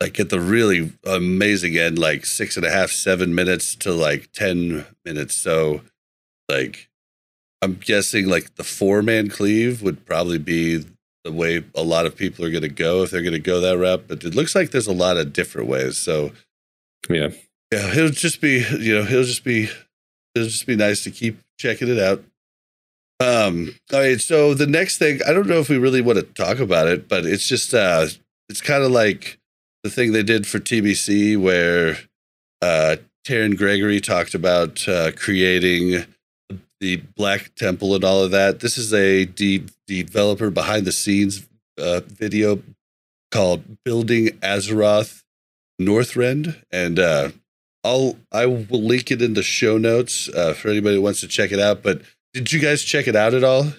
[0.00, 4.30] like at the really amazing end, like six and a half, seven minutes to like
[4.32, 5.34] 10 minutes.
[5.34, 5.80] So,
[6.48, 6.88] like,
[7.62, 10.84] I'm guessing like the four man cleave would probably be
[11.24, 13.60] the way a lot of people are going to go if they're going to go
[13.60, 14.04] that route.
[14.06, 15.96] But it looks like there's a lot of different ways.
[15.96, 16.30] So,
[17.08, 17.30] Yeah.
[17.72, 19.64] yeah, it'll just be, you know, it'll just be,
[20.36, 22.22] it'll just be nice to keep checking it out.
[23.20, 24.20] Um, all right.
[24.20, 27.08] So the next thing, I don't know if we really want to talk about it,
[27.08, 28.06] but it's just, uh,
[28.48, 29.38] it's kind of like
[29.82, 31.98] the thing they did for TBC where,
[32.62, 32.96] uh,
[33.26, 36.04] Taryn Gregory talked about, uh, creating
[36.80, 38.60] the Black Temple and all of that.
[38.60, 41.46] This is a de- developer behind the scenes,
[41.76, 42.62] uh, video
[43.32, 45.24] called Building Azeroth
[45.80, 46.62] Northrend.
[46.70, 47.30] And, uh,
[47.84, 51.28] I'll I will link it in the show notes uh, for anybody who wants to
[51.28, 51.82] check it out.
[51.82, 52.02] But
[52.32, 53.72] did you guys check it out at all?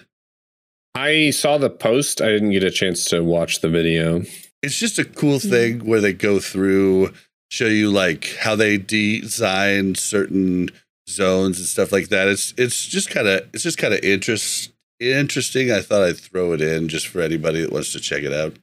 [0.94, 2.20] I saw the post.
[2.20, 4.22] I didn't get a chance to watch the video.
[4.62, 7.12] It's just a cool thing where they go through,
[7.50, 10.70] show you like how they design certain
[11.08, 12.28] zones and stuff like that.
[12.28, 15.70] It's it's just kind of it's just kind of interest interesting.
[15.70, 18.56] I thought I'd throw it in just for anybody that wants to check it out.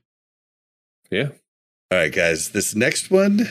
[1.10, 1.30] Yeah.
[1.92, 2.50] All right, guys.
[2.50, 3.50] This next one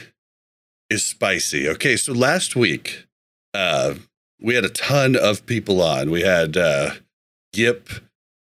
[0.90, 1.68] is spicy.
[1.70, 3.06] Okay, so last week,
[3.54, 3.94] uh,
[4.40, 6.10] we had a ton of people on.
[6.10, 6.92] We had uh,
[7.54, 7.88] Yip,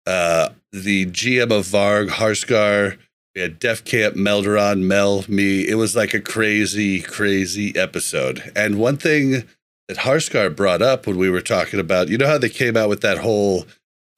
[0.07, 2.99] uh, the GM of Varg, Harskar.
[3.35, 5.67] We had Def Camp, Melderon, Mel, me.
[5.67, 8.53] It was like a crazy, crazy episode.
[8.55, 9.45] And one thing
[9.89, 12.09] that Harskar brought up when we were talking about.
[12.09, 13.67] You know how they came out with that whole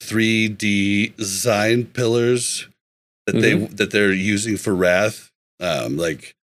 [0.02, 2.68] 3D design pillars
[3.26, 3.64] that mm-hmm.
[3.64, 6.34] they that they're using for Wrath, um, like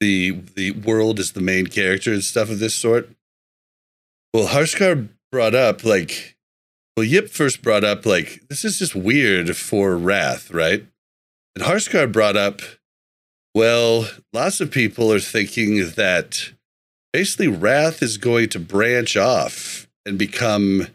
[0.00, 3.10] the the world is the main character and stuff of this sort.
[4.32, 6.36] Well, Harskar brought up like,
[6.96, 10.86] well, Yip first brought up like this is just weird for Wrath, right?
[11.56, 12.60] And Harskar brought up,
[13.54, 16.52] well, lots of people are thinking that
[17.12, 20.86] basically Wrath is going to branch off and become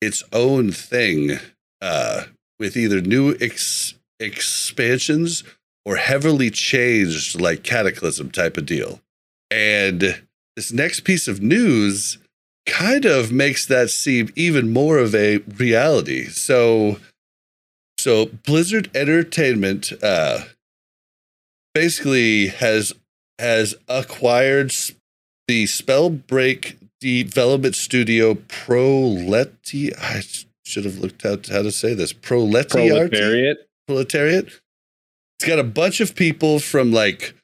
[0.00, 1.38] its own thing
[1.80, 2.24] uh,
[2.58, 5.44] with either new ex- expansions
[5.84, 9.00] or heavily changed like cataclysm type of deal.
[9.50, 10.22] And
[10.56, 12.18] this next piece of news
[12.66, 16.26] kind of makes that seem even more of a reality.
[16.26, 16.98] So
[17.98, 20.44] so Blizzard Entertainment uh
[21.74, 22.92] basically has
[23.38, 24.72] has acquired
[25.48, 30.22] the Spellbreak development studio Proleti I
[30.64, 32.12] should have looked out how to say this.
[32.12, 33.68] Proletariat.
[33.86, 34.46] Proletariat.
[35.38, 37.34] It's got a bunch of people from like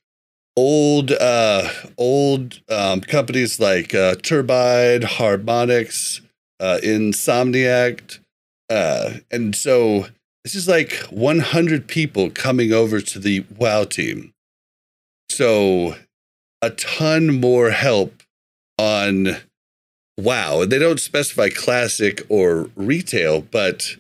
[0.59, 6.21] old uh old um companies like uh Turbine, Harmonix,
[6.59, 8.19] uh Insomniac.
[8.69, 10.07] Uh and so
[10.43, 14.33] this is like 100 people coming over to the WoW team.
[15.31, 15.95] So
[16.61, 18.25] a ton more help
[18.79, 19.37] on
[20.19, 20.65] WoW.
[20.65, 23.97] They don't specify classic or retail, but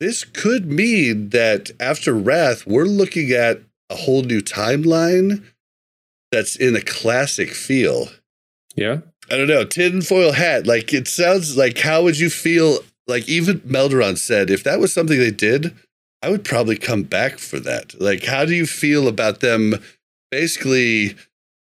[0.00, 3.60] this could mean that after Wrath, we're looking at
[3.90, 5.44] a whole new timeline
[6.32, 8.08] that's in a classic feel.
[8.76, 8.98] Yeah.
[9.30, 9.64] I don't know.
[9.64, 10.66] Tinfoil hat.
[10.66, 12.78] Like it sounds like how would you feel?
[13.06, 15.74] Like even Melderon said, if that was something they did,
[16.22, 18.00] I would probably come back for that.
[18.00, 19.74] Like, how do you feel about them
[20.30, 21.16] basically,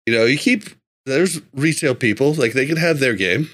[0.05, 0.65] you know, you keep
[1.07, 3.49] there's retail people, like they can have their game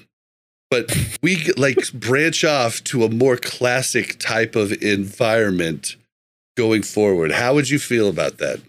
[0.70, 5.96] but we like branch off to a more classic type of environment
[6.56, 7.32] going forward.
[7.32, 8.60] How would you feel about that?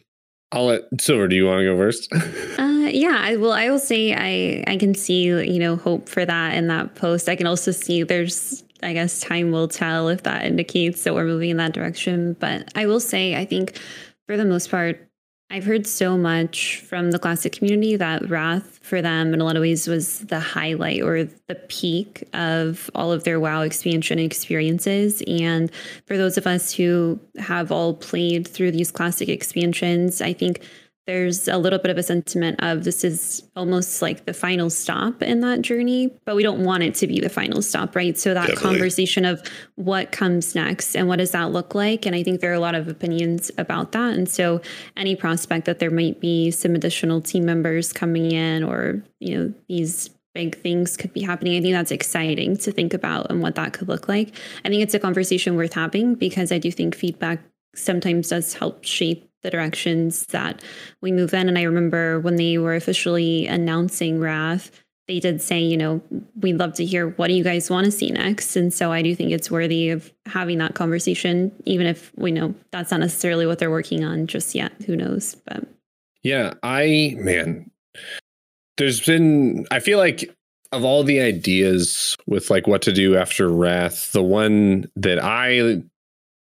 [0.52, 1.28] I'll let Silver.
[1.28, 2.12] Do you want to go first?
[2.60, 3.52] uh, yeah, I will.
[3.52, 7.30] I will say I I can see you know hope for that in that post.
[7.30, 11.26] I can also see there's I guess time will tell if that indicates that we're
[11.26, 12.34] moving in that direction.
[12.40, 13.80] But I will say I think
[14.28, 15.09] for the most part
[15.52, 19.56] I've heard so much from the classic community that Wrath for them in a lot
[19.56, 25.24] of ways was the highlight or the peak of all of their WoW expansion experiences.
[25.28, 25.72] And
[26.06, 30.62] for those of us who have all played through these classic expansions, I think
[31.10, 35.24] there's a little bit of a sentiment of this is almost like the final stop
[35.24, 38.16] in that journey, but we don't want it to be the final stop, right?
[38.16, 38.70] So that Definitely.
[38.70, 39.42] conversation of
[39.74, 42.06] what comes next and what does that look like?
[42.06, 44.14] And I think there are a lot of opinions about that.
[44.14, 44.62] And so
[44.96, 49.54] any prospect that there might be some additional team members coming in or, you know,
[49.68, 51.58] these big things could be happening.
[51.58, 54.36] I think that's exciting to think about and what that could look like.
[54.64, 57.40] I think it's a conversation worth having because I do think feedback
[57.74, 60.62] sometimes does help shape the directions that
[61.02, 61.48] we move in.
[61.48, 64.72] And I remember when they were officially announcing Wrath,
[65.08, 66.02] they did say, you know,
[66.40, 68.56] we'd love to hear what do you guys want to see next.
[68.56, 72.54] And so I do think it's worthy of having that conversation, even if we know
[72.72, 74.72] that's not necessarily what they're working on just yet.
[74.86, 75.36] Who knows?
[75.48, 75.68] But
[76.22, 77.72] yeah, I, man,
[78.78, 80.30] there's been, I feel like
[80.72, 85.82] of all the ideas with like what to do after Wrath, the one that I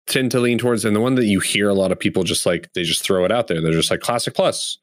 [0.08, 2.46] tend to lean towards and the one that you hear a lot of people just
[2.46, 3.62] like they just throw it out there.
[3.62, 4.78] They're just like classic plus.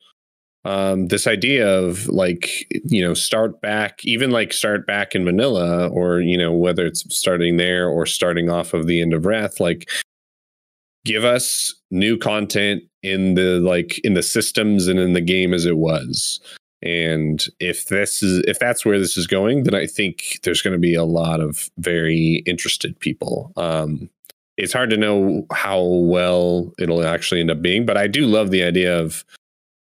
[0.66, 5.88] Um, this idea of like you know start back even like start back in vanilla
[5.88, 9.60] or you know whether it's starting there or starting off of the end of wrath
[9.60, 9.90] like
[11.05, 15.66] give us new content in the like in the systems and in the game as
[15.66, 16.40] it was.
[16.82, 20.72] And if this is if that's where this is going then i think there's going
[20.72, 23.52] to be a lot of very interested people.
[23.56, 24.09] Um
[24.56, 28.51] it's hard to know how well it'll actually end up being, but I do love
[28.51, 29.24] the idea of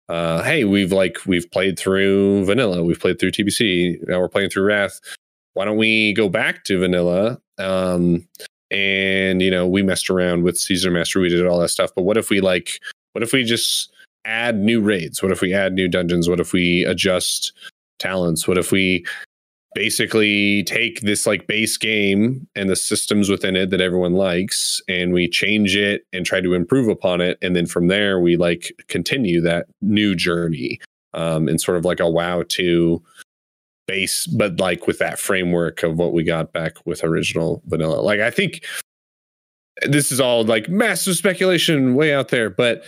[0.08, 4.50] uh, hey, we've like we've played through vanilla, we've played through TBC, now we're playing
[4.50, 5.00] through Wrath.
[5.54, 7.40] Why don't we go back to vanilla?
[7.58, 8.26] Um,
[8.70, 11.90] and you know, we messed around with Season Master, we did all that stuff.
[11.94, 12.80] But what if we like
[13.14, 13.92] what if we just
[14.24, 15.22] add new raids?
[15.22, 16.28] What if we add new dungeons?
[16.28, 17.52] What if we adjust
[17.98, 18.46] talents?
[18.48, 19.06] What if we
[19.74, 25.12] basically take this like base game and the systems within it that everyone likes and
[25.12, 27.38] we change it and try to improve upon it.
[27.42, 30.80] And then from there we like continue that new journey
[31.12, 33.02] um and sort of like a wow to
[33.86, 38.00] base but like with that framework of what we got back with original vanilla.
[38.00, 38.64] Like i think
[39.82, 42.84] this is all like massive speculation way out there but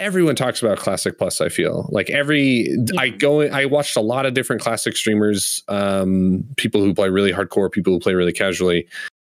[0.00, 1.40] everyone talks about Classic Plus.
[1.40, 3.00] I feel like every yeah.
[3.00, 7.32] I go, I watched a lot of different Classic streamers, um, people who play really
[7.32, 8.88] hardcore, people who play really casually,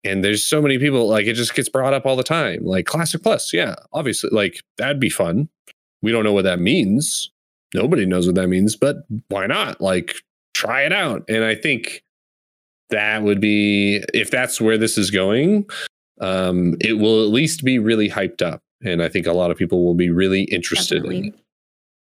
[0.04, 1.08] and there's so many people.
[1.08, 2.66] Like it just gets brought up all the time.
[2.66, 5.48] Like Classic Plus, yeah, obviously, like that'd be fun.
[6.02, 7.32] We don't know what that means.
[7.74, 8.98] Nobody knows what that means, but
[9.30, 9.80] why not?
[9.80, 10.16] Like
[10.54, 11.24] try it out.
[11.30, 12.04] And I think
[12.90, 15.66] that would be if that's where this is going.
[16.22, 19.58] Um, it will at least be really hyped up and I think a lot of
[19.58, 21.18] people will be really interested Definitely.
[21.18, 21.40] in it.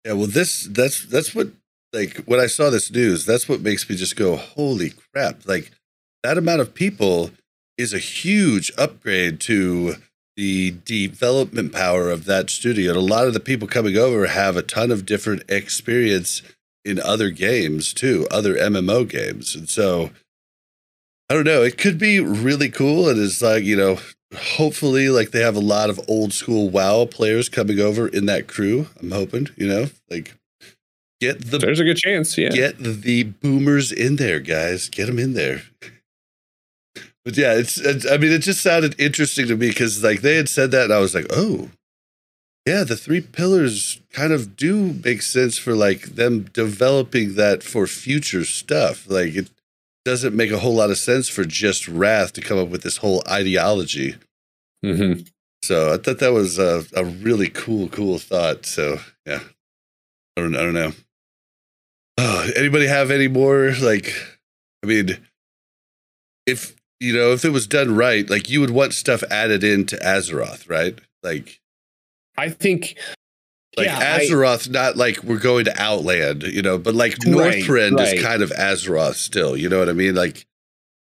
[0.07, 1.49] Yeah, well, this that's that's what
[1.93, 5.71] like when I saw this news, that's what makes me just go, "Holy crap!" Like
[6.23, 7.31] that amount of people
[7.77, 9.97] is a huge upgrade to
[10.37, 12.91] the development power of that studio.
[12.91, 16.43] And a lot of the people coming over have a ton of different experience
[16.85, 20.11] in other games too, other MMO games, and so.
[21.31, 21.63] I don't know.
[21.63, 23.07] It could be really cool.
[23.07, 23.99] And it's like, you know,
[24.35, 28.47] hopefully like they have a lot of old school WoW players coming over in that
[28.47, 28.89] crew.
[29.01, 30.35] I'm hoping, you know, like
[31.21, 32.51] get the There's a good chance, yeah.
[32.51, 34.89] Get the boomers in there, guys.
[34.89, 35.63] Get them in there.
[37.25, 40.37] But yeah, it's, it's I mean it just sounded interesting to me cuz like they
[40.37, 41.71] had said that and I was like, "Oh.
[42.67, 47.87] Yeah, the three pillars kind of do make sense for like them developing that for
[47.87, 49.09] future stuff.
[49.09, 49.51] Like it
[50.09, 52.97] doesn't make a whole lot of sense for just Wrath to come up with this
[52.97, 54.17] whole ideology.
[54.83, 55.21] Mm-hmm.
[55.63, 58.65] So I thought that was a, a really cool, cool thought.
[58.65, 59.41] So yeah,
[60.37, 60.93] I don't, I don't know.
[62.17, 63.73] Oh, anybody have any more?
[63.83, 64.15] Like,
[64.83, 65.19] I mean,
[66.47, 69.97] if you know, if it was done right, like you would want stuff added into
[69.97, 70.99] Azeroth, right?
[71.23, 71.61] Like,
[72.39, 72.97] I think
[73.79, 77.35] like yeah, Azeroth, I, not like we're going to Outland, you know, but like right,
[77.35, 78.15] Northrend right.
[78.15, 79.57] is kind of Azeroth still.
[79.57, 80.15] You know what I mean?
[80.15, 80.47] Like,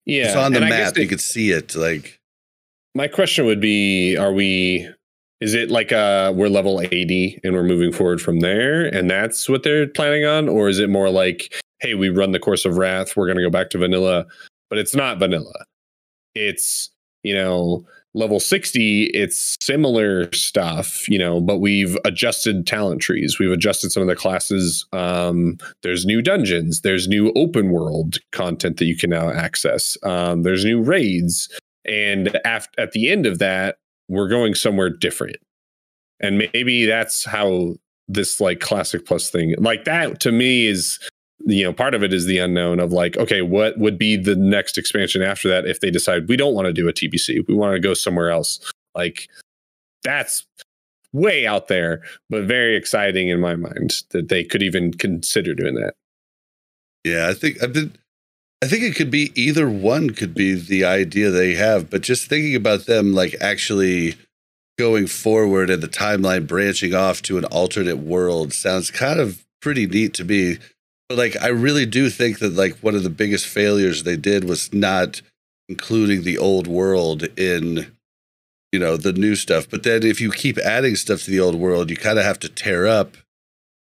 [0.06, 0.98] yeah, it's on the map.
[0.98, 1.76] you could see it.
[1.76, 2.20] Like,
[2.96, 4.90] my question would be: Are we?
[5.42, 9.50] Is it like uh we're level eighty and we're moving forward from there, and that's
[9.50, 12.78] what they're planning on, or is it more like, hey, we run the course of
[12.78, 14.26] Wrath, we're going to go back to vanilla,
[14.70, 15.66] but it's not vanilla.
[16.36, 16.90] It's
[17.24, 17.86] you know
[18.18, 23.40] level 60 it's similar stuff you know but we've adjusted talent trees.
[23.40, 28.78] We've adjusted some of the classes um, there's new dungeons there's new open world content
[28.78, 31.50] that you can now access um, there's new raids
[31.86, 33.78] and af- at the end of that
[34.08, 35.38] we're going somewhere different.
[36.20, 37.76] And maybe that's how
[38.08, 40.98] this like classic plus thing like that to me is
[41.48, 44.36] you know part of it is the unknown of like okay what would be the
[44.36, 47.56] next expansion after that if they decide we don't want to do a tbc we
[47.56, 48.60] want to go somewhere else?
[48.94, 49.30] Like
[50.04, 50.46] that's
[51.14, 55.76] way out there but very exciting in my mind that they could even consider doing
[55.76, 55.94] that.
[57.06, 57.96] Yeah i think i've been
[58.62, 62.28] i think it could be either one could be the idea they have but just
[62.28, 64.16] thinking about them like actually
[64.78, 69.88] going forward and the timeline branching off to an alternate world sounds kind of pretty
[69.88, 70.58] neat to me
[71.10, 74.74] like, I really do think that like one of the biggest failures they did was
[74.74, 75.22] not
[75.70, 77.92] including the old world in,
[78.72, 79.70] you know, the new stuff.
[79.70, 82.40] But then if you keep adding stuff to the old world, you kind of have
[82.40, 83.18] to tear up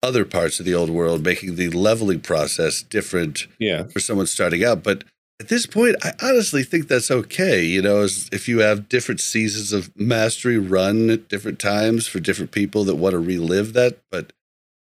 [0.01, 3.83] other parts of the old world, making the leveling process different yeah.
[3.83, 4.83] for someone starting out.
[4.83, 5.05] But
[5.39, 7.63] at this point, I honestly think that's okay.
[7.63, 12.51] You know, if you have different seasons of mastery run at different times for different
[12.51, 13.99] people that want to relive that.
[14.11, 14.33] But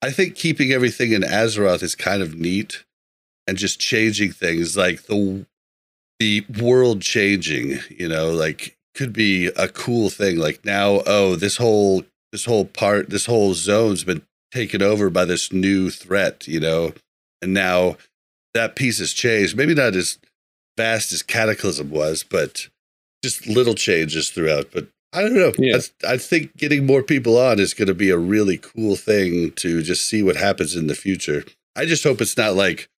[0.03, 2.85] I think keeping everything in Azeroth is kind of neat
[3.47, 5.47] and just changing things like the
[6.19, 10.37] the world changing, you know, like could be a cool thing.
[10.37, 14.23] Like now, oh, this whole this whole part, this whole zone's been
[14.53, 16.93] taken over by this new threat, you know,
[17.43, 17.97] and now
[18.55, 19.57] that piece has changed.
[19.57, 20.19] Maybe not as
[20.77, 22.69] vast as Cataclysm was, but
[23.25, 24.71] just little changes throughout.
[24.73, 25.53] But I don't know.
[25.59, 25.79] Yeah.
[26.07, 29.83] I think getting more people on is going to be a really cool thing to
[29.83, 31.45] just see what happens in the future.
[31.75, 32.89] I just hope it's not like,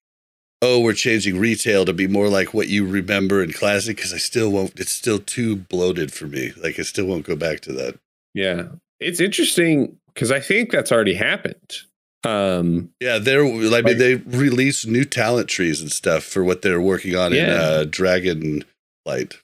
[0.61, 4.17] oh, we're changing retail to be more like what you remember in classic because I
[4.17, 4.79] still won't.
[4.79, 6.53] It's still too bloated for me.
[6.55, 7.99] Like I still won't go back to that.
[8.33, 8.67] Yeah,
[8.99, 11.81] it's interesting because I think that's already happened.
[12.23, 13.45] Um, yeah, they're.
[13.45, 17.33] I mean, like, they release new talent trees and stuff for what they're working on
[17.33, 17.43] yeah.
[17.43, 18.63] in uh, Dragon
[19.05, 19.35] Light.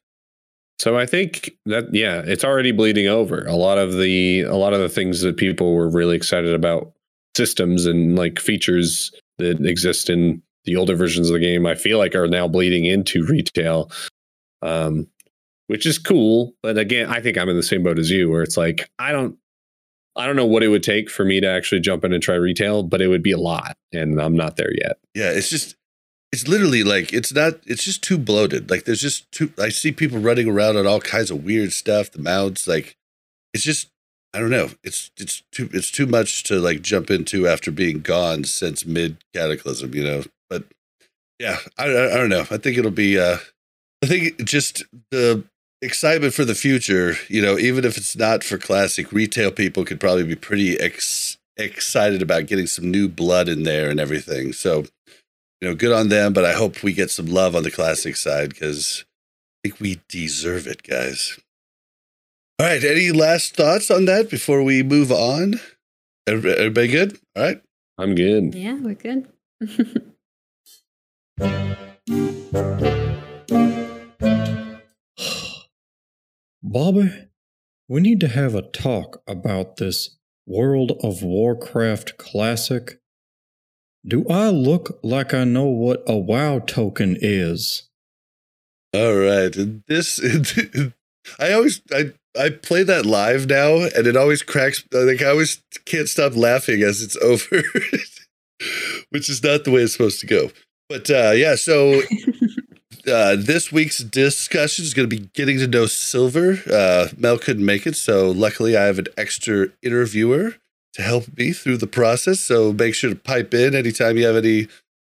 [0.80, 3.46] So I think that yeah, it's already bleeding over.
[3.46, 6.94] A lot of the a lot of the things that people were really excited about
[7.36, 11.98] systems and like features that exist in the older versions of the game, I feel
[11.98, 13.92] like are now bleeding into retail.
[14.62, 15.08] Um,
[15.68, 18.42] which is cool, but again, I think I'm in the same boat as you where
[18.42, 19.38] it's like I don't
[20.16, 22.36] I don't know what it would take for me to actually jump in and try
[22.36, 24.98] retail, but it would be a lot and I'm not there yet.
[25.14, 25.76] Yeah, it's just
[26.32, 29.92] it's literally like it's not it's just too bloated like there's just too i see
[29.92, 32.96] people running around on all kinds of weird stuff the mounts like
[33.54, 33.90] it's just
[34.34, 34.70] I don't know.
[34.84, 39.18] It's it's too it's too much to like jump into after being gone since mid
[39.34, 40.24] Cataclysm, you know.
[40.50, 40.66] But
[41.40, 42.42] yeah, I, I, I don't know.
[42.52, 43.18] I think it'll be.
[43.20, 43.38] uh
[44.04, 45.44] I think just the
[45.82, 47.16] excitement for the future.
[47.28, 51.38] You know, even if it's not for classic, retail people could probably be pretty ex-
[51.58, 54.54] excited about getting some new blood in there and everything.
[54.54, 54.86] So,
[55.62, 56.34] you know, good on them.
[56.34, 59.06] But I hope we get some love on the classic side because
[59.64, 61.40] I think we deserve it, guys.
[62.60, 62.84] All right.
[62.84, 65.56] Any last thoughts on that before we move on?
[66.28, 67.20] Everybody good?
[67.36, 67.62] All right.
[67.98, 68.56] I'm good.
[68.56, 69.28] Yeah, we're good.
[76.62, 77.12] Bobby,
[77.88, 83.00] we need to have a talk about this World of Warcraft Classic.
[84.10, 87.84] Do I look like I know what a WoW token is?
[88.92, 89.56] All right.
[89.88, 90.20] This
[91.40, 95.62] I always I I play that live now and it always cracks like I always
[95.86, 97.62] can't stop laughing as it's over.
[99.12, 100.50] Which is not the way it's supposed to go.
[100.90, 102.02] But uh yeah, so
[103.08, 106.58] uh, this week's discussion is going to be getting to know Silver.
[106.72, 110.56] Uh, Mel couldn't make it, so luckily I have an extra interviewer
[110.94, 112.40] to help me through the process.
[112.40, 114.68] So make sure to pipe in anytime you have any you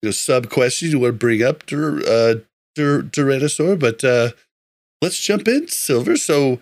[0.02, 2.34] know, sub questions you want to bring up, to uh,
[2.76, 3.78] Duranasaur.
[3.78, 4.30] But uh,
[5.02, 6.16] let's jump in, Silver.
[6.16, 6.60] So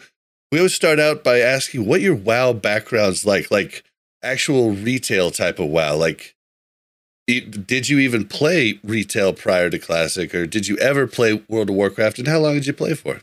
[0.51, 3.85] we always start out by asking what your WoW background's like, like
[4.23, 6.35] actual retail type of WoW, like
[7.27, 11.77] did you even play retail prior to classic or did you ever play world of
[11.77, 13.21] warcraft and how long did you play for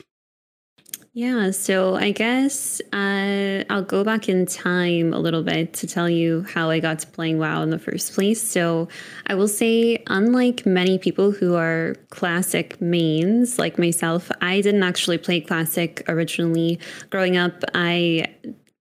[1.13, 6.07] yeah so i guess uh, i'll go back in time a little bit to tell
[6.07, 8.41] you how i got to playing wow in the first place.
[8.41, 8.87] So
[9.27, 15.17] i will say unlike many people who are classic mains like myself i didn't actually
[15.17, 16.79] play classic originally.
[17.09, 18.27] Growing up i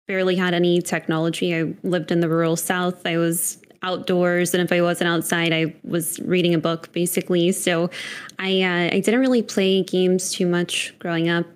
[0.07, 1.55] barely had any technology.
[1.55, 3.07] I lived in the rural south.
[3.07, 7.53] I was outdoors and if i wasn't outside i was reading a book basically.
[7.53, 7.91] So
[8.39, 11.47] i uh, i didn't really play games too much growing up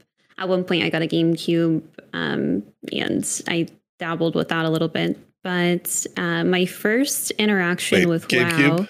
[0.42, 1.82] at one point i got a gamecube
[2.12, 2.62] um,
[2.92, 3.66] and i
[3.98, 8.80] dabbled with that a little bit but uh, my first interaction Wait, with GameCube?
[8.80, 8.86] wow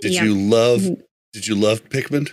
[0.00, 0.22] did yeah.
[0.22, 1.00] you love mm-hmm.
[1.32, 2.30] did you love pikmin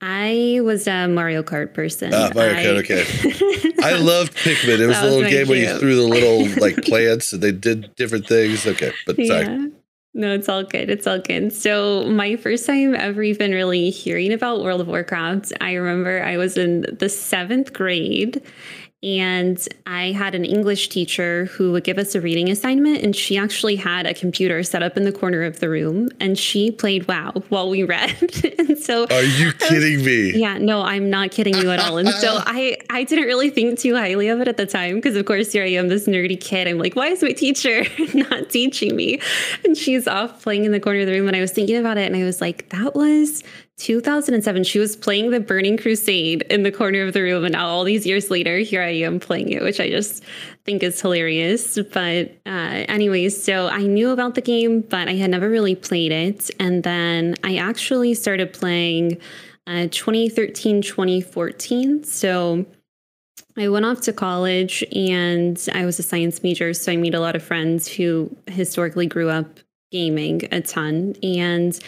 [0.00, 2.14] I was a Mario Kart person.
[2.14, 3.72] Ah, Mario I, Kart, okay.
[3.82, 4.78] I loved Pikmin.
[4.78, 5.48] It was a little was game cute.
[5.48, 8.64] where you threw the little like plants and they did different things.
[8.64, 9.46] Okay, but sorry.
[9.46, 9.66] Yeah.
[10.18, 10.90] No, it's all good.
[10.90, 11.52] It's all good.
[11.52, 16.36] So, my first time ever even really hearing about World of Warcraft, I remember I
[16.36, 18.42] was in the seventh grade
[19.00, 23.38] and I had an English teacher who would give us a reading assignment, and she
[23.38, 27.06] actually had a computer set up in the corner of the room, and she played
[27.06, 28.16] WoW while we read.
[28.58, 30.40] and so, are you kidding was, me?
[30.40, 31.98] Yeah, no, I'm not kidding you at all.
[31.98, 35.14] And so, I I didn't really think too highly of it at the time because,
[35.14, 36.66] of course, here I am, this nerdy kid.
[36.66, 37.84] I'm like, why is my teacher
[38.14, 39.20] not teaching me?
[39.64, 41.98] And she's off playing in the corner of the room, and I was thinking about
[41.98, 43.44] it, and I was like, that was
[43.78, 47.66] 2007 she was playing the burning crusade in the corner of the room and now
[47.66, 50.24] all these years later here i am playing it which i just
[50.64, 55.30] think is hilarious but uh, anyways so i knew about the game but i had
[55.30, 59.16] never really played it and then i actually started playing
[59.68, 62.66] uh, 2013 2014 so
[63.56, 67.18] I went off to college and I was a science major, so I made a
[67.18, 69.58] lot of friends who historically grew up
[69.90, 71.78] gaming a ton and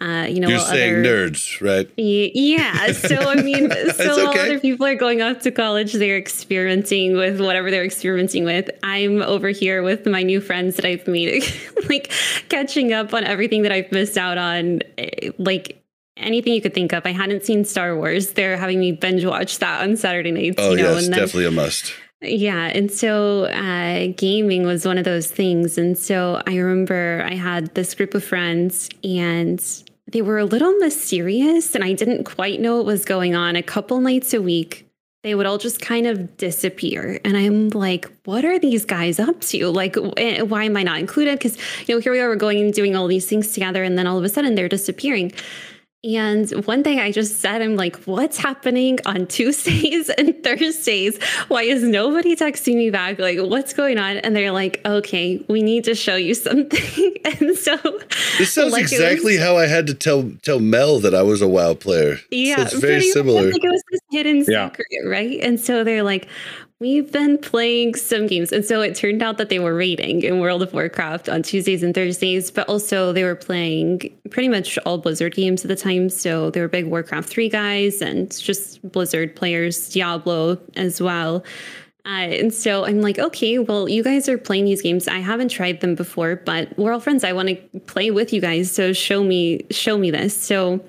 [0.00, 4.40] uh, you know you're saying other, nerds right yeah so i mean so okay.
[4.40, 9.22] other people are going off to college they're experimenting with whatever they're experimenting with i'm
[9.22, 11.42] over here with my new friends that i've made
[11.88, 12.12] like
[12.48, 15.82] catching up on everything that i've missed out on eh, like
[16.16, 19.58] anything you could think of i hadn't seen star wars they're having me binge watch
[19.58, 22.66] that on saturday nights oh you know, yes definitely a must yeah.
[22.74, 25.78] And so uh, gaming was one of those things.
[25.78, 29.64] And so I remember I had this group of friends and
[30.08, 33.56] they were a little mysterious and I didn't quite know what was going on.
[33.56, 34.88] A couple nights a week,
[35.22, 37.20] they would all just kind of disappear.
[37.24, 39.68] And I'm like, what are these guys up to?
[39.68, 41.38] Like, eh, why am I not included?
[41.38, 43.82] Because, you know, here we are, we're going and doing all these things together.
[43.82, 45.32] And then all of a sudden they're disappearing.
[46.04, 51.20] And one thing I just said, I'm like, what's happening on Tuesdays and Thursdays?
[51.48, 53.18] Why is nobody texting me back?
[53.18, 54.18] Like, what's going on?
[54.18, 57.16] And they're like, okay, we need to show you something.
[57.24, 57.76] and so
[58.38, 61.42] this sounds like exactly was, how I had to tell tell Mel that I was
[61.42, 62.18] a WoW player.
[62.30, 62.56] Yeah.
[62.56, 63.50] So it's very similar.
[63.50, 65.40] Like it was this hidden secret, right?
[65.42, 66.28] And so they're like,
[66.80, 68.52] We've been playing some games.
[68.52, 71.82] And so it turned out that they were raiding in World of Warcraft on Tuesdays
[71.82, 76.08] and Thursdays, but also they were playing pretty much all Blizzard games at the time.
[76.08, 81.42] So they were big Warcraft 3 guys and just Blizzard players, Diablo as well.
[82.06, 85.08] Uh, and so I'm like, okay, well, you guys are playing these games.
[85.08, 87.24] I haven't tried them before, but we're all friends.
[87.24, 88.70] I want to play with you guys.
[88.70, 90.40] So show me, show me this.
[90.40, 90.80] So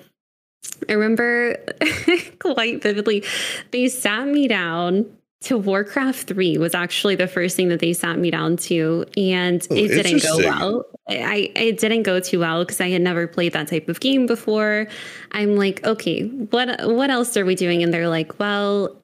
[0.88, 1.56] I remember
[2.38, 3.24] quite vividly,
[3.72, 8.18] they sat me down to Warcraft 3 was actually the first thing that they sat
[8.18, 9.04] me down to.
[9.16, 10.84] And Oh, it didn't go well.
[11.08, 14.26] I, it didn't go too well because I had never played that type of game
[14.26, 14.86] before.
[15.32, 17.82] I'm like, okay, what what else are we doing?
[17.82, 18.96] And they're like, well,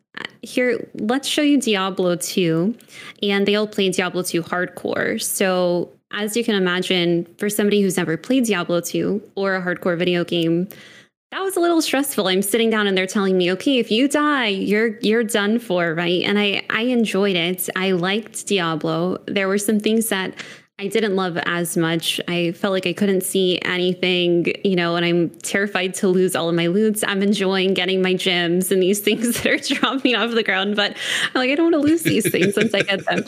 [0.42, 2.76] here, let's show you Diablo 2.
[3.22, 5.20] And they all played Diablo 2 hardcore.
[5.20, 9.98] So as you can imagine, for somebody who's never played Diablo 2 or a hardcore
[9.98, 10.68] video game,
[11.36, 12.28] that was a little stressful.
[12.28, 15.94] I'm sitting down and they're telling me, okay, if you die, you're you're done for,
[15.94, 16.22] right?
[16.22, 17.68] And I I enjoyed it.
[17.76, 19.18] I liked Diablo.
[19.26, 20.32] There were some things that
[20.78, 22.20] I didn't love as much.
[22.28, 26.51] I felt like I couldn't see anything, you know, and I'm terrified to lose all
[26.51, 27.03] of my loots.
[27.07, 30.94] I'm enjoying getting my gems and these things that are dropping off the ground, but
[31.35, 33.24] I'm like, I don't want to lose these things once I get them.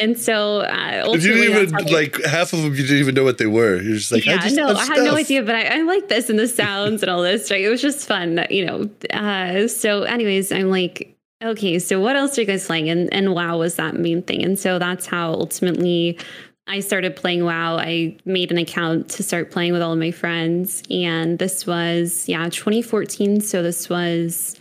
[0.00, 3.38] And so uh, you didn't even like half of them, you didn't even know what
[3.38, 3.82] they were.
[3.82, 6.06] You're just like, yeah, I just no, I had no idea, but I, I like
[6.06, 7.50] this and the sounds and all this.
[7.50, 8.88] Right, it was just fun, you know.
[9.10, 12.88] Uh, so, anyways, I'm like, okay, so what else are you guys playing?
[12.88, 16.18] And and WoW was that main thing, and so that's how ultimately
[16.66, 17.76] I started playing WoW.
[17.76, 22.28] I made an account to start playing with all of my friends, and this was
[22.28, 23.40] yeah, 2014.
[23.40, 24.58] So this was.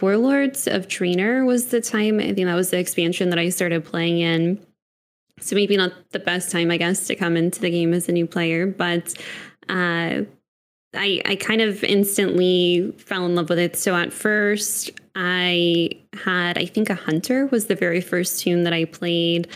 [0.00, 2.20] Warlords of Draenor was the time.
[2.20, 4.64] I think that was the expansion that I started playing in.
[5.40, 8.12] So maybe not the best time, I guess, to come into the game as a
[8.12, 9.12] new player, but
[9.68, 10.22] uh,
[10.94, 13.76] I I kind of instantly fell in love with it.
[13.76, 18.72] So at first, I had I think a hunter was the very first tune that
[18.72, 19.48] I played,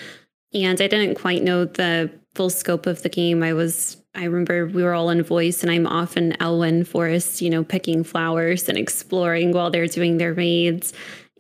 [0.56, 3.42] and I didn't quite know the full scope of the game.
[3.42, 7.42] I was I remember we were all in voice, and I'm off in Elwynn Forest,
[7.42, 10.92] you know, picking flowers and exploring while they're doing their raids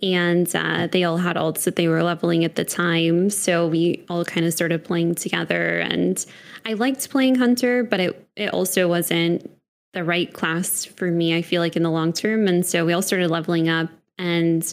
[0.02, 3.30] and uh, they all had alts that they were leveling at the time.
[3.30, 6.24] So we all kind of started playing together, and
[6.64, 9.50] I liked playing Hunter, but it it also wasn't
[9.92, 11.34] the right class for me.
[11.34, 13.88] I feel like in the long term, and so we all started leveling up.
[14.18, 14.72] And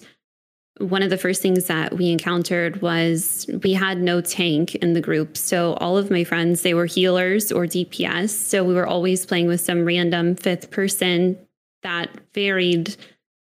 [0.79, 5.01] one of the first things that we encountered was we had no tank in the
[5.01, 5.37] group.
[5.37, 8.29] So all of my friends they were healers or DPS.
[8.29, 11.37] So we were always playing with some random fifth person
[11.83, 12.95] that varied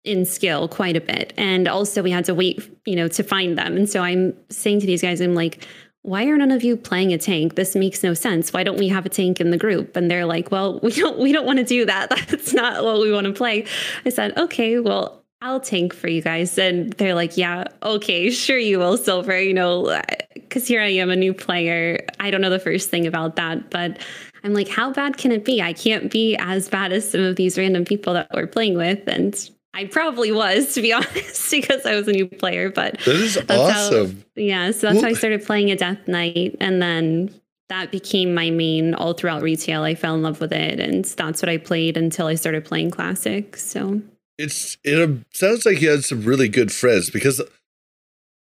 [0.03, 1.33] in skill quite a bit.
[1.37, 3.75] And also we had to wait, you know, to find them.
[3.75, 5.65] And so I'm saying to these guys, I'm like,
[6.03, 7.55] why are none of you playing a tank?
[7.55, 8.53] This makes no sense.
[8.53, 9.97] Why don't we have a tank in the group?
[9.97, 12.09] And they're like, well, we don't we don't want to do that.
[12.29, 13.65] That's not what we want to play.
[14.05, 16.57] I said, okay, well, I'll tank for you guys.
[16.57, 19.39] And they're like, yeah, okay, sure you will, Silver.
[19.39, 20.01] You know,
[20.33, 22.05] because here I am, a new player.
[22.19, 23.99] I don't know the first thing about that, but
[24.43, 25.61] I'm like, how bad can it be?
[25.61, 29.07] I can't be as bad as some of these random people that we're playing with.
[29.07, 32.71] And I probably was, to be honest, because I was a new player.
[32.71, 34.23] But That is that's how- awesome.
[34.35, 37.29] yeah, so that's how I started playing a Death Knight, and then
[37.69, 39.83] that became my main all throughout retail.
[39.83, 42.91] I fell in love with it, and that's what I played until I started playing
[42.91, 43.55] Classic.
[43.57, 44.01] So
[44.37, 47.41] It's it um, sounds like you had some really good friends because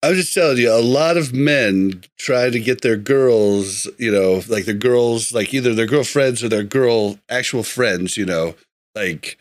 [0.03, 4.13] I was just telling you, a lot of men try to get their girls, you
[4.13, 8.55] know, like their girls, like either their girlfriends or their girl actual friends, you know,
[8.95, 9.39] like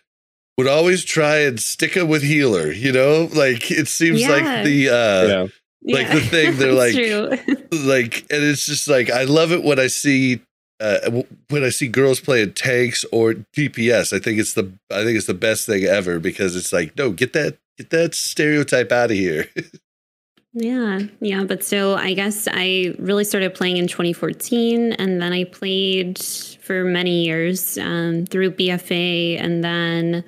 [0.57, 4.29] would always try and stick it with healer, you know, like it seems Yeah.
[4.31, 5.47] like the uh yeah.
[5.83, 6.95] Like the thing, they're like-
[7.71, 10.41] like and it's just like I love it when I see
[10.79, 14.13] uh, when I see girls playing tanks or DPS.
[14.13, 17.11] I think it's the I think it's the best thing ever because it's like no,
[17.11, 19.47] get that get that stereotype out of here.
[20.59, 21.43] Yeah, yeah.
[21.43, 26.83] But so I guess I really started playing in 2014, and then I played for
[26.83, 30.23] many years um, through BFA, and then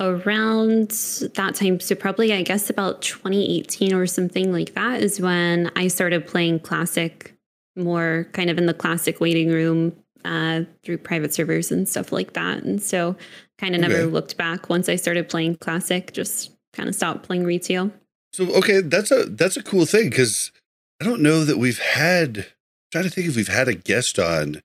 [0.00, 0.90] around
[1.34, 5.86] that time, so probably I guess about 2018 or something like that, is when I
[5.86, 7.32] started playing Classic
[7.76, 9.94] more, kind of in the Classic waiting room
[10.24, 12.62] uh, through private servers and stuff like that.
[12.62, 13.16] And so,
[13.58, 14.04] kind of never Okay.
[14.12, 16.12] looked back once I started playing Classic.
[16.12, 17.90] Just kind of stopped playing retail.
[18.32, 20.52] so okay, that's a that's a cool thing because
[21.00, 22.38] I don't know that we've had.
[22.38, 22.44] I'm
[22.92, 24.60] trying to think if we've had a guest on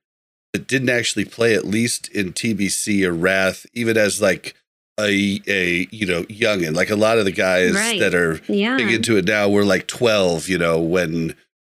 [0.53, 4.55] that didn't actually play at least in TBC or Wrath, even as like
[4.99, 6.75] a a you know youngin.
[6.75, 7.99] Like a lot of the guys Right.
[7.99, 8.77] that are Yeah.
[8.77, 11.35] big into it now were like 12 you know when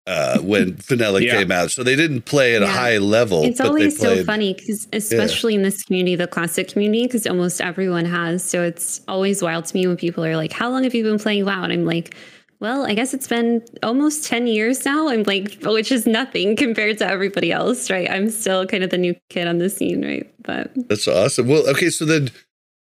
[0.08, 1.36] uh when vanilla Yeah.
[1.38, 4.24] came out so they didn't play at a high level It's but they always so
[4.24, 8.44] funny because, especially in this community, the classic community, because almost everyone has.
[8.44, 11.20] So it's always wild to me when people are like, "How long have you been
[11.20, 12.16] playing WoW?" And I'm like,
[12.60, 16.98] "Well, I guess it's been almost ten years now." I'm like, which is nothing compared
[17.00, 18.10] to everybody else, right?
[18.10, 20.26] I'm still kind of the new kid on the scene, right?
[20.42, 22.32] But that's awesome well okay so then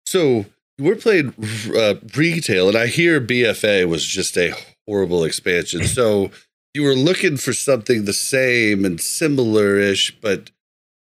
[0.06, 0.46] so
[0.78, 1.34] we're playing
[1.76, 4.54] uh, retail and i hear bfa was just a
[4.88, 5.84] horrible expansion.
[5.84, 6.30] So
[6.74, 10.50] you were looking for something the same and similar-ish, but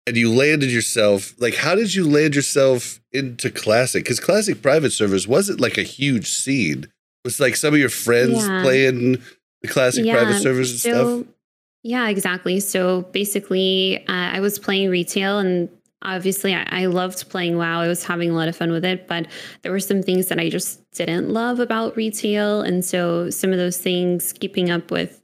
[0.07, 4.05] and you landed yourself like how did you land yourself into classic?
[4.05, 6.85] Because classic private servers wasn't like a huge scene.
[6.85, 6.91] It
[7.25, 8.63] was like some of your friends Yeah.
[8.63, 9.19] playing
[9.63, 11.25] the classic private servers and stuff.
[11.83, 12.61] Yeah, exactly.
[12.61, 15.69] So basically, uh, I was playing retail, and
[16.03, 17.81] obviously, I, I loved playing WoW.
[17.81, 19.27] I was having a lot of fun with it, but
[19.63, 23.59] there were some things that I just didn't love about retail, and so some of
[23.59, 25.18] those things, keeping up with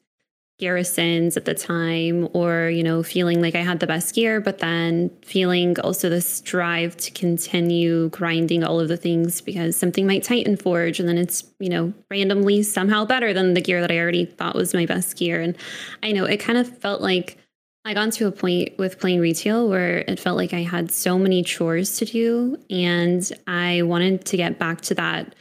[0.60, 4.58] garrisons at the time or you know feeling like i had the best gear but
[4.58, 10.22] then feeling also this drive to continue grinding all of the things because something might
[10.22, 13.98] titan forge and then it's you know randomly somehow better than the gear that i
[13.98, 15.40] already thought was my best gear.
[15.40, 15.56] And
[16.04, 17.36] i know it kind of felt like
[17.84, 21.18] i got to a point with playing retail where it felt like i had so
[21.18, 25.34] many chores to do and i wanted to get back to that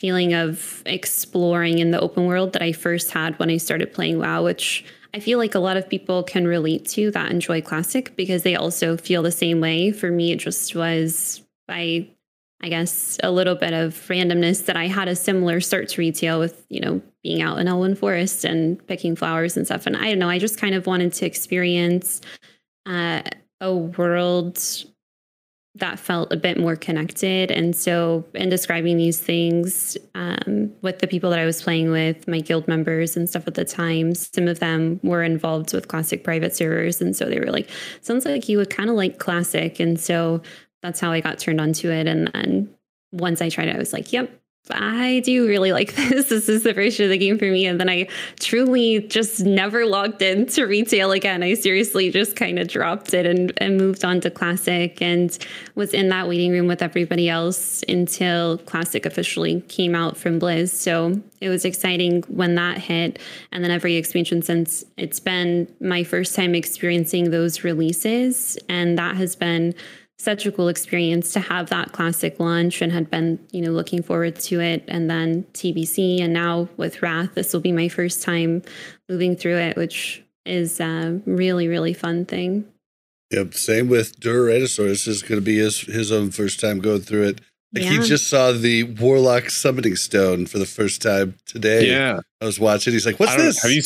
[0.00, 4.18] feeling of exploring in the open world that I first had when I started playing
[4.18, 8.14] WoW, which I feel like a lot of people can relate to that enjoy Classic
[8.16, 9.90] because they also feel the same way.
[9.90, 12.08] For me, it just was by,
[12.62, 16.38] I guess, a little bit of randomness that I had a similar start to retail
[16.38, 19.86] with, you know, being out in Elwynn Forest and picking flowers and stuff.
[19.86, 22.22] And I don't know, I just kind of wanted to experience
[22.86, 23.22] uh,
[23.60, 24.58] a world
[25.76, 27.50] that felt a bit more connected.
[27.50, 32.26] And so, in describing these things um, with the people that I was playing with,
[32.26, 36.24] my guild members and stuff at the time, some of them were involved with classic
[36.24, 37.00] private servers.
[37.00, 37.68] And so they were like,
[38.00, 39.78] sounds like you would kind of like classic.
[39.78, 40.42] And so
[40.82, 42.08] that's how I got turned onto it.
[42.08, 42.74] And then
[43.12, 44.39] once I tried it, I was like, yep.
[44.72, 46.28] I do really like this.
[46.28, 47.66] This is the version of the game for me.
[47.66, 48.08] And then I
[48.38, 51.42] truly just never logged into retail again.
[51.42, 55.36] I seriously just kind of dropped it and, and moved on to Classic and
[55.74, 60.70] was in that waiting room with everybody else until Classic officially came out from Blizz.
[60.70, 63.18] So it was exciting when that hit.
[63.52, 68.58] And then every expansion since it's been my first time experiencing those releases.
[68.68, 69.74] And that has been
[70.20, 74.02] such a cool experience to have that classic launch and had been you know looking
[74.02, 78.22] forward to it and then tbc and now with wrath this will be my first
[78.22, 78.62] time
[79.08, 82.64] moving through it which is a really really fun thing
[83.30, 83.54] Yep.
[83.54, 84.88] Same with Duraratosaurus.
[84.88, 87.40] This is going to be his his own first time going through it.
[87.72, 91.88] Like he just saw the Warlock summoning stone for the first time today.
[91.88, 92.18] Yeah.
[92.40, 92.92] I was watching.
[92.92, 93.82] He's like, "What's this?" Have you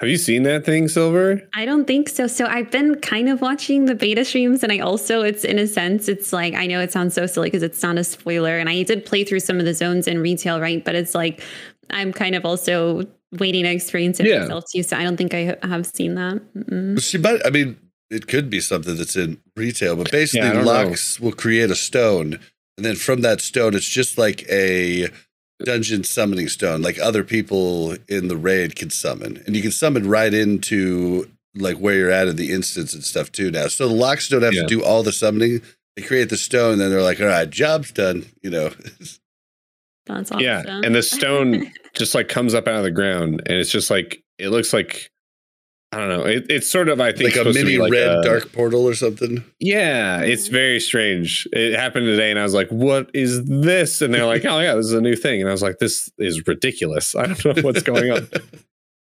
[0.00, 1.42] have you seen that thing, Silver?
[1.54, 2.26] I don't think so.
[2.26, 5.66] So I've been kind of watching the beta streams, and I also, it's in a
[5.66, 8.58] sense, it's like, I know it sounds so silly because it's not a spoiler.
[8.58, 10.84] And I did play through some of the zones in retail, right?
[10.84, 11.42] But it's like,
[11.90, 13.02] I'm kind of also
[13.38, 14.40] waiting to experience it Yeah.
[14.40, 14.82] myself too.
[14.82, 16.40] So I don't think I have seen that.
[16.56, 17.02] Mm-mm.
[17.02, 17.44] She might.
[17.46, 17.76] I mean,
[18.10, 20.64] it could be something that's in retail, but basically, Yeah, I know.
[20.64, 22.38] Locks will create a stone,
[22.76, 25.08] and then from that stone, it's just like a
[25.62, 30.08] dungeon summoning stone, like other people in the raid can summon, and you can summon
[30.08, 33.68] right into like where you're at in the instance and stuff too now.
[33.68, 34.62] So the Locks don't have Yeah.
[34.62, 35.62] to do all the summoning.
[35.96, 38.70] They create the stone, then they're like, "All right, job's done." You know.
[40.06, 40.40] That's awesome.
[40.40, 40.62] Yeah.
[40.66, 44.22] And the stone just like comes up out of the ground and it's just like
[44.38, 45.10] it looks like
[45.94, 46.24] I don't know.
[46.26, 48.94] It, it's sort of I think like a mini like red a- dark portal or
[48.94, 49.44] something.
[49.60, 51.46] Yeah, it's very strange.
[51.52, 54.74] It happened today, and I was like, "What is this?" And they're like, "Oh yeah,
[54.74, 57.14] this is a new thing." And I was like, "This is ridiculous.
[57.14, 58.28] I don't know what's going on."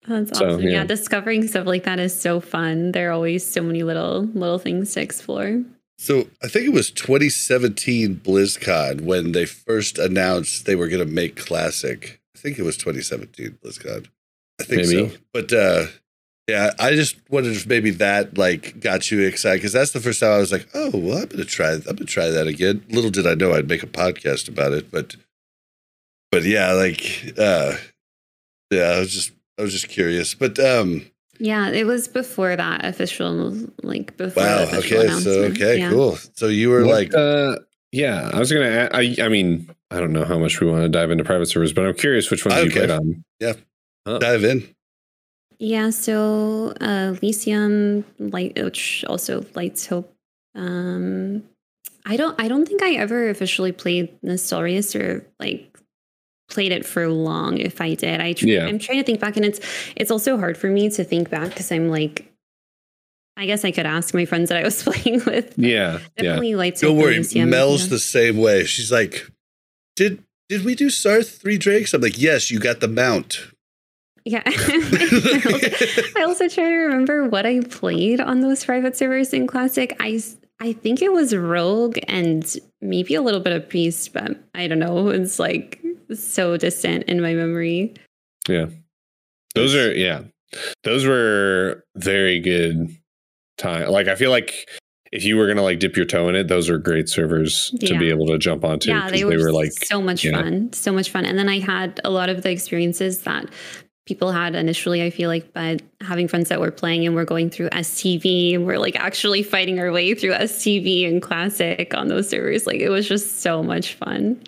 [0.06, 0.60] That's So, awesome.
[0.62, 0.70] yeah.
[0.70, 0.84] yeah.
[0.84, 2.92] discovering stuff like that is so fun.
[2.92, 5.62] There are always so many little little things to explore.
[5.96, 11.10] So I think it was 2017 BlizzCon when they first announced they were going to
[11.10, 12.20] make Classic.
[12.36, 14.06] I think it was 2017 BlizzCon.
[14.60, 15.08] I think Maybe.
[15.10, 15.16] so.
[15.32, 15.86] But uh,
[16.48, 20.20] yeah, I just wondered if maybe that like got you excited because that's the first
[20.20, 21.72] time I was like, oh well, I'm gonna try.
[21.72, 22.84] I'm gonna try that again.
[22.90, 25.16] Little did I know I'd make a podcast about it, but
[26.30, 27.76] but yeah, like uh,
[28.70, 31.06] yeah, I was just I was just curious, but um.
[31.40, 33.52] Yeah, it was before that official,
[33.82, 34.40] like before.
[34.44, 34.62] the Wow.
[34.64, 35.08] official Okay.
[35.08, 35.54] So announcement.
[35.56, 35.78] okay.
[35.80, 35.90] Yeah.
[35.90, 36.16] Cool.
[36.34, 37.56] So you were What, like, uh,
[37.90, 38.88] yeah, I was gonna.
[38.92, 41.72] I, I mean, I don't know how much we want to dive into private servers,
[41.72, 42.86] but I'm curious which ones you Okay.
[42.86, 43.24] played on.
[43.40, 43.54] Yeah,
[44.06, 44.73] dive in.
[45.58, 50.12] Yeah, so uh Elysium light which also Light's Hope.
[50.54, 51.44] Um
[52.06, 55.70] I don't I don't think I ever officially played Nostalrius or like
[56.50, 58.20] played it for long if I did.
[58.20, 58.66] I tr- Yeah.
[58.66, 59.60] I'm trying to think back and it's
[59.96, 62.30] it's also hard for me to think back because I'm like
[63.36, 65.54] I guess I could ask my friends that I was playing with.
[65.58, 66.22] Yeah, yeah.
[66.22, 67.90] Definitely lights Don't hope worry, Lysium, Mel's yeah.
[67.90, 68.64] the same way.
[68.64, 69.28] She's like,
[69.96, 71.94] did did we do Sarth three drakes?
[71.94, 73.40] I'm like, yes, you got the mount.
[74.24, 74.42] Yeah.
[74.46, 74.50] I,
[75.52, 79.94] also, I also try to remember what I played on those private servers in Classic.
[80.00, 80.20] I
[80.60, 84.78] I think it was Rogue and maybe a little bit of Beast, but I don't
[84.78, 85.08] know.
[85.08, 85.82] It's like
[86.14, 87.94] so distant in my memory.
[88.48, 88.66] Yeah.
[89.54, 90.22] Those are yeah.
[90.84, 92.96] Those were very good
[93.58, 93.90] time.
[93.90, 94.68] Like I feel like
[95.12, 97.98] if you were gonna like dip your toe in it, those are great servers to
[97.98, 98.88] be able to jump onto.
[98.90, 100.32] Yeah, they were, like so much yeah.
[100.32, 103.48] fun so much fun and then i had a lot of the experiences that
[104.06, 107.50] people had initially i feel like but having friends that were playing and we're going
[107.50, 112.28] through stv and we're like actually fighting our way through stv and classic on those
[112.28, 114.40] servers like it was just so much fun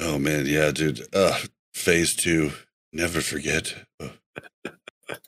[0.00, 1.06] Oh man, yeah, dude.
[1.14, 1.38] Uh,
[1.72, 2.52] phase two,
[2.92, 3.74] never forget.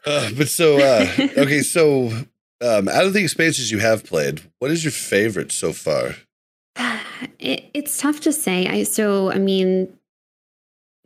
[0.06, 1.06] Uh, but so uh,
[1.36, 2.06] okay, so
[2.62, 6.14] um, out of the expansions you have played, what is your favorite so far?
[7.38, 8.66] it, it's tough to say.
[8.66, 9.95] I so I mean,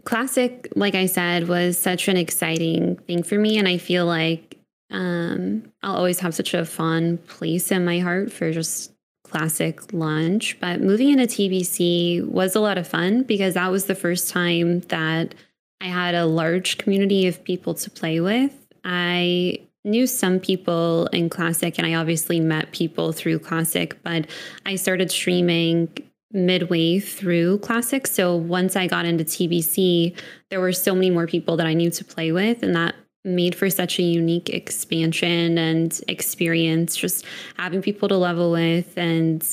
[0.05, 4.57] classic, like I said, was such an exciting thing for me, and I feel like
[4.91, 8.93] um, I'll always have such a fond place in my heart for just
[9.25, 10.59] classic lunch.
[10.61, 14.81] But moving into TBC was a lot of fun because that was the first time
[14.89, 15.35] that
[15.81, 18.53] I had a large community of people to play with.
[18.85, 24.27] I knew some people in Classic, and I obviously met people through Classic, but
[24.67, 25.89] I started streaming
[26.33, 28.07] midway through Classic.
[28.07, 30.17] So once I got into TBC,
[30.51, 32.95] there were so many more people that I knew to play with, and that
[33.25, 37.25] made for such a unique expansion and experience, just
[37.57, 39.47] having people to level with and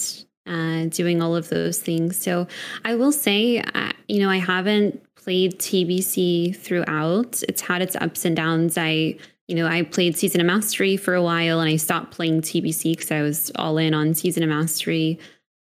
[0.45, 2.17] uh, doing all of those things.
[2.17, 2.47] So
[2.85, 7.43] I will say, uh, you know, I haven't played TBC throughout.
[7.49, 8.77] It's had its ups and downs.
[8.77, 9.17] I,
[9.47, 12.93] you know, I played Season of Mastery for a while and I stopped playing TBC
[12.93, 15.19] because I was all in on Season of Mastery.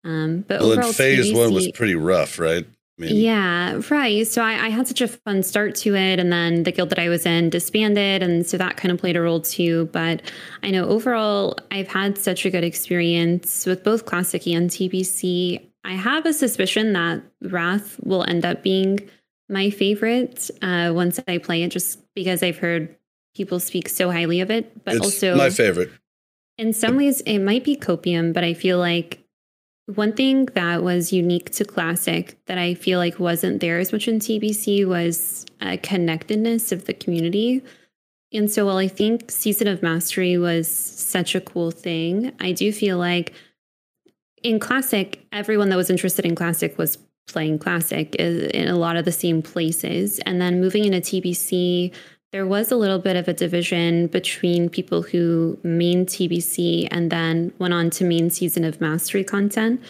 [0.03, 2.65] Um, but Well, overall, in phase one was pretty rough, right?
[2.65, 4.27] I mean, yeah, right.
[4.27, 6.99] So I, I had such a fun start to it, and then the guild that
[6.99, 9.89] I was in disbanded, and so that kind of played a role too.
[9.93, 10.21] But
[10.63, 15.61] I know overall, I've had such a good experience with both classic and TBC.
[15.85, 18.99] I have a suspicion that Wrath will end up being
[19.47, 22.95] my favorite uh, once I play it, just because I've heard
[23.33, 24.83] people speak so highly of it.
[24.83, 25.89] But it's also, my favorite.
[26.57, 29.23] in some ways, it might be copium, but I feel like
[29.95, 34.07] one thing that was unique to Classic that I feel like wasn't there as much
[34.07, 37.63] in TBC was a connectedness of the community.
[38.31, 42.71] And so while I think Season of Mastery was such a cool thing, I do
[42.71, 43.33] feel like
[44.43, 49.05] in Classic, everyone that was interested in Classic was playing Classic in a lot of
[49.05, 50.19] the same places.
[50.19, 51.93] And then moving into TBC,
[52.31, 57.51] there was a little bit of a division between people who main TBC and then
[57.57, 59.81] went on to main season of mastery content.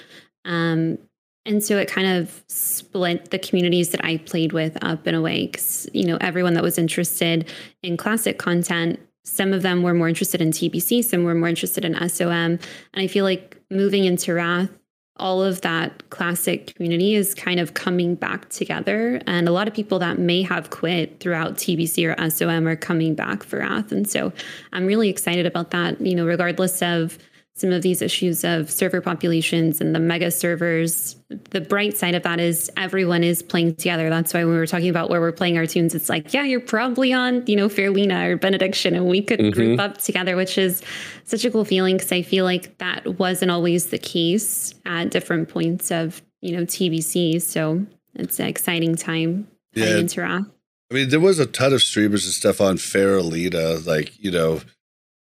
[0.46, 0.98] Um,
[1.46, 5.22] and so it kind of split the communities that I played with up in a
[5.22, 5.48] way.
[5.48, 7.50] Because, you know, everyone that was interested
[7.84, 11.84] in classic content, some of them were more interested in TBC, some were more interested
[11.84, 12.32] in SOM.
[12.32, 12.60] And
[12.96, 14.70] I feel like moving into Wrath,
[15.20, 19.22] all of that classic community is kind of coming back together.
[19.28, 23.16] And a lot of people that may have quit throughout TBC or SOM are coming
[23.16, 23.92] back for Wrath.
[23.92, 24.32] And so
[24.74, 27.18] I'm really excited about that, you know, regardless of
[27.60, 31.16] some of these issues of server populations and the mega servers.
[31.52, 34.10] The bright side of that is everyone is playing together.
[34.10, 36.44] That's why when we were talking about where we're playing our tunes, it's like, yeah,
[36.44, 39.52] you're probably on, you know, Faerlina or Benediction, and we could Mhm.
[39.54, 40.82] group up together, which is
[41.26, 45.50] such a cool feeling because I feel like that wasn't always the case at different
[45.50, 47.40] points of, you know, TBC.
[47.40, 50.00] So it's an exciting time heading Yeah.
[50.00, 50.46] into Wrath.
[50.92, 54.62] I mean, there was a ton of streamers and stuff on Faerlina, like, you know,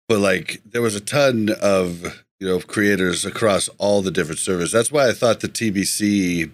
[0.07, 4.71] but like there was a ton of, you know, creators across all the different servers.
[4.71, 6.51] That's why I thought the TBC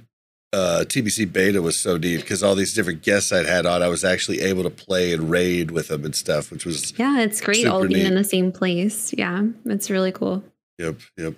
[0.53, 3.87] uh TBC beta was so neat because all these different guests I'd had on, I
[3.87, 7.39] was actually able to play and raid with them and stuff, which was Yeah, it's
[7.41, 9.13] great all being in the same place.
[9.17, 10.43] Yeah, it's really cool.
[10.77, 11.35] yep, yep.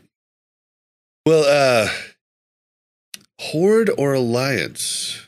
[1.26, 1.90] Well, uh
[3.40, 5.28] Horde or Alliance?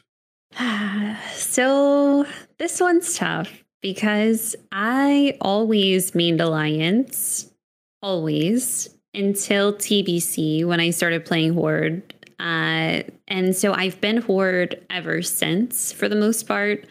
[1.33, 2.25] so
[2.57, 7.51] this one's tough because I always mained Alliance,
[8.01, 12.01] always until TBC when I started playing Horde.
[12.39, 16.87] Uh, and so I've been Horde ever since for the most part.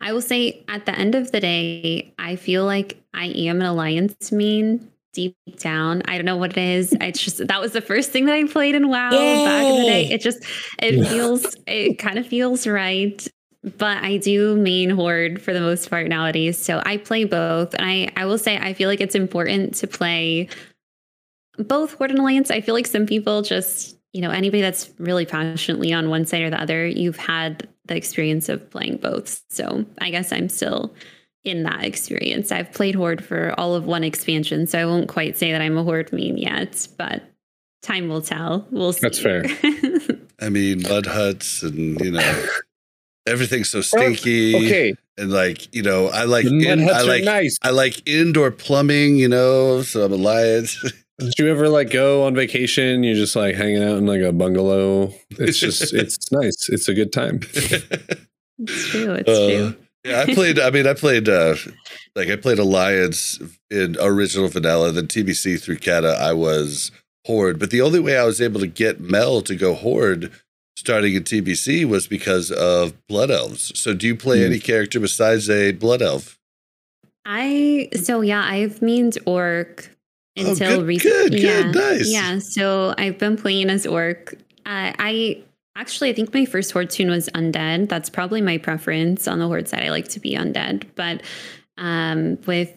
[0.00, 3.66] I will say at the end of the day, I feel like I am an
[3.68, 6.02] Alliance main deep down.
[6.06, 6.92] I don't know what it is.
[7.00, 9.86] It's just that was the first thing that I played in WoW back in the
[9.86, 10.10] day.
[10.10, 10.42] It just
[10.80, 13.24] it feels it kind of feels right.
[13.78, 16.58] But I do main horde for the most part nowadays.
[16.58, 17.74] So I play both.
[17.74, 20.48] And I, I will say I feel like it's important to play
[21.58, 22.50] both Horde and Alliance.
[22.50, 26.42] I feel like some people just, you know, anybody that's really passionately on one side
[26.42, 29.42] or the other, you've had the experience of playing both.
[29.48, 30.92] So I guess I'm still
[31.44, 32.52] in that experience.
[32.52, 35.76] I've played Horde for all of one expansion, so I won't quite say that I'm
[35.76, 37.22] a Horde main yet, but
[37.82, 38.66] time will tell.
[38.70, 39.00] We'll see.
[39.02, 39.44] That's fair.
[40.40, 42.46] I mean, mud huts and you know
[43.26, 44.54] everything's so stinky.
[44.56, 47.56] Okay, and like you know, I like in, I like nice.
[47.62, 49.16] I like indoor plumbing.
[49.16, 50.80] You know, so I'm a alliance.
[51.18, 53.04] Did you ever like go on vacation?
[53.04, 55.12] You're just like hanging out in like a bungalow.
[55.30, 56.68] It's just it's nice.
[56.68, 57.40] It's a good time.
[58.58, 59.12] It's true.
[59.14, 59.76] It's Uh, true.
[60.04, 60.58] yeah, I played.
[60.60, 61.28] I mean, I played.
[61.28, 61.56] uh
[62.14, 63.40] Like I played Alliance
[63.70, 64.92] in original vanilla.
[64.92, 66.90] Then TBC through Kata, I was
[67.26, 67.58] Horde.
[67.58, 70.30] But the only way I was able to get Mel to go Horde,
[70.76, 73.78] starting in TBC, was because of Blood Elves.
[73.78, 74.46] So, do you play Hmm.
[74.52, 76.38] any character besides a Blood Elf?
[77.24, 79.90] I so yeah, I've memed orc
[80.38, 81.28] Oh, until good, recently.
[81.30, 82.10] good, yeah, good, nice.
[82.12, 84.32] Yeah, so I've been playing as orc.
[84.64, 85.42] Uh, I
[85.76, 87.88] actually I think my first horde tune was undead.
[87.90, 89.82] That's probably my preference on the horde side.
[89.84, 91.22] I like to be undead, but
[91.78, 92.72] um, with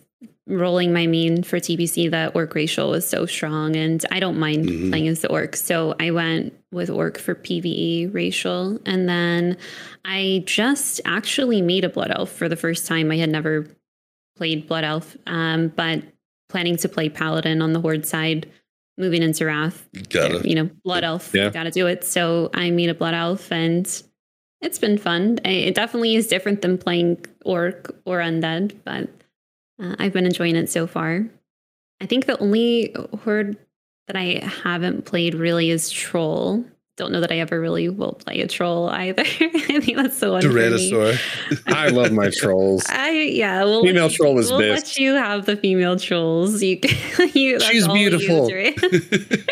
[0.48, 4.66] rolling my main for TBC, the orc racial was so strong, and I don't mind
[4.68, 4.90] Mhm.
[4.90, 5.56] playing as the orc.
[5.56, 9.58] So I went with orc for PVE racial, and then
[10.04, 13.10] I just actually made a blood elf for the first time.
[13.12, 13.66] I had never
[14.38, 16.04] played blood elf, um, but
[16.50, 18.50] planning to play paladin on the horde side.
[18.98, 20.46] Moving into Wrath, Got it.
[20.46, 21.50] you know, blood elf, Yeah.
[21.50, 22.06] got to do it.
[22.06, 23.86] So I made a blood elf, and
[24.62, 25.40] it's been fun.
[25.44, 29.10] I- It definitely is different than playing orc or undead, but
[29.82, 31.26] uh, I've been enjoying it so far.
[32.00, 33.58] I think the only horde
[34.08, 36.64] that I haven't played really is troll.
[36.98, 39.24] Don't know that I ever really will play a troll either.
[39.26, 40.42] I think that's the one.
[40.42, 41.20] Tyrannosaur.
[41.68, 42.86] I love my trolls.
[42.90, 44.86] I yeah, we'll Female let you- troll is we'll best.
[44.86, 46.64] let you have the female trolls.
[46.64, 46.80] You,
[47.34, 48.50] you that's She's all you beautiful.
[48.50, 49.44] use,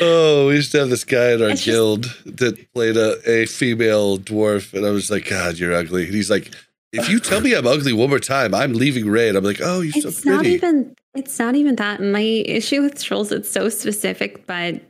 [0.00, 3.16] oh, we used to have this guy in our It's just- guild that played a,
[3.26, 6.04] a female dwarf, and I was like, God, you're ugly.
[6.06, 6.50] And he's like,
[6.94, 9.36] If you tell me I'm ugly one more time, I'm leaving raid.
[9.36, 10.36] I'm like, Oh, you're so it's pretty.
[10.36, 14.80] not even it's not even that my issue with trolls it's so specific but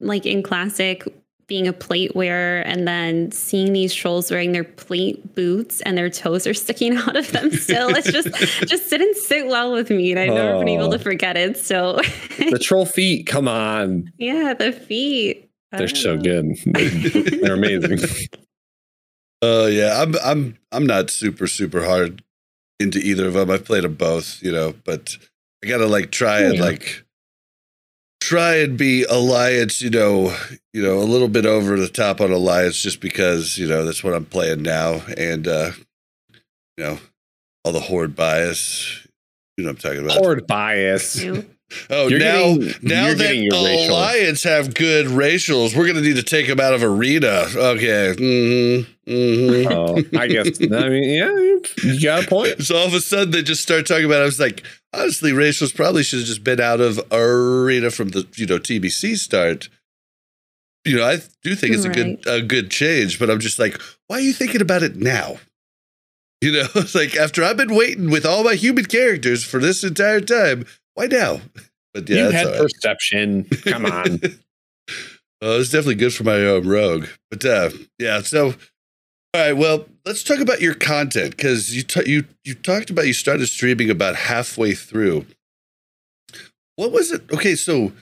[0.00, 1.04] like in classic
[1.46, 6.10] being a plate wearer and then seeing these trolls wearing their plate boots and their
[6.10, 8.28] toes are sticking out of them still it's just
[8.68, 10.98] just didn't sit well with me and i've never been able to Oh.
[10.98, 11.98] forget it so
[12.38, 14.10] The troll feet, come on.
[14.18, 16.22] yeah the feet They're so know.
[16.22, 16.56] good.
[17.42, 18.00] They're amazing.
[19.46, 22.22] Oh yeah, I'm I'm I'm not super super hard
[22.80, 23.50] into either of them.
[23.50, 25.18] I've played them both, you know, but
[25.62, 27.04] I gotta like try and like
[28.22, 30.34] try and be alliance, you know,
[30.72, 34.02] you know, a little bit over the top on alliance, just because you know that's
[34.02, 35.72] what I'm playing now, and uh
[36.78, 36.98] you know
[37.64, 39.06] all the horde bias.
[39.58, 40.16] You know what I'm talking about.
[40.16, 41.22] Horde bias.
[41.90, 41.96] Ew.
[41.96, 43.94] Oh, You're now getting- now you're that getting your racial.
[43.96, 47.46] alliance have good racials, we're gonna need to take them out of arena.
[47.54, 48.14] Okay.
[48.16, 49.10] Mm-hmm.
[49.10, 49.72] Mm-hmm.
[49.72, 50.60] Oh, I guess.
[50.60, 52.62] I mean, yeah, you- you got a point.
[52.64, 54.20] So all of a sudden they just start talking about.
[54.20, 54.22] It.
[54.22, 58.26] I was like, honestly, racials probably should have just been out of arena from the
[58.36, 59.68] you know TBC start.
[60.86, 63.80] You know, I do think it's a good a good change, but I'm just like,
[64.08, 65.38] why are you thinking about it now?
[66.42, 69.82] You know, it's like after I've been waiting with all my human characters for this
[69.82, 71.40] entire time, why now?
[71.92, 72.62] But yeah, you that's had all right.
[72.62, 73.44] perception.
[73.44, 74.20] Come on.
[75.40, 77.06] well, it's definitely good for my um, rogue.
[77.30, 78.46] But uh, yeah, so
[79.34, 79.52] all right.
[79.52, 83.46] Well, let's talk about your content because you t- you you talked about you started
[83.46, 85.26] streaming about halfway through.
[86.76, 87.22] What was it?
[87.32, 87.92] Okay, so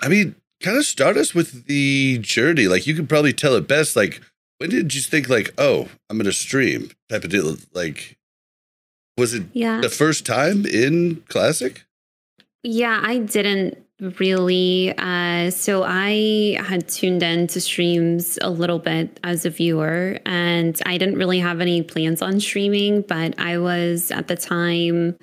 [0.00, 2.68] I mean, kind of start us with the journey.
[2.68, 3.96] Like you could probably tell it best.
[3.96, 4.20] Like
[4.58, 7.56] when did you think like, oh, I'm gonna stream type of deal?
[7.72, 8.16] Like,
[9.16, 11.85] was it yeah the first time in classic?
[12.68, 14.92] Yeah, I didn't really.
[14.98, 20.76] Uh, so I had tuned in to streams a little bit as a viewer, and
[20.84, 25.16] I didn't really have any plans on streaming, but I was at the time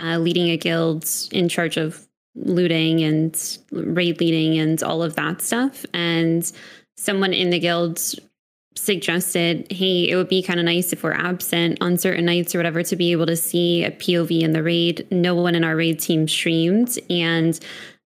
[0.00, 2.06] uh, leading a guild in charge of
[2.36, 5.84] looting and raid leading and all of that stuff.
[5.92, 6.48] And
[6.96, 8.00] someone in the guild
[8.76, 12.58] suggested, hey, it would be kind of nice if we're absent on certain nights or
[12.58, 15.06] whatever to be able to see a POV in the raid.
[15.10, 16.98] No one in our raid team streamed.
[17.08, 17.58] And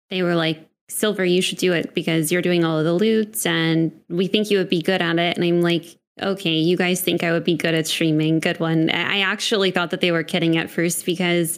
[0.10, 3.45] they were like, Silver, you should do it because you're doing all of the loots
[3.45, 5.35] and we think you would be good at it.
[5.35, 8.39] And I'm like, okay, you guys think I would be good at streaming.
[8.39, 8.89] Good one.
[8.89, 11.57] I actually thought that they were kidding at first because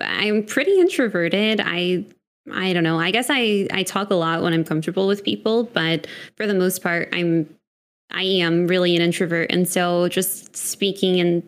[0.00, 1.60] I'm pretty introverted.
[1.64, 2.04] I
[2.52, 3.00] I don't know.
[3.00, 6.06] I guess I I talk a lot when I'm comfortable with people, but
[6.36, 7.48] for the most part, I'm
[8.10, 11.42] I am really an introvert, and so just speaking in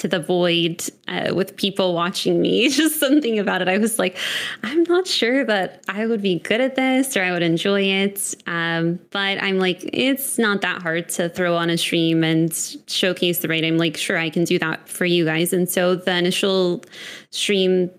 [0.00, 3.68] to the void uh, with people watching me, just something about it.
[3.68, 4.16] I was like,
[4.62, 8.34] I'm not sure that I would be good at this or I would enjoy it.
[8.46, 12.52] Um, but I'm like, it's not that hard to throw on a stream and
[12.86, 13.64] showcase the raid.
[13.64, 15.52] I'm like, sure, I can do that for you guys.
[15.52, 16.82] And so the initial
[17.30, 17.90] stream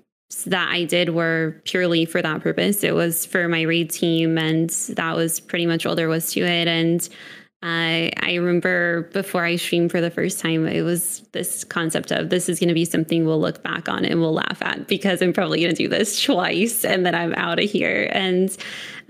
[0.45, 2.83] that I did were purely for that purpose.
[2.83, 6.39] It was for my raid team, and that was pretty much all there was to
[6.39, 6.69] it.
[6.69, 7.07] And
[7.63, 12.29] I I remember before I streamed for the first time, it was this concept of
[12.29, 15.21] this is going to be something we'll look back on and we'll laugh at because
[15.21, 18.09] I'm probably going to do this twice and then I'm out of here.
[18.11, 18.55] And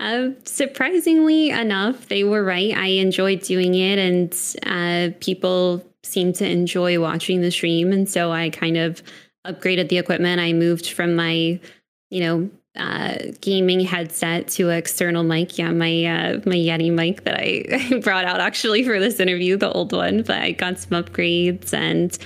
[0.00, 2.76] uh, surprisingly enough, they were right.
[2.76, 7.92] I enjoyed doing it, and uh, people seemed to enjoy watching the stream.
[7.92, 9.02] And so I kind of
[9.46, 10.40] upgraded the equipment.
[10.40, 11.60] I moved from my,
[12.10, 15.58] you know, uh, gaming headset to an external mic.
[15.58, 19.70] Yeah, my uh, my Yeti mic that I brought out actually for this interview, the
[19.70, 20.22] old one.
[20.22, 22.16] But I got some upgrades and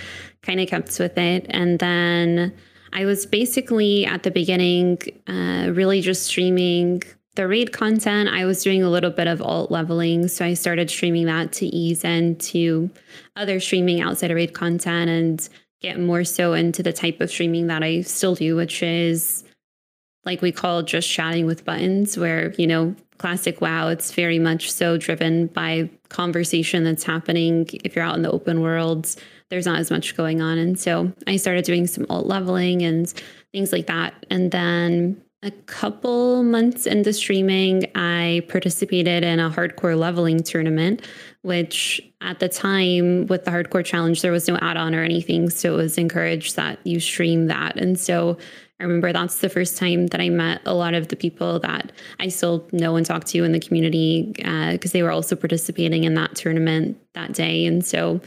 [0.43, 1.47] kind of kept with it.
[1.51, 2.55] And then
[2.93, 7.03] I was basically at the beginning uh, really just streaming
[7.35, 8.29] the raid content.
[8.31, 11.67] I was doing a little bit of alt leveling, so I started streaming that to
[11.67, 12.89] ease into
[13.35, 15.49] other streaming outside of raid content and
[15.83, 19.45] get more so into the type of streaming that I still do, which is
[20.27, 24.71] like we call just chatting with buttons, where, you know, classic WoW, it's very much
[24.71, 27.67] so driven by conversation that's happening.
[27.85, 29.17] If you're out in the open worlds,
[29.49, 30.59] there's not as much going on.
[30.59, 33.09] And so I started doing some alt leveling and
[33.53, 34.27] things like that.
[34.29, 41.07] And then a couple months into streaming, I participated in a hardcore leveling tournament,
[41.43, 45.49] which at the time with the hardcore challenge, there was no add on or anything.
[45.49, 47.77] So it was encouraged that you stream that.
[47.77, 48.39] And so
[48.79, 51.93] I remember that's the first time that I met a lot of the people that
[52.21, 56.05] I still know and talk to in the community because uh, they were also participating
[56.05, 57.65] in that tournament that day.
[57.65, 58.21] And so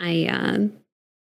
[0.00, 0.66] I, uh,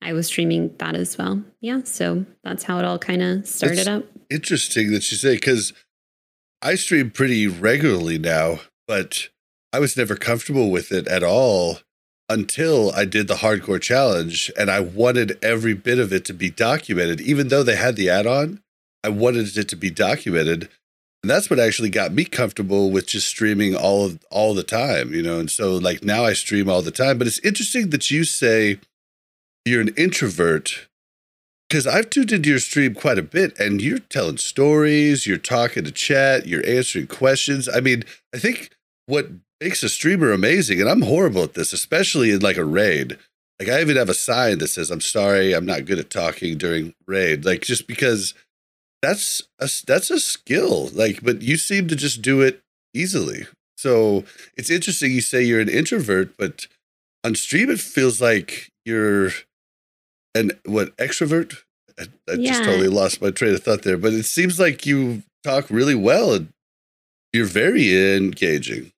[0.03, 1.43] I was streaming that as well.
[1.61, 1.82] Yeah.
[1.85, 5.73] So that's how it all kind of started up interesting that you say because
[6.62, 9.28] I stream pretty regularly now, but
[9.73, 11.78] I was never comfortable with it at all
[12.28, 16.50] until I did the hardcore challenge and I wanted every bit of it to be
[16.50, 17.20] documented.
[17.20, 18.60] Even though they had the add on,
[19.02, 20.68] I wanted it to be documented.
[21.22, 25.12] And that's what actually got me comfortable with just streaming all of all the time,
[25.12, 25.40] you know.
[25.40, 27.18] And so like now I stream all the time.
[27.18, 28.78] But it's interesting that you say
[29.64, 30.88] you're an introvert
[31.68, 35.84] because I've tuned into your stream quite a bit and you're telling stories, you're talking
[35.84, 37.68] to chat, you're answering questions.
[37.68, 38.70] I mean, I think
[39.06, 39.28] what
[39.60, 43.18] makes a streamer amazing, and I'm horrible at this, especially in like a raid.
[43.59, 46.56] Like I even have a sign that says, I'm sorry, I'm not good at talking
[46.59, 47.44] during raid.
[47.44, 48.35] Like just because
[49.02, 50.89] that's a that's a skill.
[50.89, 52.62] Like, but you seem to just do it
[52.94, 53.47] easily.
[53.76, 54.24] So
[54.56, 56.66] it's interesting you say you're an introvert, but
[57.24, 59.30] on stream it feels like you're
[60.35, 61.56] and what extrovert?
[61.98, 62.52] I, I yeah.
[62.52, 63.98] just totally lost my train of thought there.
[63.98, 66.48] But it seems like you talk really well and
[67.32, 68.93] you're very engaging.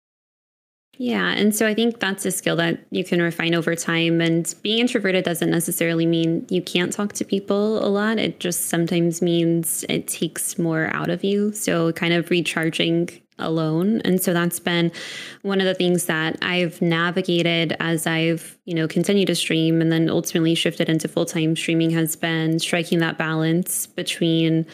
[1.01, 1.33] Yeah.
[1.33, 4.21] And so I think that's a skill that you can refine over time.
[4.21, 8.19] And being introverted doesn't necessarily mean you can't talk to people a lot.
[8.19, 11.53] It just sometimes means it takes more out of you.
[11.53, 13.09] So kind of recharging
[13.39, 14.03] alone.
[14.03, 14.93] And so that's been
[15.41, 19.91] one of the things that I've navigated as I've, you know, continued to stream and
[19.91, 24.67] then ultimately shifted into full-time streaming has been striking that balance between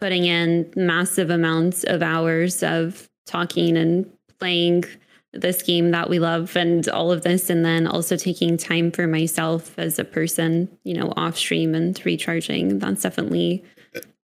[0.00, 4.10] putting in massive amounts of hours of talking and
[4.40, 4.84] playing
[5.32, 9.06] this game that we love and all of this and then also taking time for
[9.06, 13.62] myself as a person you know off stream and recharging that's definitely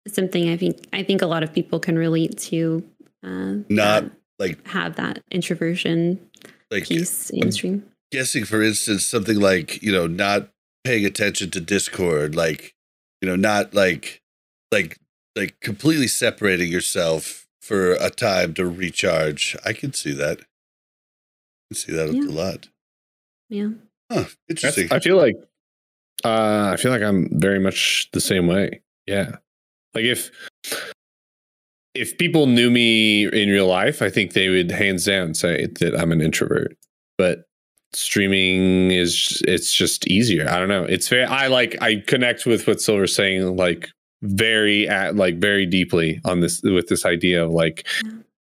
[0.07, 2.83] something i think i think a lot of people can relate to
[3.23, 4.05] uh, not
[4.39, 6.19] like have that introversion
[6.71, 7.85] like piece in stream.
[8.11, 10.49] Guessing, for instance, something like you know not
[10.83, 12.73] paying attention to Discord, like
[13.21, 14.21] you know not like
[14.71, 14.97] like
[15.35, 19.55] like completely separating yourself for a time to recharge.
[19.65, 20.39] I can see that.
[21.71, 22.23] I see that yeah.
[22.23, 22.67] a lot.
[23.49, 23.69] Yeah.
[24.11, 24.87] Huh, interesting.
[24.87, 25.35] That's, I feel like
[26.23, 28.81] uh I feel like I'm very much the same way.
[29.05, 29.37] Yeah.
[29.93, 30.31] Like if
[31.93, 35.99] if people knew me in real life, I think they would hands down say that
[35.99, 36.77] I'm an introvert.
[37.17, 37.45] But
[37.93, 40.47] streaming is it's just easier.
[40.47, 40.83] I don't know.
[40.83, 43.89] It's very I like I connect with what Silver's saying like
[44.21, 47.87] very at like very deeply on this with this idea of like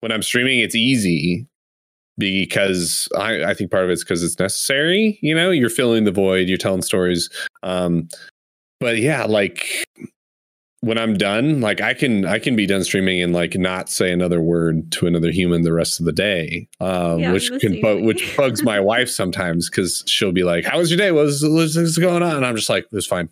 [0.01, 1.47] when I'm streaming it's easy
[2.19, 5.19] because I, I think part of it's because it's necessary.
[5.23, 7.31] You know, you're filling the void, you're telling stories.
[7.63, 8.09] Um,
[8.81, 9.85] but yeah, like
[10.81, 14.13] when I'm done, like I can I can be done streaming and like not say
[14.13, 18.05] another word to another human the rest of the day, um, yeah, which can bu-
[18.05, 21.11] which bugs my wife sometimes because she'll be like, "How was your day?
[21.11, 23.31] What's what's going on?" And I'm just like, "It's fine."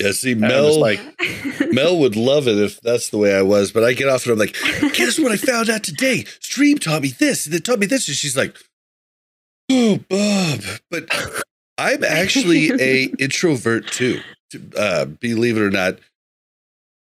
[0.00, 1.00] Yeah, see, Mel like
[1.72, 4.32] Mel would love it if that's the way I was, but I get off and
[4.32, 4.56] I'm like,
[4.94, 6.24] "Guess what I found out today?
[6.40, 8.56] Stream taught me this, and they taught me this," and she's like,
[9.70, 11.08] "Oh, Bob," but
[11.78, 14.20] I'm actually a introvert too.
[14.76, 15.98] Uh, believe it or not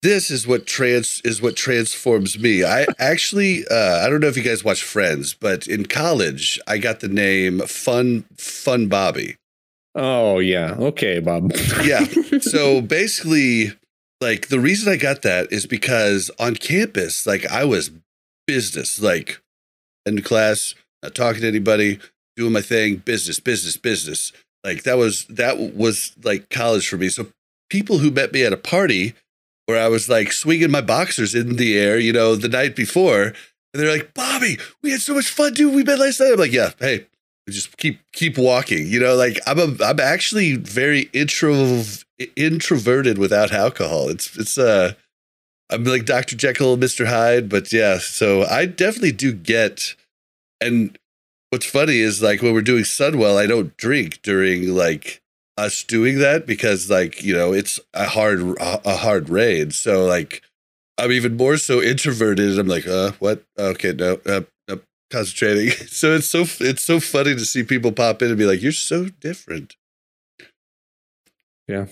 [0.01, 2.63] this is what trans is what transforms me.
[2.63, 6.77] I actually uh, I don't know if you guys watch Friends, but in college I
[6.77, 9.37] got the name Fun Fun Bobby.
[9.95, 11.51] Oh yeah, okay, Bob.
[11.83, 12.05] Yeah.
[12.41, 13.73] so basically,
[14.21, 17.91] like the reason I got that is because on campus, like I was
[18.47, 19.41] business, like
[20.05, 21.99] in class, not talking to anybody,
[22.35, 24.31] doing my thing, business, business, business.
[24.63, 27.09] Like that was that was like college for me.
[27.09, 27.27] So
[27.69, 29.15] people who met me at a party
[29.65, 33.23] where I was like swinging my boxers in the air, you know, the night before,
[33.23, 33.33] and
[33.73, 35.73] they're like, "Bobby, we had so much fun, dude.
[35.73, 37.07] We met last night." I'm like, "Yeah, hey,
[37.49, 41.83] just keep keep walking." You know, like I'm a I'm actually very intro
[42.35, 44.09] introverted without alcohol.
[44.09, 44.93] It's it's uh
[45.69, 46.35] I'm like Dr.
[46.35, 47.07] Jekyll, Mr.
[47.07, 49.95] Hyde, but yeah, so I definitely do get
[50.59, 50.97] and
[51.49, 55.21] what's funny is like when we're doing Sunwell, I don't drink during like
[55.57, 59.73] us doing that because like, you know, it's a hard a hard raid.
[59.73, 60.41] So like
[60.97, 62.57] I'm even more so introverted.
[62.59, 63.43] I'm like, uh, what?
[63.57, 64.41] Okay, no, uh,
[65.11, 65.71] concentrating.
[65.87, 68.71] So it's so it's so funny to see people pop in and be like, "You're
[68.71, 69.75] so different."
[71.67, 71.85] Yeah,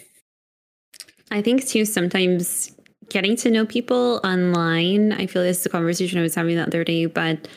[1.31, 1.85] I think too.
[1.85, 2.71] Sometimes
[3.09, 5.11] getting to know people online.
[5.13, 7.47] I feel this is a conversation I was having the other day, but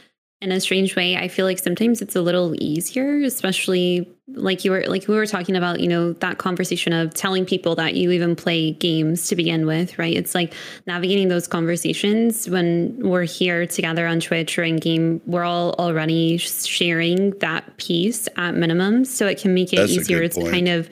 [0.43, 4.73] in a strange way, I feel like sometimes it's a little easier, especially like you
[4.73, 8.11] were like we were talking about, you know, that conversation of telling people that you
[8.11, 10.17] even play games to begin with, right?
[10.17, 10.53] It's like
[10.85, 16.39] navigating those conversations when we're here together on Twitch or in game, we're all already
[16.39, 19.05] sharing that piece at minimum.
[19.05, 20.91] So it can make it That's easier to kind of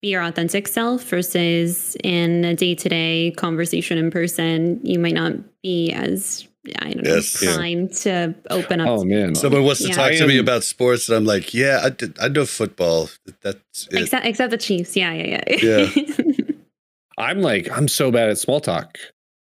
[0.00, 5.92] be your authentic self versus in a day-to-day conversation in person, you might not be
[5.92, 6.48] as
[6.80, 7.42] I don't know, Yes.
[7.42, 7.54] Yeah.
[7.54, 9.94] primed to open up Oh man, Someone wants to Yeah.
[9.94, 13.08] talk to me about sports, and I'm like, "Yeah, I, did, I know football.
[13.42, 14.96] That's it." Except, except the Chiefs.
[14.96, 15.56] Yeah, yeah, yeah.
[15.86, 16.04] Yeah.
[17.18, 18.98] I'm like I'm so bad at small talk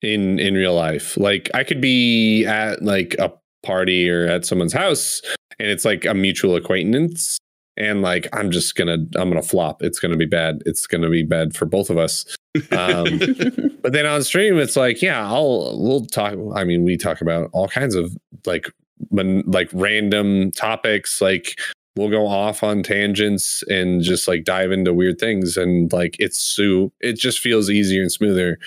[0.01, 1.17] in in real life.
[1.17, 3.31] Like I could be at like a
[3.63, 5.21] party or at someone's house
[5.59, 7.37] and it's like a mutual acquaintance
[7.79, 9.81] and like I'm just to I'm to flop.
[9.81, 10.61] It's to be bad.
[10.65, 12.25] It's to be bad for both of us.
[12.71, 13.19] Um
[13.81, 17.49] but then on stream it's like yeah, I'll we'll talk I mean we talk about
[17.53, 18.15] all kinds of
[18.45, 18.69] like
[19.07, 21.57] when like random topics like
[21.95, 26.37] we'll go off on tangents and just like dive into weird things and like it's
[26.37, 28.59] so it just feels easier and smoother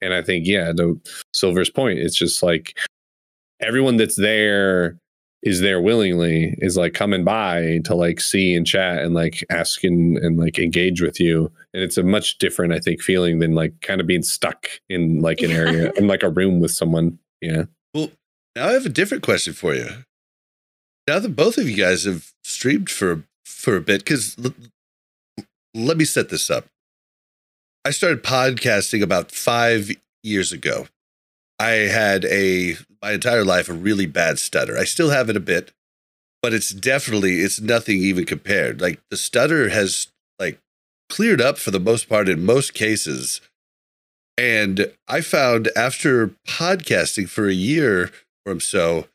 [0.00, 1.00] and i think yeah to
[1.32, 2.78] silver's point it's just like
[3.60, 4.98] everyone that's there
[5.42, 9.82] is there willingly is like coming by to like see and chat and like ask
[9.84, 13.54] and, and like engage with you and it's a much different i think feeling than
[13.54, 17.18] like kind of being stuck in like an area in like a room with someone
[17.40, 17.64] yeah
[17.94, 18.10] Well,
[18.56, 19.88] now I have a different question for you.
[21.06, 24.54] Now that both of you guys have streamed for for a bit, because l-
[25.74, 26.66] let me set this up.
[27.84, 29.90] I started podcasting about five
[30.22, 30.88] years ago.
[31.58, 34.76] I had a my entire life a really bad stutter.
[34.76, 35.72] I still have it a bit,
[36.42, 38.80] but it's definitely it's nothing even compared.
[38.80, 40.08] Like the stutter has
[40.38, 40.58] like
[41.08, 43.40] cleared up for the most part in most cases.
[44.38, 48.10] And I found after podcasting for a year
[48.46, 49.06] or so,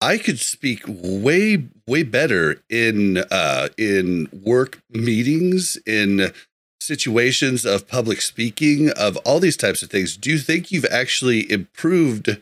[0.00, 6.32] I could speak way, way better in uh, in work meetings, in
[6.80, 10.16] situations of public speaking, of all these types of things.
[10.16, 12.38] Do you think you've actually improved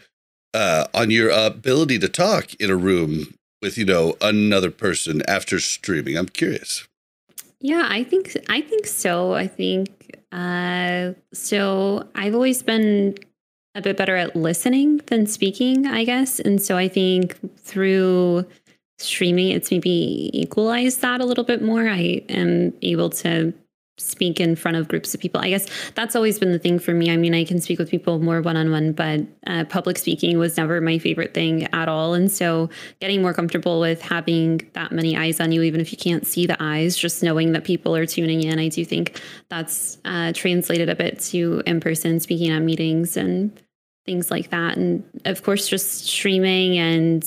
[0.54, 5.58] uh, on your ability to talk in a room with you know another person after
[5.58, 6.16] streaming?
[6.16, 6.86] I'm curious.
[7.60, 9.34] Yeah, I think I think so.
[9.34, 12.08] I think uh, so.
[12.14, 13.16] I've always been
[13.74, 18.46] a bit better at listening than speaking, I guess, and so I think through
[18.98, 21.88] streaming, it's maybe equalized that a little bit more.
[21.88, 23.52] I am able to
[23.98, 25.40] speak in front of groups of people.
[25.40, 27.10] I guess that's always been the thing for me.
[27.10, 30.38] I mean, I can speak with people more one on one, but uh, public speaking
[30.38, 32.14] was never my favorite thing at all.
[32.14, 32.70] And so,
[33.00, 36.46] getting more comfortable with having that many eyes on you, even if you can't see
[36.46, 39.20] the eyes, just knowing that people are tuning in, I do think
[39.50, 43.52] that's uh, translated a bit to in person speaking at meetings and
[44.06, 44.76] things like that.
[44.78, 47.24] And of course, just streaming and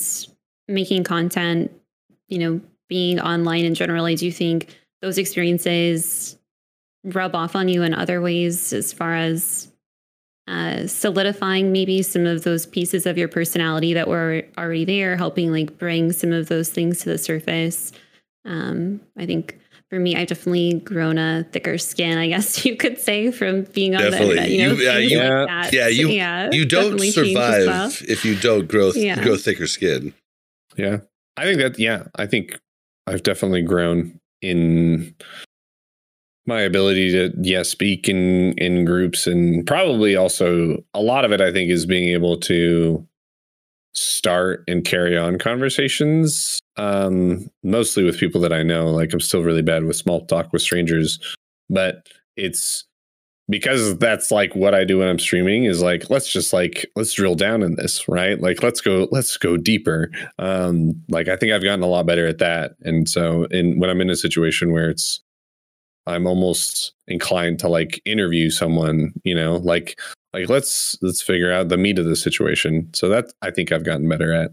[0.66, 1.70] making content,
[2.26, 6.36] you know, being online in general, I do think those experiences
[7.06, 9.70] rub off on you in other ways as far as
[10.48, 15.50] uh, solidifying maybe some of those pieces of your personality that were already there, helping
[15.50, 17.92] like bring some of those things to the surface.
[18.44, 19.58] Um, I think
[19.90, 23.94] for me, I've definitely grown a thicker skin, I guess you could say, from being
[23.96, 24.34] on Definitely.
[24.36, 24.50] the internet.
[24.50, 25.72] You know, You- yeah, you- like that.
[25.72, 27.92] yeah, you- yeah, You don't definitely changed as survive well.
[28.08, 29.20] if you don't grow Yeah.
[29.22, 30.12] grow thicker skin.
[30.76, 30.98] Yeah.
[31.36, 32.58] I think that, yeah, I think
[33.06, 35.14] I've definitely grown in
[36.46, 41.40] my ability to yeah speak in in groups and probably also a lot of it
[41.40, 43.06] i think is being able to
[43.94, 48.88] start and carry on conversations um mostly with people that i know.
[48.90, 51.18] Like i'm still really bad with small talk with strangers
[51.70, 52.06] but
[52.36, 52.84] it's
[53.48, 57.12] because that's like what i do when i'm streaming is like let's just like let's
[57.14, 58.40] drill down in this right?
[58.40, 60.10] Like let's go let's go deeper.
[60.38, 62.72] Um like i think i've gotten a lot better at that.
[62.82, 65.22] And so in when i'm in a situation where it's
[66.06, 70.00] I'm almost inclined to like interview someone, you know, like
[70.32, 72.90] like let's let's figure out the meat of the situation.
[72.94, 74.52] So that I think I've gotten better at.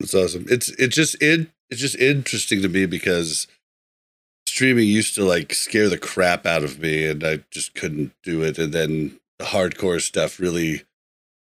[0.00, 0.46] That's awesome.
[0.48, 3.46] It's it's just it it's just interesting to me because
[4.46, 8.42] streaming used to like scare the crap out of me and I just couldn't do
[8.42, 8.58] it.
[8.58, 10.82] And then the hardcore stuff really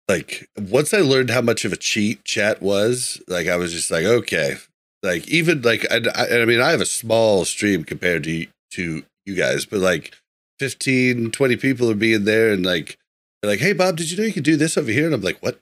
[0.07, 3.91] like once I learned how much of a cheat chat was, like I was just
[3.91, 4.57] like, okay.
[5.03, 9.03] Like even like I, I, I mean I have a small stream compared to to
[9.25, 10.13] you guys, but like
[10.59, 12.97] 15, 20 people are being there and like,
[13.41, 15.05] they're like, hey, Bob, did you know you could do this over here?
[15.05, 15.59] And I'm like, what?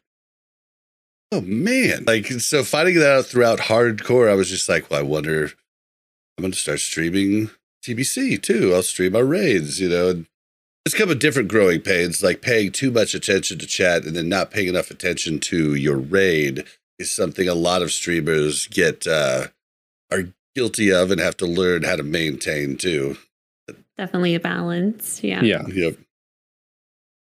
[1.31, 2.03] Oh, man.
[2.05, 5.51] Like, so finding that out throughout hardcore, I was just like, well, I wonder,
[6.37, 7.49] I'm going to start streaming
[7.83, 8.73] TBC too.
[8.73, 10.27] I'll stream our raids, you know, and
[10.85, 14.29] it's come a different growing pains, like paying too much attention to chat and then
[14.29, 16.65] not paying enough attention to your raid
[16.99, 19.47] is something a lot of streamers get, uh,
[20.11, 20.25] are
[20.55, 23.17] guilty of and have to learn how to maintain too.
[23.97, 25.23] Definitely a balance.
[25.23, 25.41] Yeah.
[25.43, 25.67] Yeah.
[25.67, 25.97] Yep.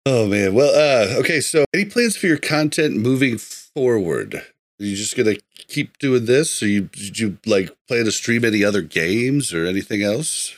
[0.05, 0.53] Oh man.
[0.53, 1.41] Well, uh, okay.
[1.41, 4.35] So, any plans for your content moving forward?
[4.35, 5.35] Are you just gonna
[5.67, 9.65] keep doing this, or you did you like plan to stream any other games or
[9.65, 10.55] anything else?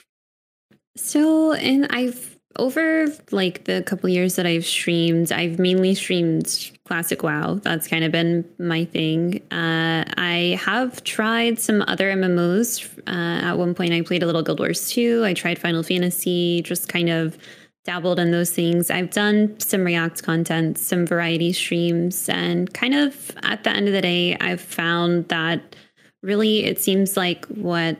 [0.95, 7.23] So, and I've over like the couple years that I've streamed, I've mainly streamed classic
[7.23, 7.55] WoW.
[7.55, 9.41] That's kind of been my thing.
[9.51, 12.97] Uh, I have tried some other MMOs.
[13.07, 15.23] Uh, at one point, I played a little Guild Wars 2.
[15.25, 17.37] I tried Final Fantasy, just kind of
[17.85, 18.89] dabbled in those things.
[18.89, 23.93] I've done some React content, some variety streams, and kind of at the end of
[23.93, 25.75] the day, I've found that
[26.21, 27.97] really it seems like what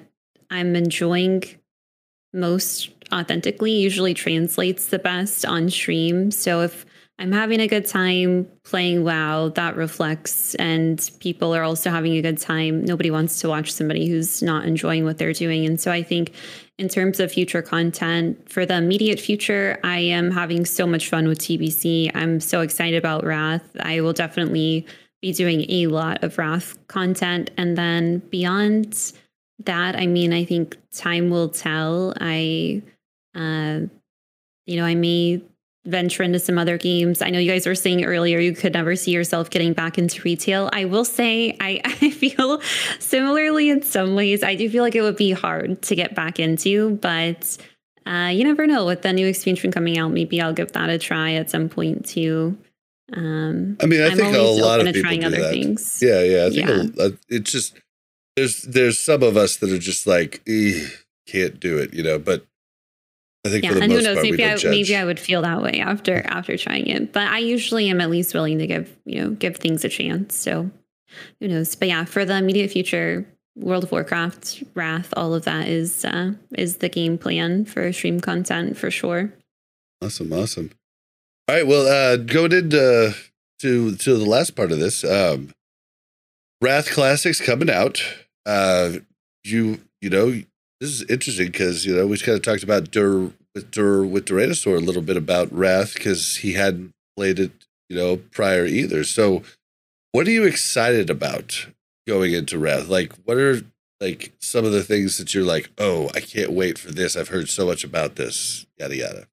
[0.50, 1.44] I'm enjoying
[2.34, 6.32] most authentically usually translates the best on stream.
[6.32, 6.86] So if
[7.20, 12.22] I'm having a good time playing WoW, that reflects, and people are also having a
[12.22, 12.84] good time.
[12.84, 15.66] Nobody wants to watch somebody who's not enjoying what they're doing.
[15.66, 16.34] And so I think,
[16.80, 21.28] in terms of future content, for the immediate future, I am having so much fun
[21.28, 22.12] with TBC.
[22.16, 23.64] I'm so excited about Wrath.
[23.80, 24.88] I will definitely
[25.22, 27.52] be doing a lot of Wrath content.
[27.58, 29.14] And then beyond
[29.66, 32.14] that, I mean, I think time will tell.
[32.20, 32.82] I
[33.36, 33.80] uh,
[34.66, 35.42] you know, I may
[35.86, 37.22] venture into some other games.
[37.22, 40.22] I know you guys were saying earlier you could never see yourself getting back into
[40.22, 40.70] retail.
[40.72, 42.62] I will say I, I feel
[43.00, 44.44] similarly in some ways.
[44.44, 47.58] I do feel like it would be hard to get back into, but
[48.06, 48.86] uh, you never know.
[48.86, 52.06] With the new expansion coming out, maybe I'll give that a try at some point
[52.06, 52.58] too.
[53.12, 55.52] Um, I mean, I I'm think a lot of people trying do other that.
[55.52, 56.00] things.
[56.02, 56.46] Yeah, yeah.
[56.46, 57.06] I think Yeah.
[57.08, 57.78] a- it's just
[58.38, 60.88] there's there's some of us that are just like "Eh,
[61.28, 62.18] can't do it, you know.
[62.18, 62.46] But
[63.46, 64.16] I think yeah, for the and who knows?
[64.16, 64.72] part, Maybe I judge.
[64.72, 67.12] maybe I would feel that way after after trying it.
[67.12, 70.36] But I usually am at least willing to give you know give things a chance.
[70.36, 70.72] So
[71.40, 71.76] who knows?
[71.76, 73.26] But yeah, for the immediate future,
[73.56, 78.20] World of Warcraft, Wrath, all of that is uh, is the game plan for stream
[78.20, 79.34] content for sure.
[80.02, 80.72] Awesome, awesome.
[81.50, 83.14] All right, well, uh, going into
[83.60, 85.52] to to the last part of this, um,
[86.62, 88.02] Wrath Classics coming out.
[88.46, 89.00] Uh,
[89.44, 90.42] you you know
[90.84, 94.26] this is interesting because you know we kind of talked about Dur with Dur with
[94.26, 97.52] Duranasaur a little bit about Wrath because he hadn't played it
[97.88, 99.06] you know prior either.
[99.06, 99.44] So,
[100.12, 101.68] what are you excited about
[102.06, 102.90] going into Wrath?
[102.90, 103.62] Like, what are
[104.02, 107.16] like some of the things that you're like, oh, I can't wait for this.
[107.16, 108.66] I've heard so much about this.
[108.78, 109.28] Yada yada.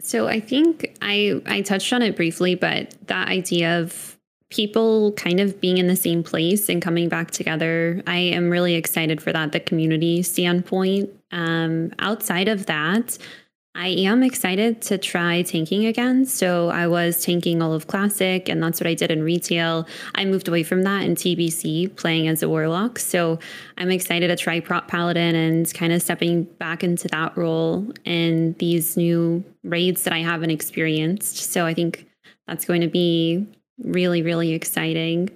[0.00, 4.15] So I think I I touched on it briefly, but that idea of
[4.50, 8.74] people kind of being in the same place and coming back together, I am really
[8.74, 9.52] excited for that.
[9.52, 11.10] The community standpoint.
[11.32, 13.18] Um, outside of that,
[13.76, 16.24] I am excited to try tanking again.
[16.24, 19.86] So I was tanking all of Classic, and that's what I did in retail.
[20.14, 22.98] I moved away from that in TBC, playing as a Warlock.
[22.98, 23.38] So
[23.76, 28.54] I'm excited to try Prot Paladin and kind of stepping back into that role in
[28.54, 31.36] these new raids that I haven't experienced.
[31.52, 32.06] So I think
[32.46, 33.46] that's going to be
[33.82, 35.30] really, really exciting.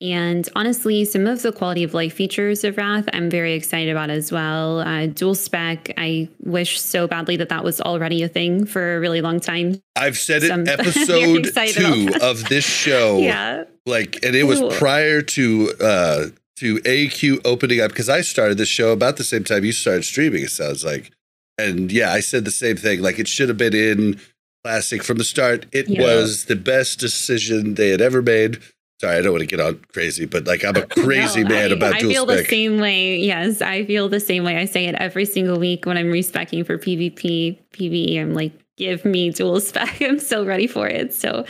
[0.00, 4.10] And honestly, some of the quality of life features of Wrath, I'm very excited about
[4.10, 4.80] as well.
[4.80, 9.00] Uh, dual spec, I wish so badly that that was already a thing for a
[9.00, 9.80] really long time.
[9.94, 13.18] I've said it Some- very episode two of this show.
[13.22, 13.64] Yeah.
[13.86, 14.70] Like, and it was Ooh.
[14.70, 19.42] prior to uh to AQ opening up because I started this show about the same
[19.42, 20.44] time you started streaming.
[20.44, 21.10] It sounds like,
[21.58, 23.02] and yeah, I said the same thing.
[23.02, 24.20] Like it should have been in
[24.64, 25.66] classic from the start.
[25.72, 26.02] It Yeah.
[26.02, 28.58] was the best decision they had ever made.
[29.00, 31.70] Sorry, I don't want to get on crazy, but like I'm a crazy No, man
[31.70, 33.16] I, about I dual feel the same way.
[33.16, 34.56] Yes, I feel the same way.
[34.56, 38.20] I say it every single week when I'm respecking for PvP, PvE.
[38.20, 40.00] I'm like, give me dual spec.
[40.00, 41.12] I'm so ready for it.
[41.12, 41.44] So,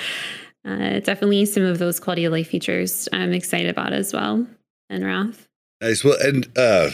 [0.66, 4.47] uh, definitely some of those quality of life features I'm excited about as well.
[4.89, 5.47] And Wrath.
[5.82, 6.02] Nice.
[6.05, 6.90] Well, and uh,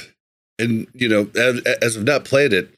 [0.59, 2.74] and you know, as, as I've not played it,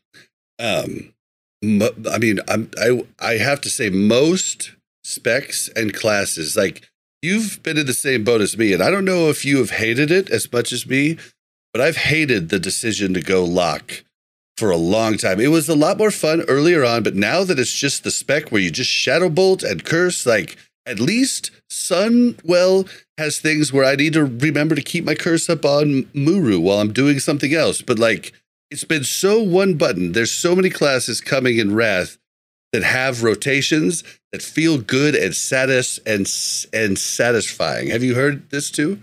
[0.59, 1.15] um,
[1.63, 4.73] I mean, I'm I I have to say most
[5.05, 6.89] specs and classes like
[7.23, 9.71] you've been in the same boat as me, and I don't know if you have
[9.71, 11.19] hated it as much as me,
[11.73, 14.05] but I've hated the decision to go lock
[14.57, 15.41] for a long time.
[15.41, 18.51] It was a lot more fun earlier on, but now that it's just the spec
[18.51, 20.57] where you just shadow bolt and curse, like
[20.87, 22.89] at least Sunwell
[23.19, 26.79] has things where I need to remember to keep my curse up on M'uru while
[26.79, 27.81] I'm doing something else.
[27.83, 28.33] But like
[28.71, 30.13] it's been so one button.
[30.13, 32.19] There's so many classes coming in Wrath
[32.73, 36.21] that have rotations that feel good and satis and
[36.73, 37.89] and satisfying.
[37.89, 39.01] Have you heard this too?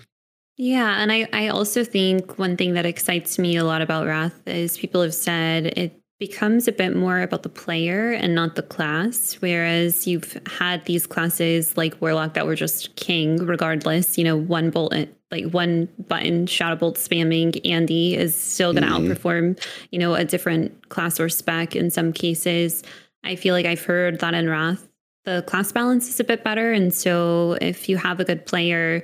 [0.57, 4.47] Yeah, and I, I also think one thing that excites me a lot about Wrath
[4.47, 8.63] is people have said it becomes a bit more about the player and not the
[8.63, 9.33] class.
[9.39, 14.71] Whereas you've had these classes like Warlock that were just king, regardless, you know, one
[14.71, 14.95] bolt
[15.31, 19.15] like one button shadow bolt spamming Andy is still gonna Mhm.
[19.15, 19.59] outperform,
[19.91, 22.83] you know, a different class or spec in some cases.
[23.23, 24.87] I feel like I've heard that in Wrath.
[25.25, 26.71] The class balance is a bit better.
[26.71, 29.03] And so if you have a good player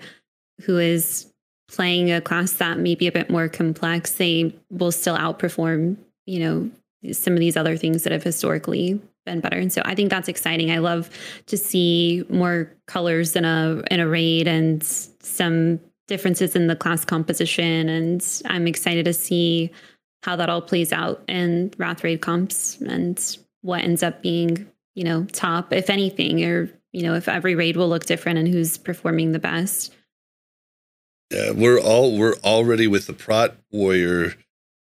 [0.62, 1.28] who is
[1.70, 6.40] playing a class that may be a bit more complex, they will still outperform, you
[6.40, 6.70] know,
[7.12, 9.58] some of these other things that have historically been better.
[9.58, 10.72] And so I think that's exciting.
[10.72, 11.10] I love
[11.48, 17.06] to see more colors in a in a raid and some differences in the class
[17.06, 17.90] composition.
[17.90, 19.72] And I'm excited to see
[20.24, 25.04] how that all plays out in Wrath Raid comps and what ends up being, you
[25.04, 28.78] know, top, if anything, or you know, if every raid will look different and who's
[28.78, 29.94] performing the best.
[31.32, 34.36] Yeah, we're all we're already with the Prot Warrior,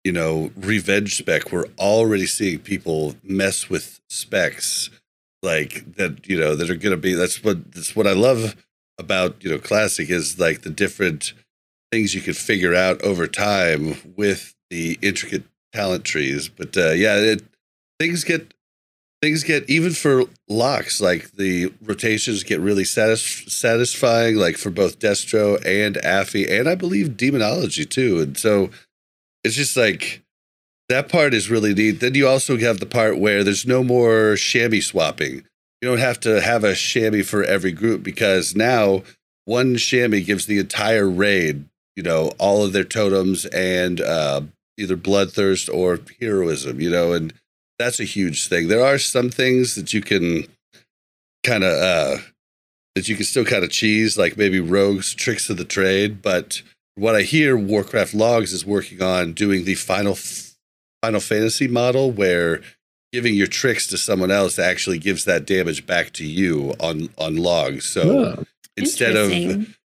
[0.05, 1.51] you know, revenge spec.
[1.51, 4.91] We're already seeing people mess with specs
[5.43, 6.29] like that.
[6.29, 7.15] You know, that are to be.
[7.15, 8.55] That's what that's what I love
[8.99, 11.33] about you know classic is like the different
[11.93, 16.49] things you could figure out over time with the intricate talent trees.
[16.49, 17.43] But uh, yeah, it,
[17.99, 18.53] things get
[19.23, 24.99] things get even for locks like the rotations get really satis- satisfying like for both
[24.99, 28.21] destro and affy and i believe demonology too.
[28.21, 28.71] And so
[29.43, 30.23] it's just like
[30.89, 32.01] that part is really neat.
[32.01, 35.45] Then you also have the part where there's no more shammy swapping
[35.81, 39.03] you don't have to have a shammy for every group because now
[39.45, 44.41] one shammy gives the entire raid you know all of their totems and uh,
[44.79, 47.33] either bloodthirst or heroism you know and
[47.79, 48.69] that's a huge thing.
[48.69, 50.47] There are some things that you can
[51.45, 52.19] kind of uh
[52.95, 56.23] that you can still kind of cheese, like maybe rogues tricks of the trade.
[56.23, 56.63] But
[56.95, 60.17] what I hear, Warcraft Logs is working on doing the final
[61.03, 62.63] Final Fantasy model where
[63.13, 67.37] giving your tricks to someone else actually gives that damage back to you on on
[67.37, 67.87] logs.
[67.87, 68.03] So
[68.39, 68.45] Oh.
[68.77, 69.31] instead of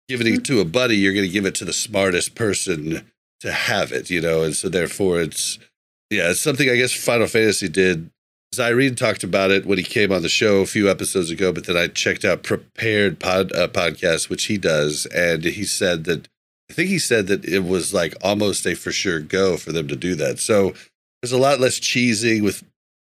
[0.07, 3.05] giving it to a buddy, you're going to give it to the smartest person
[3.41, 5.57] to have it, you know, and so therefore it's
[6.09, 8.09] yeah, it's something I guess Final Fantasy did.
[8.53, 11.65] Zyrene talked about it when he came on the show a few episodes ago, but
[11.67, 16.27] then I checked out Prepared pod, uh, podcast, which he does, and he said that
[16.69, 19.87] I think he said that it was like almost a for sure go for them
[19.87, 20.39] to do that.
[20.39, 20.73] So
[21.21, 22.63] there's a lot less cheesing with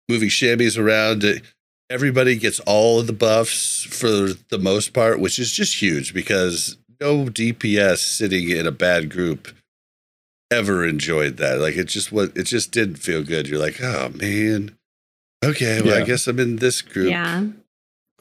[0.09, 1.25] moving shammy around.
[1.25, 1.35] Uh,
[1.91, 6.77] everybody gets all of the buffs for the most part, which is just huge because
[7.01, 9.49] no DPS sitting in a bad group
[10.51, 11.59] ever enjoyed that.
[11.59, 13.49] Like it just what it just didn't feel good.
[13.49, 14.77] You're like, oh man.
[15.45, 17.11] Okay, well, I guess I'm in this group.
[17.11, 17.47] Yeah.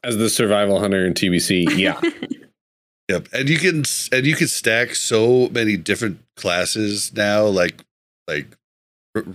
[0.04, 2.02] As the survival hunter in TBC, yeah.
[3.10, 3.28] Yep.
[3.34, 7.84] And you can and you can stack so many different classes now, like
[8.28, 8.48] like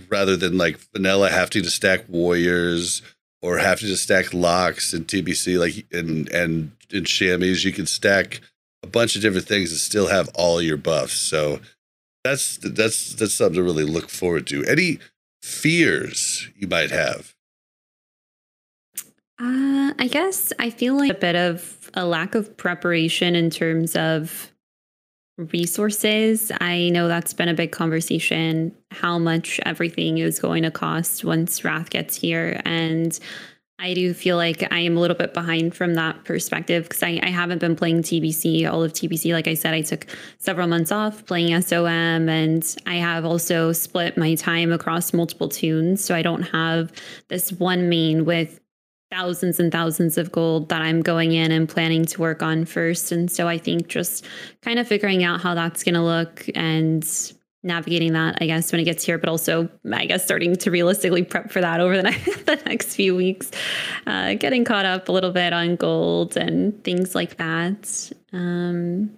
[0.09, 3.01] rather than like vanilla having to stack warriors
[3.41, 8.41] or having to stack locks and TBC like and and in shammy, you can stack
[8.83, 11.13] a bunch of different things and still have all your buffs.
[11.13, 11.59] So
[12.23, 14.65] that's that's that's something to really look forward to.
[14.65, 14.99] Any
[15.41, 17.33] fears you might have?
[19.41, 23.95] Uh, I guess I feel like a bit of a lack of preparation in terms
[23.95, 24.48] of
[25.39, 26.51] resources.
[26.59, 31.63] I know that's been a big conversation, how much everything is going to cost once
[31.63, 32.61] Wrath gets here.
[32.65, 33.17] And
[33.81, 37.19] I do feel like I am a little bit behind from that perspective because I,
[37.23, 39.31] I, haven't been playing TBC, all of TBC.
[39.31, 40.05] Like I said, I took
[40.37, 41.87] several months off playing SOM,
[42.27, 46.03] and I have also split my time across multiple toons.
[46.03, 46.91] So I don't have
[47.29, 48.59] this one main with
[49.11, 53.11] thousands and thousands of gold that I'm going in and planning to work on first.
[53.11, 54.25] And so I think just
[54.61, 57.03] kind of figuring out how that's going to look and
[57.63, 61.23] navigating that, I guess, when it gets here, but also, I guess, starting to realistically
[61.23, 63.51] prep for that over the, next, the next few weeks,
[64.07, 68.11] uh, getting caught up a little bit on gold and things like that.
[68.31, 69.11] Um,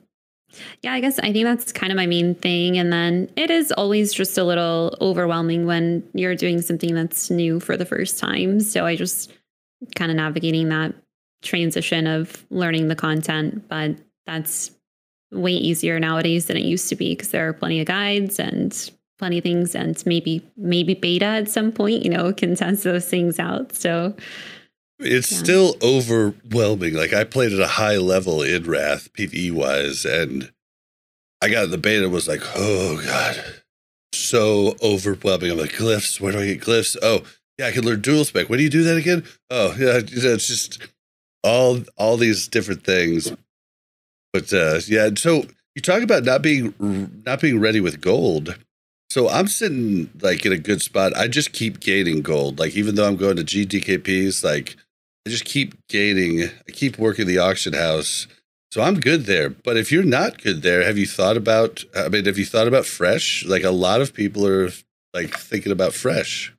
[0.82, 2.78] yeah, I guess I think that's kind of my main thing.
[2.78, 7.60] And then it is always just a little overwhelming when you're doing something that's new
[7.60, 8.60] for the first time.
[8.60, 9.32] So I just
[9.96, 10.94] kind of navigating that
[11.42, 13.96] transition of learning the content, but
[14.26, 14.72] that's
[15.32, 18.92] way easier nowadays than it used to be because there are plenty of guides and
[19.18, 23.08] plenty of things and maybe maybe beta at some point you know can test those
[23.08, 23.74] things out.
[23.74, 24.16] So
[25.00, 25.38] it's yeah.
[25.38, 26.94] still overwhelming.
[26.94, 30.52] Like i played at a high level in wrath pve wise and
[31.42, 33.44] i got the beta was like oh god.
[34.14, 35.52] So overwhelming.
[35.52, 36.20] I'm like glyphs?
[36.20, 36.98] Where do i get glyphs?
[37.02, 37.22] Oh
[37.62, 40.48] yeah i can learn dual spec when do you do that again oh yeah it's
[40.48, 40.80] just
[41.44, 43.32] all all these different things
[44.34, 45.44] but uh, yeah, so
[45.76, 46.74] you talk about not being
[47.26, 48.58] not being ready with gold.
[49.10, 51.16] So I'm sitting like in a good spot.
[51.18, 52.60] I just keep gaining gold.
[52.60, 54.78] Like even though I'm going to GDKPs, like
[55.28, 56.44] I just keep gaining.
[56.44, 58.28] I keep working the auction house.
[58.72, 59.50] So I'm good there.
[59.50, 62.68] But if you're not good there, have you thought about I mean, have you thought
[62.68, 63.46] about fresh?
[63.46, 64.72] Like a lot of people are
[65.14, 66.54] like thinking about fresh.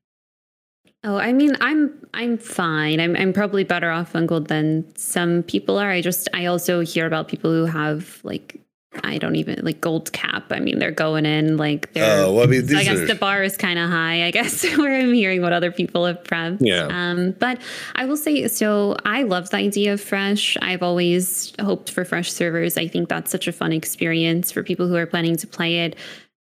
[1.05, 3.01] Oh, I mean, I'm I'm fine.
[3.01, 5.91] I'm I'm probably better off on gold than some people are.
[5.91, 8.61] I just I also hear about people who have like
[9.03, 10.45] I don't even like gold cap.
[10.51, 12.25] I mean, they're going in like they're.
[12.25, 13.07] Oh, well, I mean, I guess are...
[13.07, 14.25] the bar is kind of high.
[14.25, 16.59] I guess where I'm hearing what other people have prepped.
[16.61, 16.89] Yeah.
[16.91, 17.61] Um, but
[17.95, 20.57] I will say, so I love the idea of fresh.
[20.61, 22.77] I've always hoped for fresh servers.
[22.77, 25.97] I think that's such a fun experience for people who are planning to play it.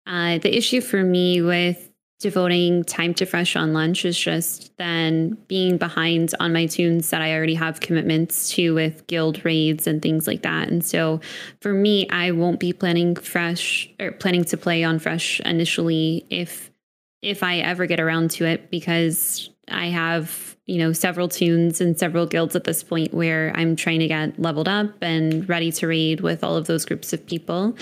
[0.06, 1.89] Uh, the issue for me with
[2.20, 7.22] devoting time to fresh on lunch is just then being behind on my toons that
[7.22, 10.68] I already have commitments to with guild raids and things like that.
[10.68, 11.20] And so
[11.62, 16.70] for me, I won't be planning fresh or planning to play on fresh initially if
[17.22, 21.98] if I ever get around to it because I have, you know, several toons and
[21.98, 25.86] several guilds at this point where I'm trying to get leveled up and ready to
[25.86, 27.76] raid with all of those groups of people.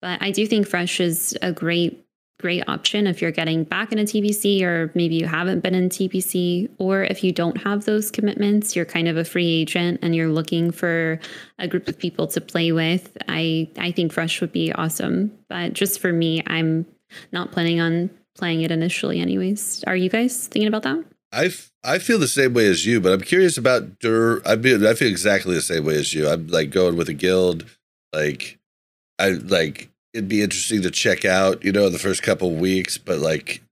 [0.00, 2.01] But I do think fresh is a great
[2.42, 5.88] great option if you're getting back in a TBC or maybe you haven't been in
[5.88, 10.14] TBC, or if you don't have those commitments, you're kind of a free agent and
[10.14, 11.18] you're looking for
[11.58, 13.16] a group of people to play with.
[13.28, 16.84] I I think Fresh would be awesome, but just for me, I'm
[17.32, 19.20] not planning on playing it initially.
[19.20, 21.04] Anyways, are you guys thinking about that?
[21.32, 21.50] I,
[21.82, 24.42] I feel the same way as you, but I'm curious about Dur.
[24.44, 26.28] I mean, I feel exactly the same way as you.
[26.28, 27.64] I'm like going with a guild,
[28.12, 28.58] like
[29.18, 33.18] I like it'd be interesting to check out, you know, the first couple weeks, but
[33.18, 33.62] like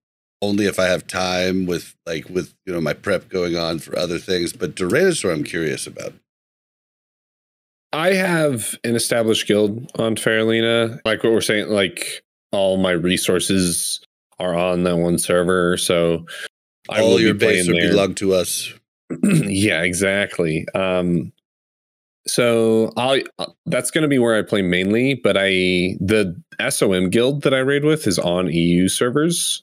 [0.42, 3.98] only if I have time with like with you know my prep going on for
[3.98, 4.52] other things.
[4.52, 6.14] But Duranasaur, I'm curious about.
[7.92, 11.00] I have an established guild on Faerlina.
[11.04, 14.00] Like what we're saying, like all my resources
[14.38, 16.26] are on that one server, so
[16.88, 18.72] I all your base will belong to us.
[19.22, 20.66] yeah, exactly.
[20.74, 21.32] Um,
[22.26, 27.10] so I uh, that's going to be where I play mainly, but I the SOM
[27.10, 29.62] guild that I raid with is on EU servers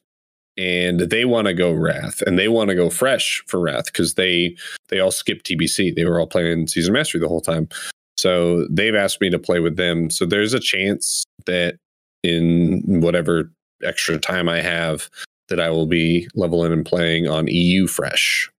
[0.57, 4.15] and they want to go Wrath and they want to go fresh for Wrath because
[4.15, 4.55] they
[4.89, 5.95] they all skip TBC.
[5.95, 7.69] They were all playing Season Mastery the whole time.
[8.17, 10.09] So they've asked me to play with them.
[10.09, 11.77] So there's a chance that
[12.23, 13.51] in whatever
[13.83, 15.09] extra time I have
[15.49, 18.49] that I will be leveling and playing on EU fresh.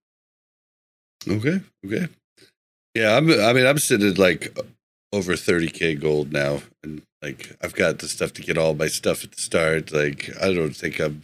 [1.27, 1.59] Okay.
[1.85, 2.07] Okay.
[2.95, 3.29] Yeah, I'm.
[3.29, 4.57] I mean, I'm sitting at like
[5.11, 9.23] over 30k gold now, and like I've got the stuff to get all my stuff
[9.23, 9.91] at the start.
[9.91, 11.23] Like I don't think I'm.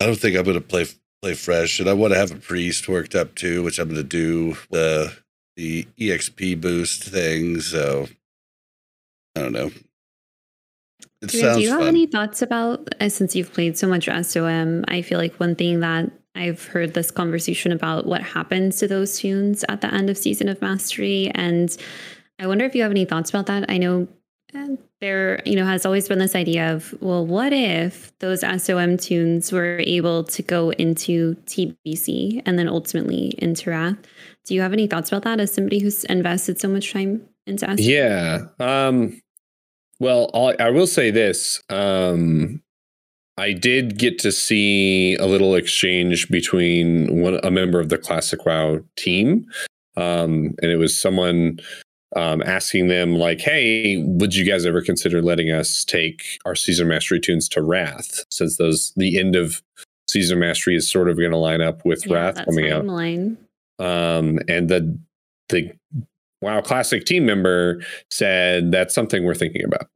[0.00, 0.86] I don't think I'm gonna play
[1.22, 4.02] play fresh, and I want to have a priest worked up too, which I'm gonna
[4.02, 5.16] do the
[5.56, 7.60] the exp boost thing.
[7.60, 8.08] So
[9.36, 9.70] I don't know.
[11.22, 11.88] It do you have fun.
[11.88, 14.84] any thoughts about uh, since you've played so much SOM?
[14.86, 19.18] I feel like one thing that I've heard this conversation about what happens to those
[19.18, 21.30] toons at the end of Season of Mastery.
[21.34, 21.74] And
[22.38, 23.64] I wonder if you have any thoughts about that.
[23.70, 24.06] I know
[24.54, 28.96] uh, there, you know, has always been this idea of, well, what if those SOM
[28.96, 33.96] toons were able to go into TBC and then ultimately into Wrath?
[34.44, 37.66] Do you have any thoughts about that as somebody who's invested so much time into
[37.66, 37.76] SOM?
[37.78, 38.44] Yeah.
[38.60, 39.20] Um,
[39.98, 41.62] well, I will say this.
[41.70, 42.62] Um,
[43.38, 48.44] I did get to see a little exchange between one a member of the Classic
[48.46, 49.46] WoW team,
[49.96, 51.60] um, and it was someone
[52.14, 56.88] um, asking them like, "Hey, would you guys ever consider letting us take our season
[56.88, 58.24] mastery toons to Wrath?
[58.30, 59.62] Since those the end of
[60.08, 62.84] season mastery is sort of going to line up with Yeah, Wrath coming out."
[63.78, 64.98] um, and the
[65.50, 65.72] the
[66.40, 69.88] WoW Classic team member said that's something we're thinking about.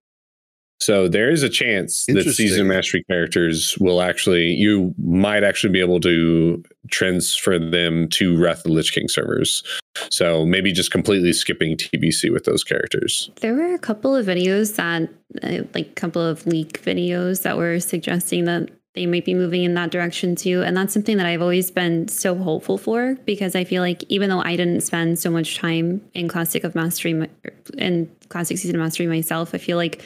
[0.80, 5.80] So there is a chance that season mastery characters will actually you might actually be
[5.80, 9.62] able to transfer them to Wrath of the Lich King servers.
[10.10, 13.30] So maybe just completely skipping TBC with those characters.
[13.40, 15.10] There were a couple of videos that,
[15.42, 19.62] uh, like, a couple of leak videos that were suggesting that they might be moving
[19.62, 20.62] in that direction too.
[20.62, 24.30] And that's something that I've always been so hopeful for because I feel like even
[24.30, 27.28] though I didn't spend so much time in Classic of Mastery my-
[27.76, 30.02] in Classic Season of Mastery myself, I feel like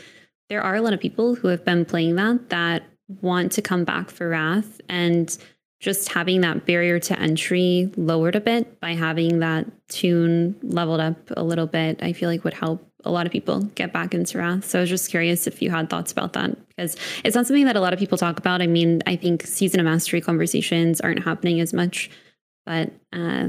[0.49, 2.85] there are a lot of people who have been playing that that
[3.21, 5.37] want to come back for Wrath and
[5.81, 11.19] just having that barrier to entry lowered a bit by having that toon leveled up
[11.37, 14.39] a little bit, I feel like would help a lot of people get back into
[14.39, 14.65] Wrath.
[14.65, 17.67] So I was just curious if you had thoughts about that because it's not something
[17.67, 18.63] that a lot of people talk about.
[18.63, 22.09] I mean, I think season of mastery conversations aren't happening as much,
[22.65, 23.49] but uh,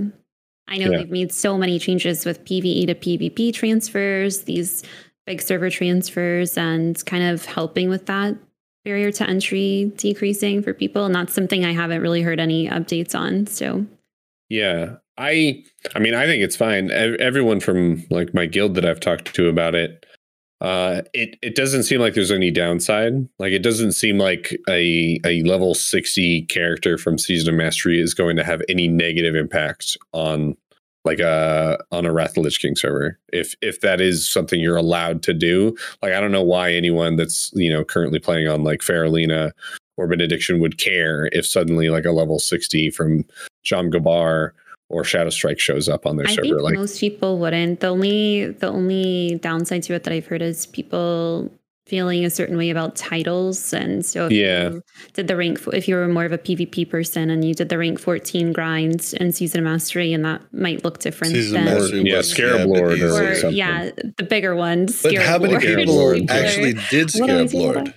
[0.67, 0.97] I know Yeah.
[0.97, 4.83] they've made so many changes with PVE to PvP transfers, these
[5.25, 8.35] big server transfers, and kind of helping with that
[8.83, 11.05] barrier to entry decreasing for people.
[11.05, 13.47] And that's something I haven't really heard any updates on.
[13.47, 13.85] So
[14.49, 15.63] Yeah, I
[15.95, 16.91] I mean I think it's fine.
[16.91, 20.05] Everyone from like my guild that I've talked to about it,
[20.61, 23.27] uh, it it doesn't seem like there's any downside.
[23.39, 28.13] Like it doesn't seem like a a level sixty character from Season of Mastery is
[28.13, 30.55] going to have any negative impact on
[31.05, 33.17] like a on a Wrath of the Lich King server.
[33.31, 37.15] If if that is something you're allowed to do, like I don't know why anyone
[37.15, 39.51] that's you know currently playing on like Faerlina
[39.97, 43.23] or Benediction would care if suddenly like a level sixty from
[43.65, 44.51] Jom Gabbar
[44.89, 46.41] or Shadow Strike shows up on their I server.
[46.41, 47.79] think Like, most people wouldn't.
[47.79, 51.51] The only the only downside to it that I've heard is people
[51.87, 53.71] feeling a certain way about titles.
[53.73, 54.69] And so if Yeah.
[54.71, 54.81] you
[55.13, 57.77] did the rank if you were more of a PvP person and you did the
[57.77, 61.79] rank 14 grind and season of mastery and that might look different Season of than
[61.79, 63.57] Mastery yeah, was- Scarab yeah, Lord or, or something.
[63.57, 65.01] yeah, the bigger ones.
[65.03, 66.21] But how many Scarab people Lord.
[66.29, 67.93] actually did What am I Scarab Lord?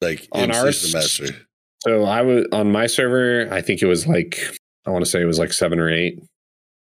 [0.00, 1.36] Like On our Season of Mastery.
[1.84, 3.46] So I was on my server.
[3.52, 4.40] I think it was like
[4.86, 6.18] I want to say it was like seven or eight.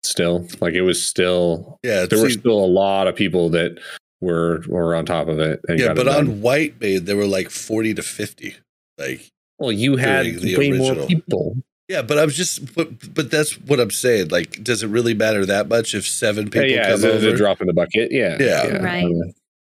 [0.04, 3.78] Still, like it was still Yeah, there were still a lot of people that
[4.20, 5.60] were were on top of it.
[5.68, 6.28] And yeah, got it but done.
[6.28, 8.54] on Whitemane there were like forty to fifty.
[8.98, 11.56] Like well, you had doing the way more people.
[11.88, 14.28] yeah, but I was just but, but that's what I'm saying.
[14.28, 17.28] Like, does it really matter that much if seven uh, people yeah, come is over?
[17.28, 18.10] a drop in the bucket.
[18.12, 18.76] Yeah, Yeah.
[18.82, 19.06] Right.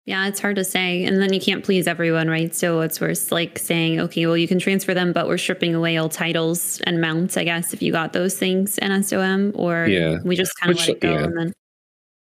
[0.08, 1.03] Yeah, it's hard to say.
[1.03, 2.53] And then you can't please everyone, right?
[2.53, 5.98] So it's worse like saying, okay, well, you can transfer them, but we're stripping away
[5.98, 10.17] all titles and mounts, I guess, if you got those things in SOM, or Yeah.
[10.24, 11.11] we just kind of Which, let it go.
[11.11, 11.24] yeah.
[11.24, 11.53] And then,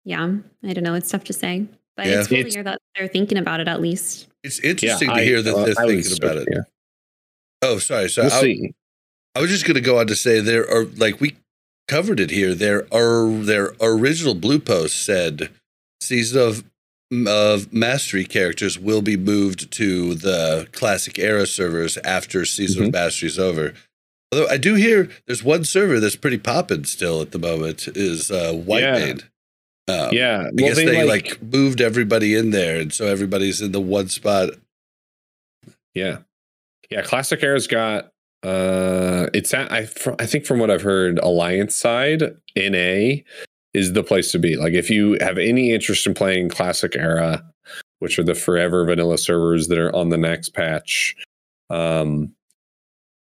[0.04, 0.92] yeah, I don't know.
[0.92, 1.66] It's tough to say.
[1.96, 2.20] But Yeah.
[2.20, 4.28] it's cool to hear that they're thinking about it at least.
[4.42, 6.42] It's interesting to I- hear that they're I was thinking about it.
[6.42, 6.62] stoked, Yeah.
[7.68, 8.08] Oh, sorry.
[8.08, 8.72] So We'll I, see.
[9.36, 11.36] I was just going to go on to say there are like we
[11.88, 12.54] covered it here.
[12.54, 15.50] There are their original blue post said
[16.00, 16.64] season of
[17.28, 23.26] of mastery characters will be moved to the classic era servers after season of mastery
[23.28, 23.74] is over.
[24.32, 28.30] Although I do hear there's one server that's pretty popping still at the moment is
[28.30, 28.92] uh, White Yeah.
[28.98, 29.22] Maid.
[29.88, 33.72] Um, Yeah, I guess they, they like, moved everybody in there, and so everybody's in
[33.72, 34.50] the one spot.
[35.94, 36.18] Yeah,
[36.90, 37.02] yeah.
[37.02, 38.12] Classic Era's got
[38.42, 42.22] uh, it's at, I fr- I think from what I've heard, Alliance side
[42.56, 43.22] NA
[43.72, 44.56] is the place to be.
[44.56, 47.44] Like if you have any interest in playing Classic Era,
[48.00, 51.14] which are the forever vanilla servers that are on the next patch,
[51.70, 52.32] um,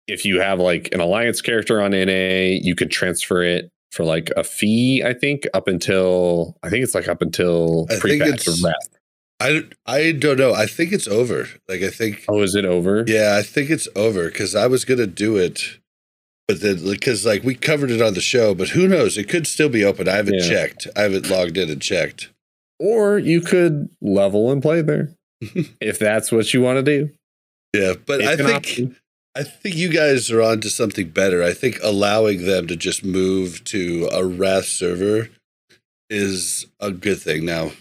[0.08, 4.30] if you have like an Alliance character on NA, you can transfer it for like
[4.38, 5.04] a fee.
[5.06, 8.74] I think up until I think it's like up until think pre-patch it's- of
[9.40, 10.54] I I don't know.
[10.54, 11.48] I think it's over.
[11.68, 13.04] Like I think Oh, is it over?
[13.08, 15.80] Yeah, I think it's over because I was gonna do it,
[16.48, 19.18] but then because like we covered it on the show, but who knows?
[19.18, 20.08] It could still be open.
[20.08, 20.48] I haven't Yeah.
[20.50, 20.88] checked.
[20.96, 22.30] I haven't logged in and checked.
[22.80, 25.10] or you could level and play there
[25.82, 27.10] if that's what you want to do.
[27.76, 28.96] Yeah, but It's I think option.
[29.36, 31.42] I think you guys are on to something better.
[31.42, 35.30] I think allowing them to just move to a Wrath server
[36.10, 37.46] is a good thing.
[37.46, 37.72] Now,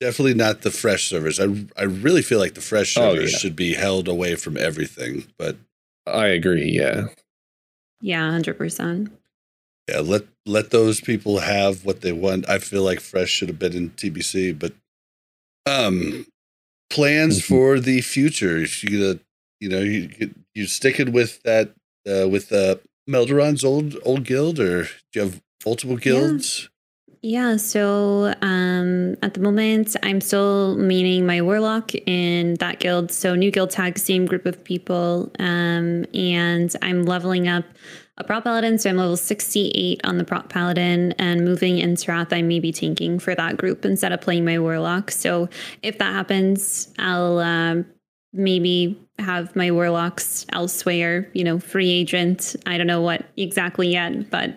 [0.00, 1.40] definitely not the fresh servers.
[1.40, 3.38] I I really feel like the fresh Oh, servers yeah.
[3.38, 5.26] should be held away from everything.
[5.36, 5.56] But
[6.06, 6.70] I agree.
[6.70, 7.08] Yeah,
[8.00, 9.10] Yeah, 100%.
[9.88, 12.48] Yeah, let let those people have what they want.
[12.48, 14.72] I feel like Fresh should have been in TBC, but
[15.66, 16.26] um,
[16.90, 17.44] plans Mhm.
[17.48, 18.56] for the future.
[18.58, 19.20] If You gonna,
[19.60, 21.74] you know, you, you sticking with that
[22.08, 22.76] uh, with uh,
[23.08, 26.68] Melderon's old old guild, or do you have multiple guilds?
[27.22, 33.12] Yeah, so um, at the moment, I'm still meaning my warlock in that guild.
[33.12, 35.30] So, new guild tag, same group of people.
[35.38, 37.64] Um, and I'm leveling up
[38.16, 38.78] a prot paladin.
[38.78, 42.32] So, I'm level 68 on the prot paladin and moving into Wrath.
[42.32, 45.10] I may be tanking for that group instead of playing my warlock.
[45.10, 45.50] So,
[45.82, 47.84] if that happens, I'll um,
[48.32, 52.56] maybe have my warlocks elsewhere, you know, free agent.
[52.66, 54.50] I don't know what exactly yet, but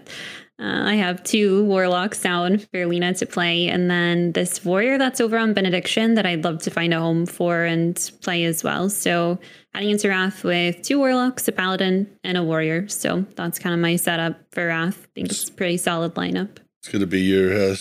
[0.60, 5.19] uh, I have two warlocks now in Faerlina to play, and then this warrior that's
[5.19, 8.90] over on Benediction that I'd love to find a home for and play as well.
[8.90, 9.40] So
[9.74, 12.88] heading into Wrath with two warlocks, a paladin, and a warrior.
[12.88, 15.00] So that's kind of my setup for Wrath.
[15.03, 16.58] I think it's a pretty solid lineup.
[16.80, 17.76] It's gonna be your uh,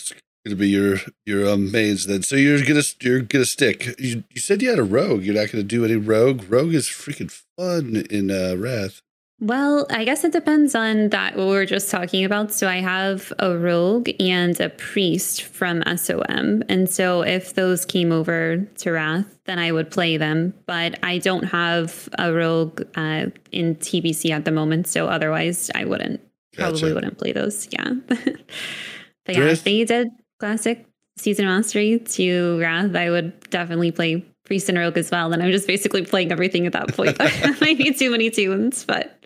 [0.44, 2.22] gonna be your your um, mains then.
[2.22, 3.98] So you're gonna you're gonna stick.
[3.98, 5.22] You, you said you had a rogue.
[5.22, 6.44] You're not gonna do any rogue.
[6.48, 9.02] Rogue is freaking fun in uh, Wrath.
[9.42, 12.52] Well, I guess it depends on that what we were just talking about.
[12.52, 16.62] So I have a rogue and a priest from SOM.
[16.68, 20.54] And so if those came over to Wrath, then I would play them.
[20.66, 24.86] But I don't have a rogue uh, in TBC at the moment.
[24.86, 26.20] So otherwise I wouldn't
[26.52, 27.66] probably wouldn't play those.
[27.72, 27.94] Yeah.
[28.06, 30.08] but yeah, if they did
[30.42, 30.84] classic
[31.16, 35.30] season mastery to Wrath, I would definitely play priest and rogue as well.
[35.30, 37.16] Then I'm just basically playing everything at that point.
[37.18, 39.16] that might be too many toons, but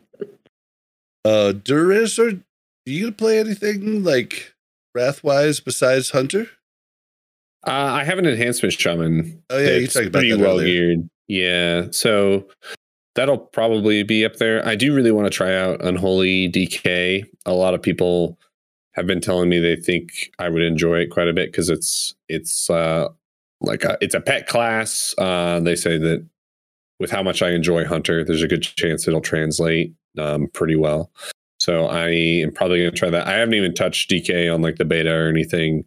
[1.24, 2.38] Uh, Duris, are
[2.84, 4.52] you gonna play anything like
[4.94, 6.48] Wrath wise besides Hunter?
[7.66, 9.42] Uh, I have an enhancement shaman.
[9.48, 10.66] Oh, yeah, you talked about pretty that well earlier.
[10.96, 11.08] geared.
[11.28, 12.46] Yeah, so
[13.14, 14.64] that'll probably be up there.
[14.68, 17.24] I do really want to try out Unholy DK.
[17.46, 18.38] A lot of people
[18.96, 22.14] have been telling me they think I would enjoy it quite a bit because it's
[22.28, 23.08] it's uh,
[23.60, 25.14] like a, it's a pet class.
[25.18, 26.26] Uh, they say that
[26.98, 31.10] with how much I enjoy Hunter, there's a good chance it'll translate um, pretty well.
[31.60, 33.26] So I am probably going to try that.
[33.26, 35.84] I haven't even touched DK on like the beta or anything,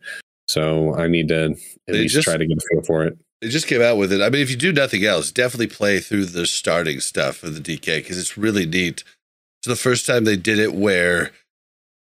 [0.47, 1.57] so I need to at
[1.87, 3.17] They least just- try to get a feel for it.
[3.41, 4.21] They just came out with it.
[4.21, 7.61] I mean, if you do nothing else, definitely play through the starting stuff of the
[7.61, 9.05] DK because it's really neat.
[9.61, 11.31] It's the first time they did it where,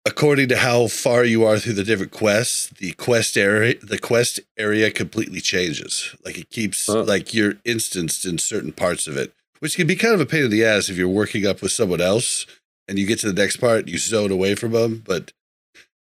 [0.05, 4.41] according to how far you are through the different quests, the quest area the quest
[4.59, 6.15] area completely changes.
[6.25, 7.05] Like it keeps Huh.
[7.05, 10.45] like you're instanced in certain parts of it, which can be kind of a pain
[10.45, 12.47] in the ass if you're working up with someone else
[12.89, 15.03] and you get to the next part, you zone away from them.
[15.07, 15.33] But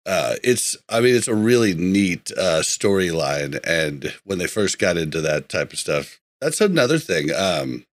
[0.05, 4.97] uh, it's I mean it's a really neat uh, storyline, and when they first got
[4.97, 7.29] into that type of stuff, that's another thing.
[7.33, 7.85] Um,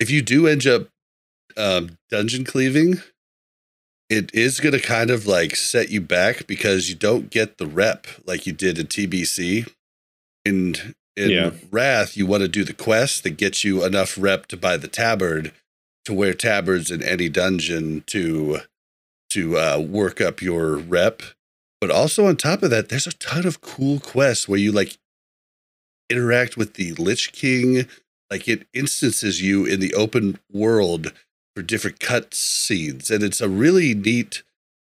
[0.00, 0.88] if you do end up
[1.56, 3.00] um, dungeon cleaving,
[4.10, 7.66] it is going to kind of like set you back because you don't get the
[7.66, 9.70] rep like you did in TBC.
[10.44, 11.50] And in Yeah.
[11.70, 14.88] Wrath, you want to do the quest that gets you enough rep to buy the
[14.88, 15.52] tabard,
[16.04, 18.60] to wear tabards in any dungeon to
[19.30, 21.22] to uh, work up your rep.
[21.80, 24.96] But also on top of that, there's a ton of cool quests where you like
[26.10, 27.86] interact with the Lich King.
[28.30, 31.12] Like it instances you in the open world
[31.54, 33.10] for different cut scenes.
[33.10, 34.42] And it's a really neat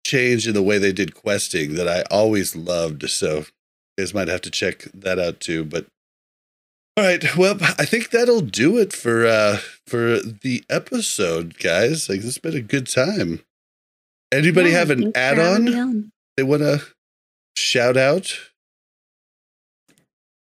[0.06, 3.10] change in the way they did questing that I always loved.
[3.10, 3.46] So you
[3.98, 5.64] guys might have to check that out too.
[5.66, 5.86] But
[6.98, 12.10] all right, well, I think that'll do it for uh for the episode, guys.
[12.10, 13.42] Like this has been a good time.
[14.32, 16.82] Anybody Yeah, have an thanks for having me add-on they want to
[17.56, 18.38] shout out?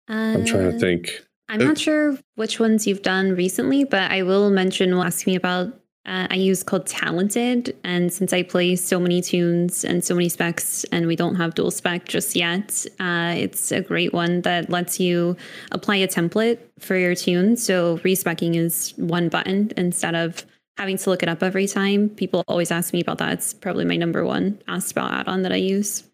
[0.08, 1.22] I'm trying to Uh, think.
[1.48, 4.94] I'm not sure which ones you've done recently, but I will mention.
[4.94, 5.78] Will ask me about.
[6.06, 10.28] Uh, I use called Talented, and since I play so many toons and so many
[10.28, 14.70] specs, and we don't have dual spec just yet, uh, it's a great one that
[14.70, 15.36] lets you
[15.72, 17.56] apply a template for your toon.
[17.56, 22.08] So respecking is one button instead of having to look it up every time.
[22.10, 23.32] People always ask me about that.
[23.32, 26.04] It's probably my number one asked about add-on that I use.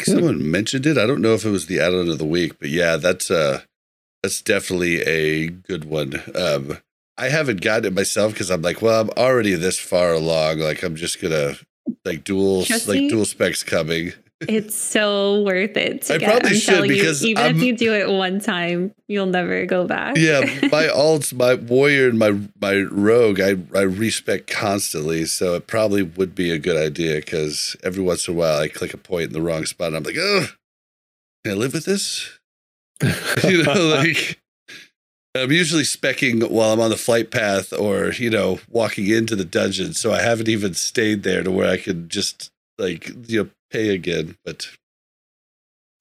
[0.00, 0.96] Someone mentioned it.
[0.96, 3.62] I don't know if it was the add-on of the week, but yeah, that's uh
[4.22, 6.22] that's definitely a good one.
[6.34, 6.78] Um
[7.18, 10.58] I haven't gotten it myself because I'm like, well, I'm already this far along.
[10.58, 11.54] Like I'm just gonna
[12.04, 14.12] like dual Trust like dual specs coming.
[14.42, 16.02] It's so worth it.
[16.02, 16.30] To I get.
[16.30, 19.26] probably I'm should, telling because you, even I'm- if you do it one time, you'll
[19.26, 20.16] never go back.
[20.16, 20.40] Yeah,
[20.70, 26.02] my alts, my warrior, and my my rogue, I I respec constantly, so it probably
[26.04, 29.24] would be a good idea because every once in a while I click a point
[29.24, 30.46] in the wrong spot, and I'm like, oh,
[31.44, 32.38] can I live with this?
[33.42, 34.38] you know, like
[35.34, 39.44] I'm usually specking while I'm on the flight path or, you know, walking into the
[39.44, 39.92] dungeon.
[39.92, 43.90] So I haven't even stayed there to where I could just like, you know, pay
[43.90, 44.36] again.
[44.44, 44.68] But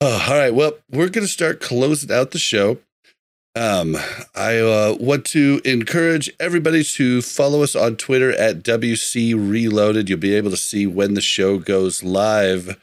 [0.02, 0.54] oh, all right.
[0.54, 2.80] Well, we're going to start closing out the show.
[3.56, 3.98] Um,
[4.36, 10.10] I uh, want to encourage everybody to follow us on Twitter at WC Reloaded.
[10.10, 12.80] You'll be able to see when the show goes live.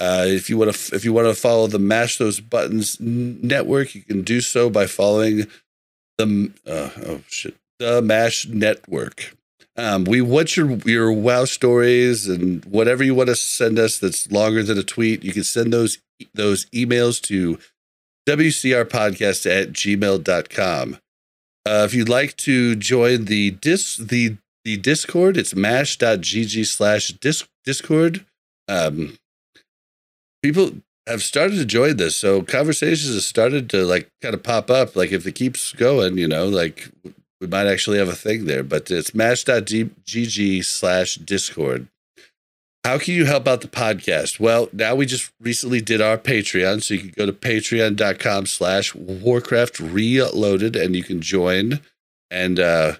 [0.00, 3.94] Uh, if you want to, if you want to follow the Mash Those Buttons network,
[3.94, 5.46] you can do so by following
[6.18, 9.36] the uh, oh shit the Mash Network.
[9.76, 14.30] Um, we want your your wow stories and whatever you want to send us that's
[14.30, 15.24] longer than a tweet.
[15.24, 15.98] You can send those
[16.34, 17.58] those emails to
[18.28, 20.98] wcrpodcast at gmail.com.
[21.66, 27.12] Uh, if you'd like to join the dis the the Discord, it's mash.gg slash
[27.64, 28.24] discord.
[28.66, 29.18] Um,
[30.42, 30.70] people
[31.06, 34.96] have started to join this, so conversations have started to like kind of pop up.
[34.96, 36.90] Like if it keeps going, you know, like
[37.40, 38.62] we might actually have a thing there.
[38.62, 41.88] But it's mash.gg slash discord.
[42.84, 44.38] How can you help out the podcast?
[44.38, 48.94] Well, now we just recently did our Patreon, so you can go to patreon.com slash
[48.94, 51.80] Warcraft Reloaded and you can join.
[52.30, 52.96] And uh,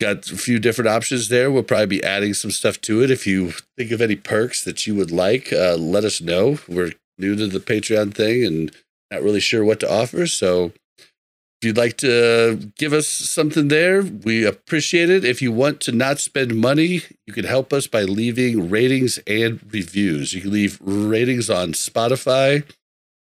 [0.00, 1.50] got a few different options there.
[1.50, 3.10] We'll probably be adding some stuff to it.
[3.10, 6.58] If you think of any perks that you would like, uh, let us know.
[6.66, 8.72] We're new to the Patreon thing and
[9.10, 10.26] not really sure what to offer.
[10.26, 10.72] So
[11.60, 15.24] if you'd like to give us something there, we appreciate it.
[15.24, 19.60] If you want to not spend money, you can help us by leaving ratings and
[19.72, 20.34] reviews.
[20.34, 22.64] You can leave ratings on Spotify.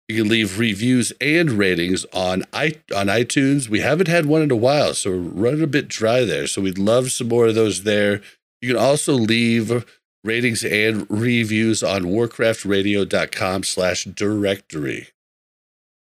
[0.09, 3.69] You can leave reviews and ratings on i on iTunes.
[3.69, 6.47] We haven't had one in a while, so we're running a bit dry there.
[6.47, 8.23] So we'd love some more of those there.
[8.63, 9.85] You can also leave
[10.25, 15.09] ratings and reviews on warcraftradio.com slash directory.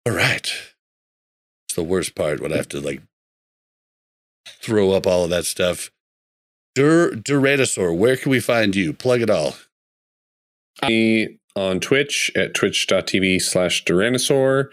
[0.06, 0.50] All right.
[1.68, 3.02] It's the worst part when I have to like
[4.46, 5.90] throw up all of that stuff.
[6.74, 8.92] Dur Duranasaur, where can we find you?
[8.92, 9.56] Plug it all.
[10.86, 14.66] Me on Twitch at twitch.tv slash Duranasaur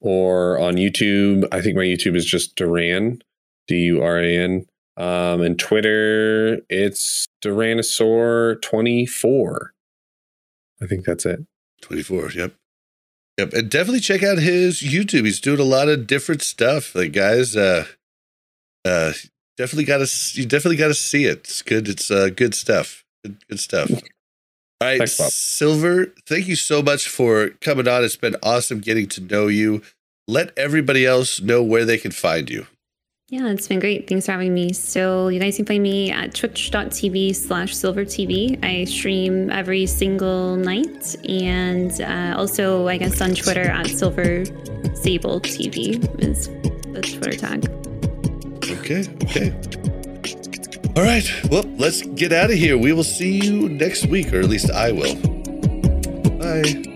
[0.00, 1.46] or on YouTube.
[1.52, 3.22] I think my YouTube is just Duran,
[3.66, 4.66] D U R A N.
[4.96, 9.66] Um, and Twitter, it's Duranasaur24.
[10.80, 11.40] I think that's it.
[11.82, 12.54] 24, yep.
[13.38, 15.26] Yep, and definitely check out his YouTube.
[15.26, 16.94] He's doing a lot of different stuff.
[16.94, 17.84] Like guys, uh,
[18.84, 19.12] uh,
[19.58, 21.40] definitely got to you definitely got to see it.
[21.40, 21.86] It's good.
[21.86, 23.04] It's uh, good stuff.
[23.22, 23.90] Good, good stuff.
[24.80, 26.14] All right, Thanks, Silver.
[26.26, 28.04] Thank you so much for coming on.
[28.04, 29.82] It's been awesome getting to know you.
[30.28, 32.66] Let everybody else know where they can find you.
[33.28, 34.08] Yeah, it's been great.
[34.08, 34.72] Thanks for having me.
[34.72, 38.64] So you guys can find me at twitch.tv slash silvertv.
[38.64, 44.44] I stream every single night and uh, also I guess on Twitter at silver
[44.94, 46.46] sable TV is
[46.92, 47.68] the Twitter tag.
[48.78, 49.52] Okay, okay.
[50.94, 51.28] All right.
[51.50, 52.78] Well, let's get out of here.
[52.78, 55.16] We will see you next week, or at least I will.
[56.38, 56.95] Bye.